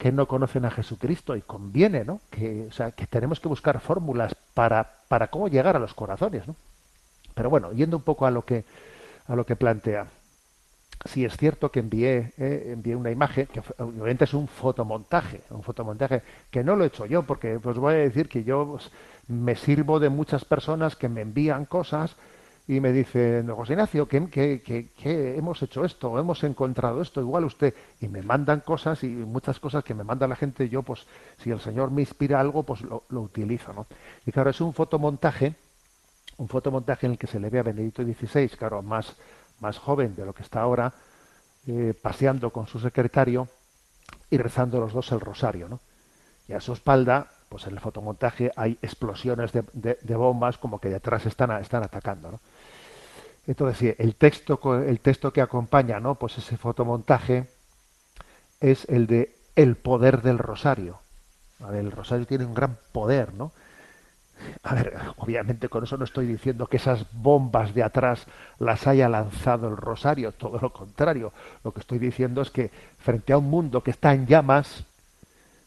que 0.02 0.10
no 0.10 0.26
conocen 0.26 0.64
a 0.64 0.70
Jesucristo 0.72 1.36
y 1.36 1.42
conviene, 1.42 2.04
¿no? 2.04 2.20
Que, 2.28 2.66
o 2.68 2.72
sea, 2.72 2.90
que 2.90 3.06
tenemos 3.06 3.38
que 3.38 3.46
buscar 3.46 3.78
fórmulas 3.78 4.34
para, 4.52 4.96
para 5.06 5.28
cómo 5.28 5.46
llegar 5.46 5.76
a 5.76 5.78
los 5.78 5.94
corazones, 5.94 6.48
¿no? 6.48 6.56
Pero 7.34 7.50
bueno, 7.50 7.70
yendo 7.70 7.98
un 7.98 8.02
poco 8.02 8.26
a 8.26 8.32
lo 8.32 8.44
que 8.44 8.64
a 9.26 9.36
lo 9.36 9.46
que 9.46 9.56
plantea. 9.56 10.06
Sí 11.04 11.24
es 11.24 11.36
cierto 11.36 11.70
que 11.70 11.80
envié, 11.80 12.32
eh, 12.38 12.70
envié 12.72 12.94
una 12.94 13.10
imagen, 13.10 13.46
que 13.46 13.60
obviamente 13.78 14.24
es 14.24 14.34
un 14.34 14.46
fotomontaje, 14.46 15.40
un 15.50 15.62
fotomontaje 15.62 16.22
que 16.50 16.62
no 16.62 16.76
lo 16.76 16.84
he 16.84 16.88
hecho 16.88 17.06
yo, 17.06 17.24
porque 17.24 17.58
pues 17.58 17.76
voy 17.76 17.94
a 17.94 17.98
decir 17.98 18.28
que 18.28 18.44
yo 18.44 18.78
me 19.26 19.56
sirvo 19.56 19.98
de 19.98 20.10
muchas 20.10 20.44
personas 20.44 20.94
que 20.94 21.08
me 21.08 21.22
envían 21.22 21.64
cosas 21.64 22.16
y 22.68 22.78
me 22.78 22.92
dicen, 22.92 23.48
José 23.48 23.72
Ignacio, 23.72 24.06
que, 24.06 24.28
que, 24.30 25.36
hemos 25.36 25.60
hecho 25.62 25.84
esto, 25.84 26.18
hemos 26.18 26.44
encontrado 26.44 27.02
esto, 27.02 27.20
igual 27.20 27.44
usted, 27.44 27.74
y 28.00 28.06
me 28.06 28.22
mandan 28.22 28.60
cosas 28.60 29.02
y 29.02 29.08
muchas 29.08 29.58
cosas 29.58 29.82
que 29.82 29.94
me 29.94 30.04
manda 30.04 30.28
la 30.28 30.36
gente, 30.36 30.68
yo 30.68 30.82
pues 30.82 31.06
si 31.38 31.50
el 31.50 31.60
Señor 31.60 31.90
me 31.90 32.02
inspira 32.02 32.38
algo, 32.38 32.62
pues 32.62 32.82
lo, 32.82 33.02
lo 33.08 33.22
utilizo, 33.22 33.72
¿no? 33.72 33.86
Y 34.24 34.30
claro, 34.30 34.50
es 34.50 34.60
un 34.60 34.72
fotomontaje, 34.72 35.54
un 36.38 36.48
fotomontaje 36.48 37.06
en 37.06 37.12
el 37.12 37.18
que 37.18 37.26
se 37.26 37.40
le 37.40 37.50
ve 37.50 37.58
a 37.58 37.62
Benedicto 37.62 38.02
XVI, 38.02 38.48
claro, 38.50 38.82
más, 38.82 39.16
más 39.60 39.78
joven 39.78 40.14
de 40.14 40.24
lo 40.24 40.32
que 40.32 40.42
está 40.42 40.62
ahora, 40.62 40.92
eh, 41.66 41.94
paseando 42.00 42.50
con 42.50 42.66
su 42.66 42.78
secretario 42.80 43.48
y 44.30 44.38
rezando 44.38 44.80
los 44.80 44.92
dos 44.92 45.12
el 45.12 45.20
rosario, 45.20 45.68
¿no? 45.68 45.80
Y 46.48 46.54
a 46.54 46.60
su 46.60 46.72
espalda, 46.72 47.28
pues 47.48 47.66
en 47.66 47.74
el 47.74 47.80
fotomontaje 47.80 48.50
hay 48.56 48.78
explosiones 48.82 49.52
de, 49.52 49.62
de, 49.72 50.16
bombas 50.16 50.58
como 50.58 50.80
que 50.80 50.88
detrás 50.88 51.24
están, 51.26 51.52
están 51.60 51.84
atacando, 51.84 52.32
¿no? 52.32 52.40
Entonces, 53.46 53.96
el 53.98 54.14
texto, 54.14 54.60
el 54.82 55.00
texto 55.00 55.32
que 55.32 55.40
acompaña, 55.40 56.00
¿no? 56.00 56.14
Pues 56.14 56.38
ese 56.38 56.56
fotomontaje 56.56 57.48
es 58.60 58.84
el 58.88 59.06
de 59.06 59.36
el 59.56 59.76
poder 59.76 60.22
del 60.22 60.38
rosario. 60.38 61.00
El 61.72 61.92
rosario 61.92 62.26
tiene 62.26 62.44
un 62.44 62.54
gran 62.54 62.78
poder, 62.92 63.34
¿no? 63.34 63.52
A 64.62 64.74
ver, 64.74 64.94
obviamente 65.16 65.68
con 65.68 65.84
eso 65.84 65.96
no 65.96 66.04
estoy 66.04 66.26
diciendo 66.26 66.66
que 66.66 66.76
esas 66.76 67.06
bombas 67.12 67.74
de 67.74 67.82
atrás 67.82 68.26
las 68.58 68.86
haya 68.86 69.08
lanzado 69.08 69.68
el 69.68 69.76
Rosario, 69.76 70.32
todo 70.32 70.58
lo 70.58 70.72
contrario. 70.72 71.32
Lo 71.64 71.72
que 71.72 71.80
estoy 71.80 71.98
diciendo 71.98 72.42
es 72.42 72.50
que 72.50 72.70
frente 72.98 73.32
a 73.32 73.38
un 73.38 73.50
mundo 73.50 73.82
que 73.82 73.90
está 73.90 74.14
en 74.14 74.26
llamas, 74.26 74.84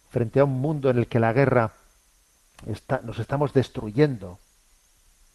frente 0.10 0.40
a 0.40 0.46
un 0.46 0.60
mundo 0.60 0.90
en 0.90 0.98
el 0.98 1.08
que 1.08 1.20
la 1.20 1.34
guerra 1.34 1.74
está, 2.68 3.02
nos 3.04 3.20
estamos 3.20 3.54
destruyendo, 3.54 4.40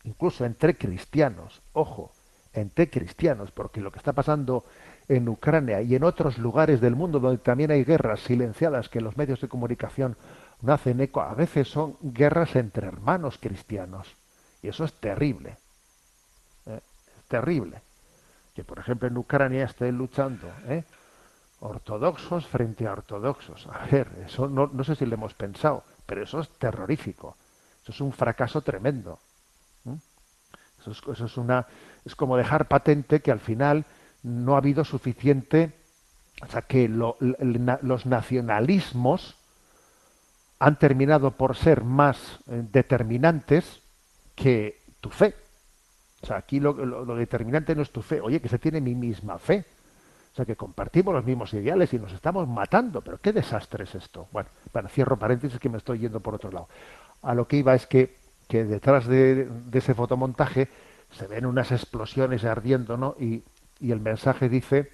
incluso 0.05 0.45
entre 0.45 0.77
cristianos, 0.77 1.61
ojo, 1.73 2.13
entre 2.53 2.89
cristianos, 2.91 3.51
porque 3.51 3.81
lo 3.81 3.93
que 3.93 3.99
está 3.99 4.13
pasando 4.13 4.65
en 5.09 5.29
Ucrania 5.29 5.83
y 5.83 5.95
en 5.95 6.05
otros 6.05 6.39
lugares 6.39 6.81
del 6.81 6.95
mundo 6.95 7.19
donde 7.21 7.39
también 7.39 7.71
hay 7.73 7.85
guerras 7.85 8.21
silenciadas 8.21 8.89
que 8.89 9.01
los 9.01 9.17
medios 9.17 9.41
de 9.41 9.49
comunicación 9.49 10.17
no 10.63 10.73
hacen 10.73 11.01
eco, 11.01 11.23
a 11.23 11.35
veces 11.35 11.69
son 11.69 11.97
guerras 12.01 12.55
entre 12.57 12.87
hermanos 12.87 13.39
cristianos. 13.41 14.15
Y 14.63 14.69
eso 14.69 14.85
es 14.85 14.93
terrible. 14.95 15.57
¿eh? 16.67 16.81
Es 17.19 17.25
terrible. 17.29 17.81
Que, 18.55 18.65
por 18.65 18.79
ejemplo, 18.79 19.09
en 19.09 19.17
Ucrania 19.17 19.65
estén 19.65 19.97
luchando 19.97 20.49
¿eh? 20.69 20.85
ortodoxos 21.61 22.47
frente 22.47 22.87
a 22.87 22.93
ortodoxos. 22.93 23.67
A 23.69 23.87
ver, 23.87 24.09
eso 24.27 24.49
no, 24.49 24.69
no, 24.73 24.85
sé 24.85 24.97
si 24.97 25.07
lo 25.07 25.15
hemos 25.15 25.35
pensado, 25.35 25.85
pero 26.05 26.23
eso 26.23 26.41
es 26.41 26.49
terrorífico. 26.51 27.37
Eso 27.83 27.93
es 27.93 28.01
un 28.01 28.13
fracaso 28.13 28.61
tremendo. 28.61 29.19
¿eh? 29.87 29.97
Eso, 30.81 30.91
es, 30.91 30.99
eso 31.11 31.25
es, 31.25 31.37
una, 31.39 31.67
es 32.05 32.15
como 32.15 32.37
dejar 32.37 32.69
patente 32.69 33.21
que 33.21 33.31
al 33.31 33.41
final 33.41 33.87
no 34.23 34.55
ha 34.55 34.59
habido 34.59 34.85
suficiente, 34.85 35.73
o 36.43 36.47
sea, 36.49 36.63
que 36.63 36.87
lo, 36.89 37.17
los 37.19 38.05
nacionalismos 38.05 39.40
han 40.61 40.79
terminado 40.79 41.33
por 41.33 41.57
ser 41.57 41.83
más 41.83 42.39
eh, 42.47 42.63
determinantes 42.71 43.81
que 44.37 44.79
tu 45.01 45.09
fe. 45.11 45.35
O 46.23 46.27
sea, 46.27 46.37
aquí 46.37 46.61
lo, 46.61 46.75
determinante 47.17 47.75
no 47.75 47.81
es 47.81 47.91
tu 47.91 48.03
fe, 48.03 48.21
oye, 48.21 48.41
que 48.41 48.49
se 48.49 48.59
tiene 48.59 48.81
mi 48.81 48.95
misma 48.95 49.39
fe. 49.39 49.65
O 50.33 50.37
sea, 50.37 50.45
que 50.45 50.55
compartimos 50.55 51.15
los 51.15 51.25
mismos 51.25 51.53
ideales 51.55 51.93
y 51.95 51.99
nos 51.99 52.13
estamos 52.13 52.47
matando. 52.47 53.01
Pero 53.01 53.19
qué 53.19 53.33
desastre 53.33 53.85
es 53.85 53.95
esto. 53.95 54.29
Bueno, 54.31 54.51
bueno 54.73 54.89
cierro 54.91 55.19
paréntesis 55.19 55.59
que 55.59 55.71
me 55.71 55.79
estoy 55.79 56.01
yendo 56.01 56.21
por 56.21 56.35
otro 56.35 56.53
lado. 56.53 56.69
A 57.23 57.35
lo 57.35 57.49
que 57.49 57.57
iba 57.57 57.75
es 57.75 57.87
que, 57.87 58.17
que 58.47 58.65
detrás 58.65 59.07
de, 59.07 59.49
ese 59.73 59.95
fotomontaje 59.95 60.69
se 61.11 61.27
ven 61.27 61.47
unas 61.47 61.73
explosiones 61.73 62.45
ardiendo, 62.45 62.99
¿no? 62.99 63.17
Y, 63.19 63.43
y 63.81 63.93
el 63.93 64.01
mensaje 64.01 64.51
dice 64.51 64.93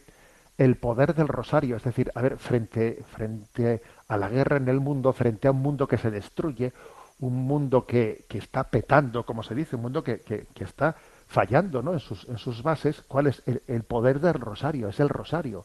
el 0.58 0.76
poder 0.76 1.14
del 1.14 1.28
rosario, 1.28 1.76
es 1.76 1.82
decir, 1.82 2.10
a 2.14 2.22
ver, 2.22 2.38
frente, 2.38 3.02
frente 3.12 3.82
a 4.08 4.16
la 4.16 4.28
guerra 4.28 4.56
en 4.56 4.68
el 4.68 4.80
mundo, 4.80 5.12
frente 5.12 5.48
a 5.48 5.50
un 5.50 5.60
mundo 5.60 5.86
que 5.86 5.98
se 5.98 6.10
destruye, 6.10 6.72
un 7.20 7.34
mundo 7.34 7.86
que, 7.86 8.24
que 8.28 8.38
está 8.38 8.64
petando, 8.64 9.24
como 9.24 9.42
se 9.42 9.54
dice, 9.54 9.76
un 9.76 9.82
mundo 9.82 10.02
que, 10.02 10.20
que, 10.20 10.64
está 10.64 10.96
fallando 11.26 11.82
¿no? 11.82 11.92
en, 11.92 12.00
sus, 12.00 12.26
en 12.28 12.38
sus 12.38 12.62
bases, 12.62 13.02
¿cuál 13.02 13.26
es 13.26 13.42
el, 13.46 13.82
poder 13.82 14.20
del 14.20 14.34
rosario? 14.34 14.88
Es 14.88 15.00
el 15.00 15.08
rosario, 15.08 15.64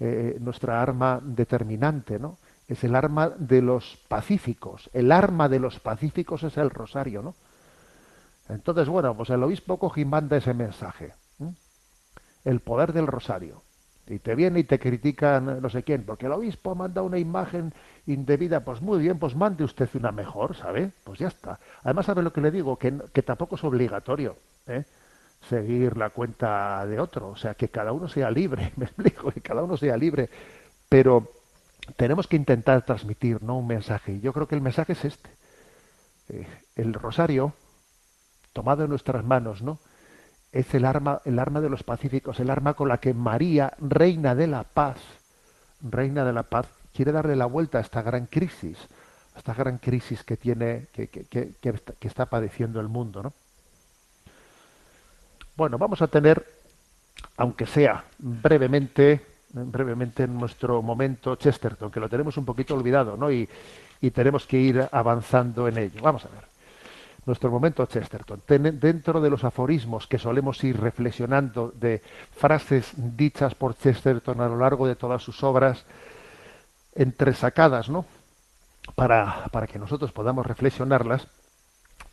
eh, 0.00 0.36
nuestra 0.40 0.82
arma 0.82 1.20
determinante, 1.22 2.18
¿no? 2.18 2.38
Es 2.68 2.84
el 2.84 2.94
arma 2.94 3.30
de 3.30 3.62
los 3.62 3.96
pacíficos, 4.08 4.90
el 4.92 5.10
arma 5.10 5.48
de 5.48 5.58
los 5.58 5.80
pacíficos 5.80 6.42
es 6.42 6.56
el 6.58 6.68
rosario, 6.68 7.22
¿no? 7.22 7.34
Entonces, 8.50 8.88
bueno, 8.88 9.14
pues 9.14 9.30
el 9.30 9.42
obispo 9.42 9.78
coge 9.78 10.04
manda 10.04 10.36
ese 10.36 10.52
mensaje, 10.52 11.14
el 12.44 12.60
poder 12.60 12.92
del 12.92 13.06
rosario 13.06 13.62
y 14.08 14.18
te 14.18 14.34
viene 14.34 14.60
y 14.60 14.64
te 14.64 14.78
critican 14.78 15.60
no 15.60 15.68
sé 15.68 15.82
quién, 15.82 16.04
porque 16.04 16.26
el 16.26 16.32
obispo 16.32 16.74
manda 16.74 17.02
una 17.02 17.18
imagen 17.18 17.72
indebida, 18.06 18.60
pues 18.60 18.80
muy 18.80 18.98
bien, 18.98 19.18
pues 19.18 19.34
mande 19.34 19.64
usted 19.64 19.88
una 19.94 20.12
mejor, 20.12 20.56
¿sabe? 20.56 20.90
Pues 21.04 21.18
ya 21.18 21.28
está. 21.28 21.58
Además, 21.82 22.06
¿sabe 22.06 22.22
lo 22.22 22.32
que 22.32 22.40
le 22.40 22.50
digo? 22.50 22.76
Que, 22.78 22.94
que 23.12 23.22
tampoco 23.22 23.56
es 23.56 23.64
obligatorio 23.64 24.36
¿eh? 24.66 24.84
seguir 25.48 25.96
la 25.96 26.10
cuenta 26.10 26.84
de 26.86 26.98
otro, 26.98 27.28
o 27.30 27.36
sea, 27.36 27.54
que 27.54 27.68
cada 27.68 27.92
uno 27.92 28.08
sea 28.08 28.30
libre, 28.30 28.72
me 28.76 28.86
explico, 28.86 29.30
que 29.30 29.40
cada 29.40 29.62
uno 29.62 29.76
sea 29.76 29.96
libre, 29.96 30.30
pero 30.88 31.30
tenemos 31.96 32.26
que 32.26 32.36
intentar 32.36 32.84
transmitir 32.84 33.42
¿no? 33.42 33.58
un 33.58 33.66
mensaje, 33.66 34.12
y 34.12 34.20
yo 34.20 34.32
creo 34.32 34.48
que 34.48 34.54
el 34.54 34.62
mensaje 34.62 34.92
es 34.92 35.04
este. 35.04 35.30
Eh, 36.30 36.46
el 36.76 36.92
rosario, 36.92 37.54
tomado 38.52 38.84
en 38.84 38.90
nuestras 38.90 39.24
manos, 39.24 39.62
¿no? 39.62 39.78
Es 40.52 40.74
el 40.74 40.84
arma, 40.84 41.20
el 41.24 41.38
arma 41.38 41.60
de 41.60 41.68
los 41.68 41.82
pacíficos, 41.82 42.40
el 42.40 42.50
arma 42.50 42.74
con 42.74 42.88
la 42.88 42.98
que 42.98 43.14
María, 43.14 43.74
reina 43.78 44.34
de 44.34 44.46
la 44.46 44.64
paz, 44.64 44.98
reina 45.82 46.24
de 46.24 46.32
la 46.32 46.44
paz, 46.44 46.66
quiere 46.94 47.12
darle 47.12 47.36
la 47.36 47.46
vuelta 47.46 47.78
a 47.78 47.80
esta 47.80 48.02
gran 48.02 48.26
crisis, 48.26 48.78
a 49.34 49.38
esta 49.38 49.54
gran 49.54 49.78
crisis 49.78 50.24
que 50.24 50.36
tiene, 50.36 50.86
que, 50.92 51.08
que, 51.08 51.24
que, 51.60 52.08
está 52.08 52.26
padeciendo 52.26 52.80
el 52.80 52.88
mundo, 52.88 53.22
¿no? 53.22 53.32
Bueno, 55.56 55.76
vamos 55.76 56.00
a 56.02 56.06
tener, 56.06 56.44
aunque 57.36 57.66
sea 57.66 58.04
brevemente, 58.18 59.26
brevemente 59.50 60.22
en 60.22 60.38
nuestro 60.38 60.82
momento 60.82 61.36
Chesterton, 61.36 61.90
que 61.90 62.00
lo 62.00 62.08
tenemos 62.08 62.36
un 62.36 62.44
poquito 62.44 62.74
olvidado, 62.74 63.16
¿no? 63.16 63.30
Y, 63.30 63.48
y 64.00 64.10
tenemos 64.12 64.46
que 64.46 64.56
ir 64.56 64.88
avanzando 64.92 65.66
en 65.66 65.78
ello. 65.78 66.00
Vamos 66.00 66.24
a 66.24 66.28
ver 66.28 66.47
nuestro 67.28 67.50
momento 67.50 67.86
Chesterton. 67.86 68.42
dentro 68.46 69.20
de 69.20 69.30
los 69.30 69.44
aforismos 69.44 70.06
que 70.06 70.18
solemos 70.18 70.64
ir 70.64 70.80
reflexionando 70.80 71.70
de 71.74 72.02
frases 72.32 72.92
dichas 72.96 73.54
por 73.54 73.76
Chesterton 73.76 74.40
a 74.40 74.48
lo 74.48 74.56
largo 74.56 74.88
de 74.88 74.96
todas 74.96 75.22
sus 75.22 75.44
obras, 75.44 75.84
entresacadas, 76.94 77.90
¿no? 77.90 78.06
Para, 78.94 79.44
para 79.52 79.66
que 79.66 79.78
nosotros 79.78 80.10
podamos 80.10 80.46
reflexionarlas, 80.46 81.28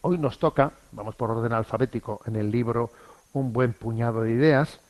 hoy 0.01 0.17
nos 0.17 0.37
toca, 0.37 0.73
vamos 0.91 1.15
por 1.15 1.31
orden 1.31 1.53
alfabético, 1.53 2.19
en 2.25 2.35
el 2.35 2.51
libro 2.51 2.91
Un 3.31 3.53
buen 3.53 3.71
puñado 3.71 4.21
de 4.21 4.31
ideas, 4.31 4.81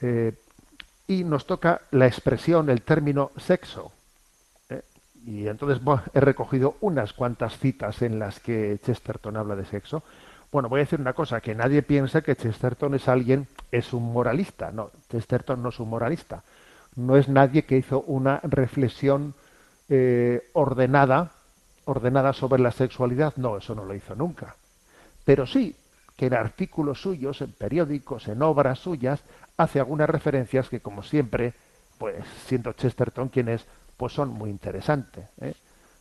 eh, 0.00 0.32
y 1.08 1.24
nos 1.24 1.44
toca 1.44 1.80
la 1.90 2.06
expresión, 2.06 2.70
el 2.70 2.82
término 2.82 3.32
sexo. 3.36 3.90
Y 5.26 5.46
entonces 5.46 5.80
he 6.14 6.20
recogido 6.20 6.76
unas 6.80 7.12
cuantas 7.12 7.58
citas 7.58 8.02
en 8.02 8.18
las 8.18 8.40
que 8.40 8.78
Chesterton 8.84 9.36
habla 9.36 9.56
de 9.56 9.64
sexo. 9.64 10.02
Bueno, 10.50 10.68
voy 10.68 10.80
a 10.80 10.84
decir 10.84 11.00
una 11.00 11.12
cosa, 11.12 11.40
que 11.40 11.54
nadie 11.54 11.82
piensa 11.82 12.22
que 12.22 12.36
Chesterton 12.36 12.94
es 12.94 13.08
alguien, 13.08 13.46
es 13.70 13.92
un 13.92 14.12
moralista. 14.12 14.70
No, 14.72 14.90
Chesterton 15.10 15.62
no 15.62 15.68
es 15.68 15.80
un 15.80 15.90
moralista. 15.90 16.42
no 16.96 17.16
es 17.16 17.28
nadie 17.28 17.64
que 17.64 17.76
hizo 17.76 18.00
una 18.02 18.40
reflexión 18.42 19.34
eh, 19.88 20.50
ordenada, 20.54 21.30
ordenada 21.84 22.32
sobre 22.32 22.62
la 22.62 22.72
sexualidad. 22.72 23.34
No, 23.36 23.58
eso 23.58 23.74
no 23.74 23.84
lo 23.84 23.94
hizo 23.94 24.14
nunca. 24.14 24.56
Pero 25.24 25.46
sí 25.46 25.76
que 26.16 26.26
en 26.26 26.34
artículos 26.34 27.00
suyos, 27.00 27.40
en 27.42 27.52
periódicos, 27.52 28.26
en 28.26 28.42
obras 28.42 28.80
suyas, 28.80 29.22
hace 29.56 29.78
algunas 29.78 30.10
referencias 30.10 30.68
que, 30.68 30.80
como 30.80 31.02
siempre, 31.02 31.52
pues 31.98 32.24
siendo 32.46 32.72
Chesterton 32.72 33.28
quien 33.28 33.48
es, 33.48 33.64
pues 33.98 34.12
son 34.14 34.30
muy 34.30 34.48
interesantes, 34.48 35.28
¿eh? 35.40 35.52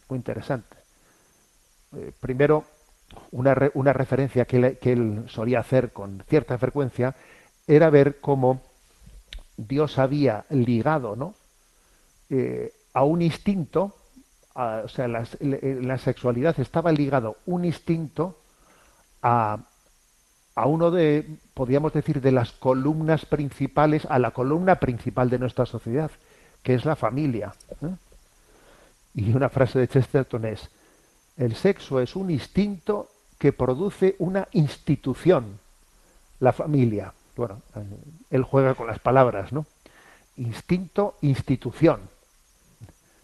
muy 0.08 0.18
interesantes. 0.18 0.80
Eh, 1.95 2.14
primero, 2.22 2.64
una, 3.32 3.56
una 3.74 3.91
referencia 3.91 4.45
que, 4.45 4.78
él 4.82 5.26
solía 5.28 5.60
hacer 5.60 5.91
con 5.91 6.24
cierta 6.30 6.58
frecuencia 6.58 7.16
era 7.66 7.89
ver 7.89 8.22
cómo 8.22 8.62
Dios 9.58 9.98
había 9.98 10.45
ligado, 10.50 11.16
¿no? 11.16 11.34
Eh, 12.30 12.72
a 12.93 13.04
un 13.04 13.24
instinto, 13.24 13.95
a, 14.54 14.84
o 14.86 14.88
sea, 14.88 15.08
la, 15.08 15.28
la, 15.39 15.98
sexualidad 15.98 16.60
estaba 16.60 16.91
ligado 16.91 17.38
un 17.48 17.66
instinto 17.66 18.38
a, 19.24 19.58
a 20.54 20.66
uno 20.68 20.91
de, 20.91 21.39
podríamos 21.56 21.93
decir, 21.93 22.22
de 22.22 22.32
las 22.32 22.52
columnas 22.52 23.26
principales, 23.26 24.06
a 24.06 24.20
la 24.20 24.32
columna 24.32 24.76
principal 24.76 25.32
de 25.32 25.39
nuestra 25.39 25.66
sociedad, 25.66 26.12
que 26.64 26.74
es 26.74 26.86
la 26.86 26.95
familia. 26.95 27.53
Y 29.14 29.34
una 29.34 29.49
frase 29.49 29.80
de 29.80 29.88
Chesterton 29.88 30.45
es, 30.45 30.70
el 31.38 31.55
sexo 31.55 31.99
es 31.99 32.16
un 32.16 32.30
instinto 32.30 33.10
que 33.38 33.53
produce 33.53 34.16
una 34.20 34.47
institución, 34.51 35.60
la 36.39 36.51
familia. 36.51 37.14
Bueno, 37.36 37.62
eh, 37.76 37.84
él 38.32 38.43
juega 38.43 38.74
con 38.74 38.88
las 38.88 38.99
palabras, 38.99 39.53
¿no? 39.53 39.66
Instinto, 40.38 41.16
institución. 41.22 42.01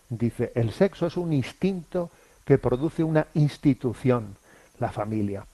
Dice, 0.09 0.51
el 0.55 0.71
sexo 0.71 1.07
es 1.07 1.17
un 1.17 1.33
instinto 1.33 2.11
que 2.45 2.57
produce 2.57 3.03
una 3.03 3.27
institución, 3.33 4.35
la 4.79 4.91
familia. 4.91 5.45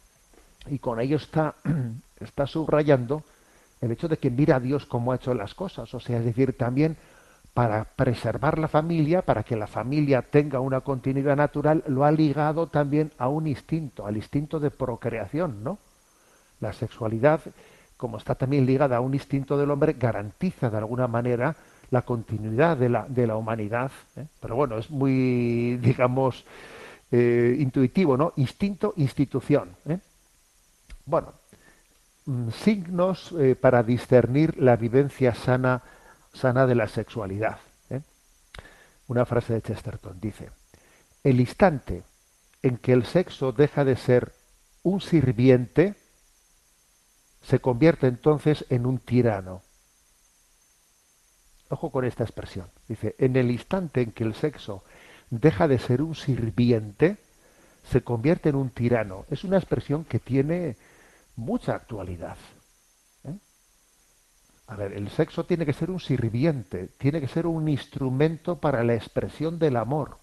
Y 0.68 0.80
con 0.80 1.00
ello 1.00 1.18
está, 1.18 1.56
está 2.20 2.48
subrayando 2.48 3.24
el 3.82 3.92
hecho 3.92 4.08
de 4.08 4.18
que 4.18 4.30
mira 4.30 4.58
a 4.58 4.60
Dios 4.60 4.86
cómo 4.86 5.12
ha 5.12 5.16
hecho 5.16 5.34
las 5.34 5.54
cosas. 5.54 5.94
O 5.94 6.00
sea, 6.00 6.18
es 6.18 6.26
decir, 6.26 6.58
también 6.58 6.98
para 7.54 7.84
preservar 7.84 8.58
la 8.60 8.68
familia, 8.68 9.22
para 9.22 9.44
que 9.44 9.56
la 9.56 9.68
familia 9.68 10.22
tenga 10.22 10.60
una 10.60 10.82
continuidad 10.82 11.36
natural, 11.36 11.84
lo 11.88 12.06
ha 12.06 12.12
ligado 12.12 12.68
también 12.68 13.12
a 13.18 13.28
un 13.28 13.48
instinto, 13.48 14.06
al 14.06 14.18
instinto 14.18 14.60
de 14.60 14.72
procreación, 14.72 15.64
¿no? 15.64 15.80
La 16.60 16.74
sexualidad, 16.74 17.42
como 17.98 18.18
está 18.18 18.36
también 18.36 18.66
ligada 18.66 18.98
a 18.98 19.02
un 19.02 19.14
instinto 19.14 19.58
del 19.58 19.72
hombre, 19.72 19.96
garantiza 19.98 20.70
de 20.70 20.78
alguna 20.78 21.08
manera 21.08 21.56
la 21.92 22.04
continuidad 22.04 22.78
de 22.78 22.90
la, 22.90 23.06
de 23.08 23.28
la 23.28 23.36
humanidad. 23.36 23.92
¿eh? 24.16 24.26
Pero 24.40 24.56
bueno, 24.56 24.78
es 24.78 24.90
muy, 24.90 25.78
digamos, 25.82 26.46
eh, 27.12 27.56
intuitivo, 27.60 28.16
¿no? 28.18 28.34
Instinto, 28.38 28.94
institución. 28.98 29.76
¿eh? 29.88 30.00
Bueno, 31.06 31.34
mm, 32.26 32.50
signos 32.52 33.34
para 33.60 33.84
discernir 33.84 34.62
la 34.62 34.76
vivencia 34.76 35.34
sana 35.34 35.82
sana 36.34 36.66
de 36.66 36.76
la 36.76 36.88
sexualidad. 36.88 37.60
¿eh? 37.90 38.02
Una 39.08 39.26
frase 39.26 39.54
de 39.54 39.62
Chesterton 39.62 40.20
dice, 40.20 40.50
el 41.24 41.40
instante 41.40 42.04
en 42.62 42.78
que 42.78 42.94
el 42.94 43.06
sexo 43.06 43.52
deja 43.52 43.86
de 43.86 43.96
ser 43.96 44.34
un 44.84 45.02
sirviente, 45.02 45.96
se 47.42 47.60
convierte 47.60 48.08
entonces 48.08 48.66
en 48.70 48.86
un 48.86 49.00
tirano. 49.00 49.62
Ojo 51.70 51.92
con 51.92 52.06
esta 52.06 52.24
expresión. 52.24 52.68
Dice, 52.88 53.16
en 53.20 53.36
el 53.36 53.52
instante 53.52 54.02
en 54.02 54.12
que 54.12 54.24
el 54.24 54.36
sexo 54.36 54.84
deja 55.30 55.68
de 55.68 55.80
ser 55.80 56.02
un 56.02 56.16
sirviente, 56.16 57.18
se 57.84 58.02
convierte 58.02 58.50
en 58.50 58.56
un 58.56 58.70
tirano. 58.72 59.26
Es 59.30 59.44
una 59.44 59.58
expresión 59.58 60.04
que 60.04 60.20
tiene 60.20 60.76
mucha 61.36 61.76
actualidad. 61.76 62.38
A 64.70 64.76
ver, 64.76 64.94
el 64.94 65.10
sexo 65.10 65.46
tiene 65.46 65.66
que 65.66 65.74
ser 65.74 65.90
un 65.90 66.00
sirviente, 66.00 66.90
tiene 67.00 67.20
que 67.20 67.28
ser 67.28 67.48
un 67.48 67.68
instrumento 67.68 68.60
para 68.60 68.84
la 68.84 68.94
expresión 68.94 69.58
del 69.58 69.76
amor. 69.76 70.20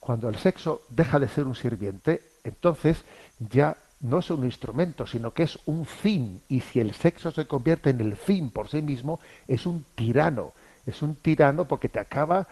Cuando 0.00 0.28
el 0.28 0.36
sexo 0.36 0.82
deja 0.88 1.20
de 1.20 1.28
ser 1.28 1.46
un 1.46 1.54
sirviente, 1.54 2.22
entonces 2.42 3.04
ya 3.38 3.76
no 4.00 4.18
es 4.18 4.30
un 4.30 4.44
instrumento, 4.44 5.06
sino 5.06 5.32
que 5.32 5.44
es 5.44 5.60
un 5.66 5.86
fin. 5.86 6.42
Y 6.48 6.60
si 6.60 6.80
el 6.80 6.92
sexo 6.92 7.30
se 7.30 7.46
convierte 7.46 7.90
en 7.90 8.00
el 8.00 8.16
fin 8.16 8.50
por 8.50 8.68
sí 8.68 8.82
mismo, 8.82 9.20
es 9.46 9.64
un 9.64 9.84
tirano. 9.94 10.52
Es 10.86 11.02
un 11.02 11.14
tirano 11.14 11.68
porque 11.68 11.88
te 11.88 12.00
acaba 12.00 12.48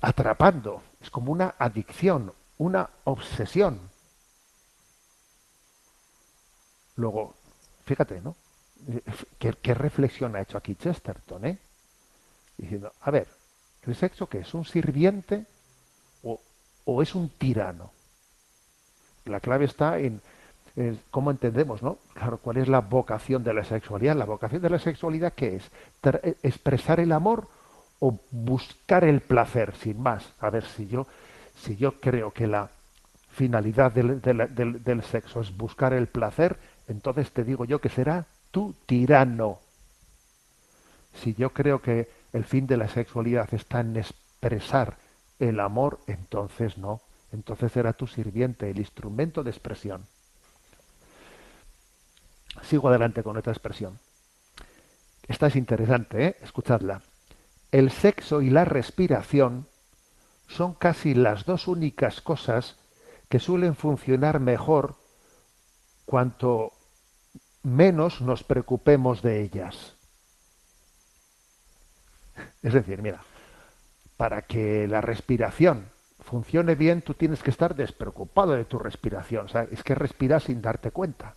atrapando. 0.00 0.82
Es 1.02 1.10
como 1.10 1.30
una 1.30 1.56
adicción, 1.58 2.32
una 2.56 2.88
obsesión. 3.04 3.80
Luego, 6.96 7.34
fíjate, 7.84 8.22
¿no? 8.22 8.34
¿Qué, 9.38 9.74
reflexión 9.74 10.34
ha 10.36 10.40
hecho 10.40 10.58
aquí 10.58 10.74
Chesterton? 10.74 11.44
Eh? 11.46 11.58
Diciendo, 12.56 12.92
a 13.00 13.10
ver, 13.10 13.26
¿el 13.86 13.94
sexo 13.94 14.28
qué 14.28 14.38
es? 14.38 14.54
¿Un 14.54 14.64
sirviente 14.64 15.46
o, 16.22 17.02
es 17.02 17.14
un 17.14 17.28
tirano? 17.30 17.90
La 19.24 19.40
clave 19.40 19.66
está 19.66 19.98
en, 19.98 20.20
cómo 21.10 21.30
entendemos, 21.30 21.82
¿no? 21.82 21.98
Claro, 22.14 22.38
¿cuál 22.38 22.56
es 22.56 22.68
la 22.68 22.80
vocación 22.80 23.44
de 23.44 23.54
la 23.54 23.64
sexualidad? 23.64 24.16
La 24.16 24.24
vocación 24.24 24.62
de 24.62 24.70
la 24.70 24.78
sexualidad, 24.78 25.32
¿qué 25.32 25.56
es? 25.56 25.70
Eh, 26.02 26.36
¿Expresar 26.42 26.98
el 26.98 27.12
amor 27.12 27.46
o 28.00 28.18
buscar 28.30 29.04
el 29.04 29.20
placer, 29.20 29.74
sin 29.76 30.02
más? 30.02 30.32
A 30.40 30.50
ver, 30.50 30.64
si 30.64 30.88
yo, 30.88 31.06
si 31.56 31.76
yo 31.76 32.00
creo 32.00 32.32
que 32.32 32.48
la 32.48 32.68
finalidad 33.30 33.92
del, 33.92 34.20
del 34.20 35.02
sexo 35.04 35.40
es 35.40 35.56
buscar 35.56 35.92
el 35.92 36.08
placer, 36.08 36.58
entonces 36.88 37.30
te 37.30 37.44
digo 37.44 37.64
yo 37.64 37.80
que 37.80 37.88
será 37.88 38.26
tu 38.52 38.74
tirano. 38.86 39.58
Si 41.14 41.34
yo 41.34 41.52
creo 41.52 41.82
que 41.82 42.08
el 42.32 42.44
fin 42.44 42.68
de 42.68 42.76
la 42.76 42.88
sexualidad 42.88 43.52
está 43.52 43.80
en 43.80 43.96
expresar 43.96 44.96
el 45.40 45.58
amor, 45.58 45.98
entonces 46.06 46.78
no. 46.78 47.00
Entonces 47.32 47.72
será 47.72 47.94
tu 47.94 48.06
sirviente, 48.06 48.70
el 48.70 48.78
instrumento 48.78 49.42
de 49.42 49.50
expresión. 49.50 50.06
Sigo 52.62 52.88
adelante 52.88 53.22
con 53.22 53.36
otra 53.36 53.52
expresión. 53.52 53.98
Esta 55.26 55.46
es 55.46 55.56
interesante, 55.56 56.26
¿eh? 56.26 56.36
escuchadla. 56.42 57.02
El 57.70 57.90
sexo 57.90 58.42
y 58.42 58.50
la 58.50 58.64
respiración 58.64 59.66
son 60.46 60.74
casi 60.74 61.14
las 61.14 61.46
dos 61.46 61.68
únicas 61.68 62.20
cosas 62.20 62.76
que 63.30 63.38
suelen 63.38 63.74
funcionar 63.74 64.40
mejor 64.40 64.96
cuanto 66.04 66.72
menos 67.62 68.20
nos 68.20 68.44
preocupemos 68.44 69.22
de 69.22 69.42
ellas. 69.42 69.94
Es 72.62 72.72
decir, 72.72 73.02
mira, 73.02 73.22
para 74.16 74.42
que 74.42 74.86
la 74.88 75.00
respiración 75.00 75.86
funcione 76.20 76.74
bien, 76.74 77.02
tú 77.02 77.14
tienes 77.14 77.42
que 77.42 77.50
estar 77.50 77.74
despreocupado 77.74 78.52
de 78.52 78.64
tu 78.64 78.78
respiración. 78.78 79.46
O 79.46 79.48
sea, 79.48 79.66
es 79.70 79.82
que 79.82 79.94
respiras 79.94 80.44
sin 80.44 80.62
darte 80.62 80.90
cuenta. 80.90 81.34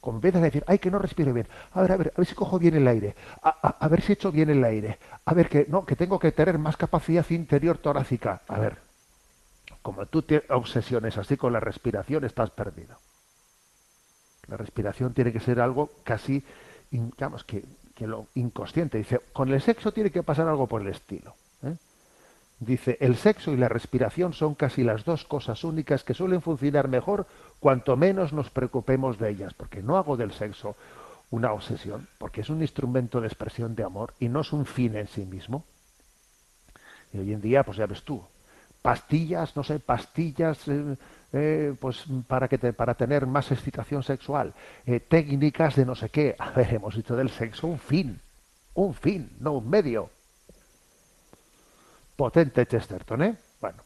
Como 0.00 0.16
empiezas 0.16 0.40
a 0.40 0.44
decir, 0.44 0.64
ay, 0.66 0.78
que 0.78 0.90
no 0.90 0.98
respiro 0.98 1.32
bien. 1.32 1.46
A 1.72 1.82
ver, 1.82 1.92
a 1.92 1.96
ver, 1.96 2.12
a 2.14 2.18
ver 2.18 2.26
si 2.26 2.34
cojo 2.34 2.58
bien 2.58 2.74
el 2.74 2.88
aire. 2.88 3.14
A, 3.42 3.86
ver 3.88 4.00
si 4.00 4.12
echo 4.12 4.32
bien 4.32 4.48
el 4.48 4.64
aire. 4.64 4.98
A 5.24 5.34
ver, 5.34 5.48
que 5.48 5.66
no, 5.68 5.84
que 5.84 5.94
tengo 5.94 6.18
que 6.18 6.32
tener 6.32 6.58
más 6.58 6.76
capacidad 6.76 7.28
interior 7.30 7.78
torácica. 7.78 8.40
A 8.48 8.58
ver, 8.58 8.78
como 9.82 10.06
tú 10.06 10.22
te 10.22 10.42
obsesiones 10.48 11.18
así 11.18 11.36
con 11.36 11.52
la 11.52 11.60
respiración, 11.60 12.24
estás 12.24 12.50
perdido. 12.50 12.96
La 14.50 14.56
respiración 14.56 15.14
tiene 15.14 15.32
que 15.32 15.38
ser 15.38 15.60
algo 15.60 15.90
casi, 16.02 16.42
digamos, 16.90 17.44
que, 17.44 17.64
lo 18.00 18.26
inconsciente. 18.34 18.98
Dice, 18.98 19.20
con 19.32 19.52
el 19.52 19.60
sexo 19.60 19.92
tiene 19.92 20.10
que 20.10 20.22
pasar 20.22 20.48
algo 20.48 20.66
por 20.66 20.80
el 20.80 20.88
estilo. 20.88 21.34
¿eh? 21.62 21.76
Dice, 22.58 22.96
el 23.00 23.16
sexo 23.16 23.52
y 23.52 23.58
la 23.58 23.68
respiración 23.68 24.32
son 24.32 24.54
casi 24.54 24.82
las 24.82 25.04
dos 25.04 25.24
cosas 25.24 25.64
únicas 25.64 26.02
que 26.02 26.14
suelen 26.14 26.40
funcionar 26.40 26.88
mejor 26.88 27.26
cuanto 27.60 27.96
menos 27.96 28.32
nos 28.32 28.50
preocupemos 28.50 29.18
de 29.18 29.30
ellas, 29.30 29.54
porque 29.54 29.82
no 29.82 29.98
hago 29.98 30.16
del 30.16 30.32
sexo 30.32 30.76
una 31.30 31.52
obsesión, 31.52 32.08
porque 32.18 32.40
es 32.40 32.50
un 32.50 32.62
instrumento 32.62 33.20
de 33.20 33.28
expresión 33.28 33.76
de 33.76 33.84
amor 33.84 34.14
y 34.18 34.28
no 34.28 34.40
es 34.40 34.52
un 34.52 34.66
fin 34.66 34.96
en 34.96 35.06
sí 35.06 35.26
mismo. 35.26 35.64
Y 37.12 37.18
hoy 37.18 37.32
en 37.34 37.40
día, 37.40 37.62
pues 37.64 37.76
ya 37.76 37.86
ves 37.86 38.02
tú, 38.02 38.22
pastillas, 38.82 39.54
no 39.56 39.62
sé, 39.62 39.78
pastillas 39.78 40.66
eh, 40.68 40.96
eh, 41.32 41.74
pues 41.78 42.04
para 42.26 42.48
que 42.48 42.58
para 42.72 42.94
tener 42.94 43.26
más 43.26 43.50
excitación 43.52 44.02
sexual, 44.02 44.54
eh, 44.86 45.00
técnicas 45.00 45.76
de 45.76 45.86
no 45.86 45.94
sé 45.94 46.08
qué. 46.08 46.34
A 46.38 46.50
ver, 46.50 46.74
hemos 46.74 46.96
dicho 46.96 47.16
del 47.16 47.30
sexo 47.30 47.66
un 47.66 47.78
fin, 47.78 48.20
un 48.74 48.94
fin, 48.94 49.36
no 49.40 49.52
un 49.52 49.68
medio. 49.68 50.10
Potente 52.16 52.66
Chesterton, 52.66 53.22
¿eh? 53.22 53.36
Bueno, 53.60 53.82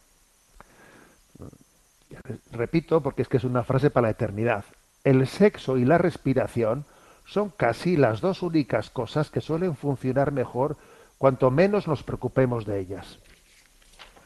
repito 2.53 3.01
porque 3.01 3.23
es 3.23 3.29
que 3.29 3.37
es 3.37 3.45
una 3.45 3.65
frase 3.65 3.91
para 3.91 4.09
la 4.09 4.13
eternidad. 4.13 4.65
El 5.05 5.27
sexo 5.27 5.77
y 5.77 5.85
la 5.85 5.99
respiración 5.99 6.85
son 7.27 7.51
casi 7.51 7.97
las 7.97 8.21
dos 8.21 8.43
únicas 8.43 8.91
cosas 8.91 9.31
que 9.31 9.41
suelen 9.41 9.77
funcionar 9.77 10.33
mejor 10.33 10.77
cuanto 11.19 11.51
menos 11.51 11.87
nos 11.87 12.03
preocupemos 12.03 12.67
de 12.67 12.81
ellas. 12.81 13.19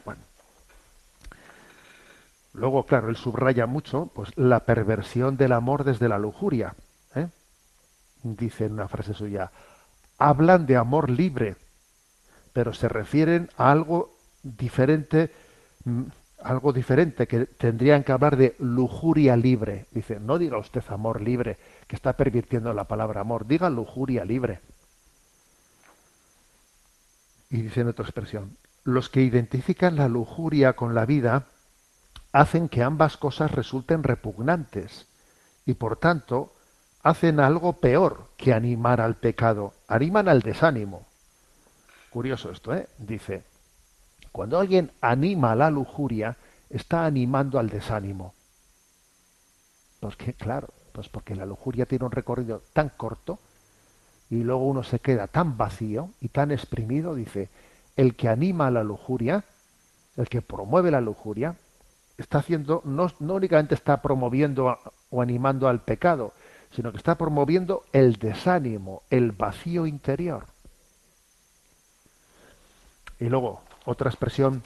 Bueno. 0.03 0.21
Luego, 2.53 2.85
claro, 2.85 3.09
él 3.09 3.15
subraya 3.15 3.65
mucho 3.67 4.09
pues, 4.13 4.35
la 4.35 4.61
perversión 4.61 5.37
del 5.37 5.51
amor 5.51 5.83
desde 5.83 6.09
la 6.09 6.17
lujuria. 6.17 6.75
¿eh? 7.15 7.27
Dice 8.23 8.65
en 8.65 8.73
una 8.73 8.87
frase 8.87 9.13
suya, 9.13 9.51
hablan 10.17 10.65
de 10.65 10.75
amor 10.75 11.09
libre, 11.09 11.55
pero 12.53 12.73
se 12.73 12.89
refieren 12.89 13.49
a 13.57 13.71
algo 13.71 14.11
diferente, 14.41 15.31
mm, 15.85 16.03
algo 16.41 16.73
diferente, 16.73 17.27
que 17.27 17.45
tendrían 17.45 18.03
que 18.03 18.11
hablar 18.11 18.35
de 18.35 18.55
lujuria 18.59 19.35
libre. 19.35 19.85
Dice, 19.91 20.19
no 20.19 20.37
diga 20.37 20.57
usted 20.57 20.83
amor 20.89 21.21
libre, 21.21 21.57
que 21.87 21.95
está 21.95 22.13
pervirtiendo 22.13 22.73
la 22.73 22.85
palabra 22.85 23.21
amor, 23.21 23.45
diga 23.45 23.69
lujuria 23.69 24.25
libre. 24.25 24.59
Y 27.49 27.61
dice 27.61 27.81
en 27.81 27.89
otra 27.89 28.05
expresión, 28.05 28.57
los 28.83 29.09
que 29.09 29.21
identifican 29.21 29.95
la 29.95 30.07
lujuria 30.07 30.73
con 30.73 30.95
la 30.95 31.05
vida 31.05 31.45
hacen 32.31 32.69
que 32.69 32.83
ambas 32.83 33.17
cosas 33.17 33.51
resulten 33.51 34.03
repugnantes 34.03 35.07
y 35.65 35.73
por 35.73 35.97
tanto 35.97 36.53
hacen 37.01 37.39
algo 37.39 37.73
peor 37.73 38.29
que 38.37 38.53
animar 38.53 39.01
al 39.01 39.15
pecado, 39.15 39.73
animan 39.87 40.27
al 40.27 40.41
desánimo. 40.41 41.07
Curioso 42.09 42.51
esto, 42.51 42.73
¿eh? 42.73 42.87
Dice, 42.97 43.43
cuando 44.31 44.59
alguien 44.59 44.91
anima 45.01 45.55
la 45.55 45.69
lujuria, 45.69 46.37
está 46.69 47.05
animando 47.05 47.59
al 47.59 47.69
desánimo. 47.69 48.33
Pues 49.99 50.15
que, 50.15 50.33
claro, 50.33 50.69
pues 50.91 51.09
porque 51.09 51.35
la 51.35 51.45
lujuria 51.45 51.85
tiene 51.85 52.05
un 52.05 52.11
recorrido 52.11 52.61
tan 52.73 52.89
corto 52.89 53.39
y 54.29 54.43
luego 54.43 54.65
uno 54.65 54.83
se 54.83 54.99
queda 54.99 55.27
tan 55.27 55.57
vacío 55.57 56.09
y 56.21 56.29
tan 56.29 56.51
exprimido, 56.51 57.15
dice, 57.15 57.49
el 57.95 58.15
que 58.15 58.29
anima 58.29 58.67
a 58.67 58.71
la 58.71 58.83
lujuria, 58.83 59.43
el 60.15 60.29
que 60.29 60.41
promueve 60.41 60.91
la 60.91 61.01
lujuria, 61.01 61.55
está 62.21 62.39
haciendo, 62.39 62.81
no, 62.85 63.11
no 63.19 63.35
únicamente 63.35 63.75
está 63.75 64.01
promoviendo 64.01 64.77
o 65.09 65.21
animando 65.21 65.67
al 65.67 65.81
pecado, 65.81 66.33
sino 66.71 66.91
que 66.91 66.97
está 66.97 67.15
promoviendo 67.15 67.83
el 67.93 68.17
desánimo, 68.17 69.03
el 69.09 69.31
vacío 69.31 69.85
interior. 69.87 70.45
Y 73.19 73.25
luego, 73.25 73.61
otra 73.85 74.09
expresión, 74.09 74.63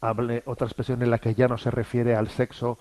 hable, 0.00 0.42
otra 0.46 0.66
expresión 0.66 1.02
en 1.02 1.10
la 1.10 1.18
que 1.18 1.34
ya 1.34 1.48
no 1.48 1.58
se 1.58 1.70
refiere 1.70 2.14
al 2.16 2.28
sexo 2.28 2.78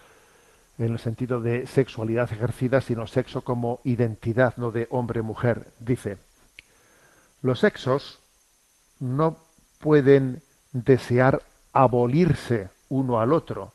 en 0.77 0.93
el 0.93 0.99
sentido 0.99 1.41
de 1.41 1.65
sexualidad 1.67 2.31
ejercida, 2.31 2.81
sino 2.81 3.07
sexo 3.07 3.41
como 3.41 3.79
identidad, 3.83 4.55
no 4.57 4.71
de 4.71 4.87
hombre-mujer. 4.91 5.67
Dice, 5.79 6.17
los 7.41 7.59
sexos 7.59 8.19
no 8.99 9.37
pueden 9.79 10.41
desear 10.71 11.41
abolirse 11.73 12.69
uno 12.89 13.19
al 13.19 13.33
otro. 13.33 13.73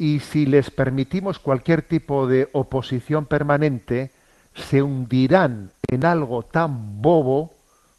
Y 0.00 0.20
si 0.20 0.46
les 0.46 0.70
permitimos 0.70 1.38
cualquier 1.38 1.82
tipo 1.82 2.26
de 2.26 2.48
oposición 2.54 3.26
permanente, 3.26 4.10
se 4.54 4.80
hundirán 4.80 5.72
en 5.88 6.06
algo 6.06 6.42
tan 6.42 7.02
bobo 7.02 7.52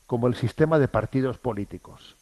como 0.07 0.25
el 0.25 0.33
sistema 0.33 0.79
de 0.79 0.87
partidos 0.87 1.37
políticos. 1.37 2.17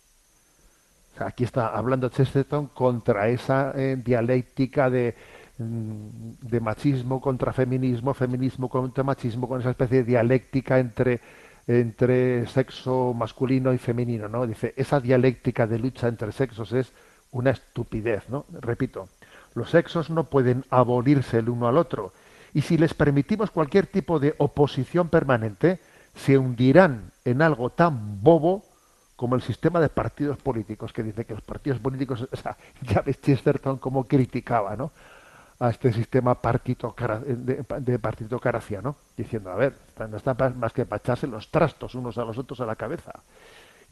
aquí 1.17 1.45
está 1.45 1.69
hablando 1.69 2.09
Chesterton 2.09 2.67
contra 2.67 3.29
esa 3.29 3.71
eh, 3.73 3.95
dialéctica 3.95 4.89
de, 4.89 5.15
mm, 5.57 6.09
de 6.41 6.59
machismo 6.59 7.21
contra 7.21 7.53
feminismo, 7.53 8.13
feminismo 8.13 8.67
contra 8.67 9.05
machismo, 9.05 9.47
con 9.47 9.61
esa 9.61 9.69
especie 9.69 9.99
de 9.99 10.03
dialéctica 10.03 10.77
entre 10.77 11.21
entre 11.67 12.47
sexo 12.47 13.13
masculino 13.13 13.71
y 13.73 13.77
femenino, 13.77 14.27
¿no? 14.27 14.45
Dice, 14.45 14.73
esa 14.75 14.99
dialéctica 14.99 15.67
de 15.67 15.79
lucha 15.79 16.09
entre 16.09 16.33
sexos 16.33 16.73
es 16.73 16.91
una 17.31 17.51
estupidez, 17.51 18.27
¿no? 18.27 18.45
Repito, 18.49 19.07
los 19.53 19.71
sexos 19.71 20.09
no 20.09 20.25
pueden 20.25 20.65
abolirse 20.69 21.39
el 21.39 21.49
uno 21.49 21.67
al 21.67 21.77
otro, 21.77 22.13
y 22.53 22.61
si 22.61 22.77
les 22.77 22.93
permitimos 22.93 23.51
cualquier 23.51 23.87
tipo 23.87 24.19
de 24.19 24.35
oposición 24.37 25.09
permanente, 25.09 25.79
se 26.15 26.37
hundirán 26.37 27.11
en 27.25 27.41
algo 27.41 27.69
tan 27.69 28.21
bobo 28.21 28.63
como 29.15 29.35
el 29.35 29.41
sistema 29.41 29.79
de 29.79 29.89
partidos 29.89 30.37
políticos, 30.37 30.93
que 30.93 31.03
dice 31.03 31.25
que 31.25 31.33
los 31.33 31.43
partidos 31.43 31.79
políticos, 31.79 32.27
ya 32.81 33.01
ves 33.01 33.21
Chesterton 33.21 33.77
como 33.77 34.07
criticaba, 34.07 34.75
¿no? 34.75 34.91
a 35.59 35.69
este 35.69 35.91
sistema 35.91 36.39
de, 36.41 37.65
de 37.81 37.99
partitocracia, 37.99 38.81
¿no? 38.81 38.95
Diciendo, 39.17 39.51
a 39.51 39.55
ver, 39.55 39.75
no 40.09 40.15
está 40.15 40.33
más 40.51 40.71
que 40.71 40.85
para 40.85 41.15
los 41.27 41.51
trastos 41.51 41.95
unos 41.95 42.17
a 42.17 42.23
los 42.23 42.37
otros 42.37 42.61
a 42.61 42.65
la 42.65 42.77
cabeza. 42.77 43.11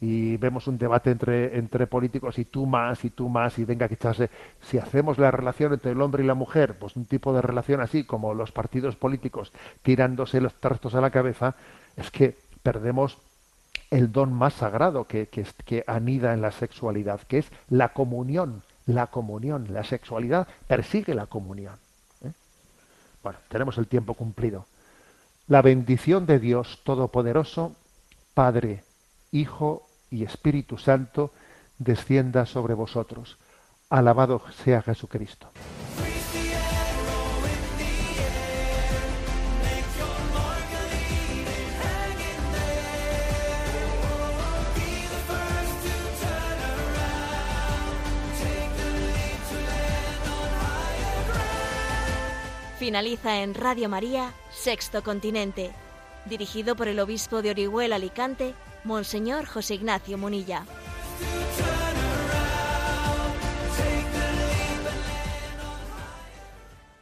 Y 0.00 0.36
vemos 0.36 0.68
un 0.68 0.78
debate 0.78 1.10
entre, 1.10 1.58
entre 1.58 1.86
políticos 1.86 2.38
y 2.38 2.44
tú 2.44 2.66
más 2.66 3.04
y 3.04 3.10
tú 3.10 3.28
más 3.28 3.58
y 3.58 3.64
venga 3.64 3.88
que 3.88 3.94
echarse. 3.94 4.30
Si 4.60 4.78
hacemos 4.78 5.18
la 5.18 5.30
relación 5.30 5.72
entre 5.72 5.92
el 5.92 6.00
hombre 6.00 6.22
y 6.22 6.26
la 6.26 6.34
mujer, 6.34 6.78
pues 6.78 6.94
un 6.96 7.06
tipo 7.06 7.32
de 7.32 7.42
relación 7.42 7.80
así 7.80 8.04
como 8.04 8.34
los 8.34 8.52
partidos 8.52 8.96
políticos 8.96 9.52
tirándose 9.82 10.40
los 10.40 10.54
trastos 10.54 10.94
a 10.94 11.00
la 11.00 11.10
cabeza, 11.10 11.56
es 11.96 12.10
que 12.10 12.36
perdemos 12.62 13.18
el 13.90 14.12
don 14.12 14.32
más 14.32 14.54
sagrado 14.54 15.06
que, 15.06 15.26
que, 15.26 15.44
que 15.64 15.82
anida 15.86 16.32
en 16.32 16.42
la 16.42 16.52
sexualidad, 16.52 17.20
que 17.22 17.38
es 17.38 17.50
la 17.68 17.88
comunión 17.92 18.62
la 18.88 19.08
comunión. 19.08 19.66
La 19.72 19.84
sexualidad 19.84 20.48
persigue 20.66 21.14
la 21.14 21.26
comunión. 21.26 21.76
¿eh? 22.24 22.32
Bueno, 23.22 23.38
tenemos 23.48 23.78
el 23.78 23.86
tiempo 23.86 24.14
cumplido. 24.14 24.66
La 25.46 25.62
bendición 25.62 26.26
de 26.26 26.38
Dios 26.38 26.80
Todopoderoso, 26.84 27.76
Padre, 28.34 28.82
Hijo 29.30 29.87
y 30.10 30.24
Espíritu 30.24 30.78
Santo, 30.78 31.32
descienda 31.78 32.46
sobre 32.46 32.74
vosotros. 32.74 33.38
Alabado 33.90 34.42
sea 34.64 34.82
Jesucristo. 34.82 35.50
Finaliza 52.78 53.42
en 53.42 53.54
Radio 53.54 53.88
María, 53.88 54.32
Sexto 54.50 55.02
Continente, 55.02 55.72
dirigido 56.24 56.74
por 56.76 56.88
el 56.88 57.00
obispo 57.00 57.42
de 57.42 57.50
Orihuela 57.50 57.96
Alicante, 57.96 58.54
Monseñor 58.88 59.44
José 59.44 59.74
Ignacio 59.74 60.16
Munilla. 60.16 60.64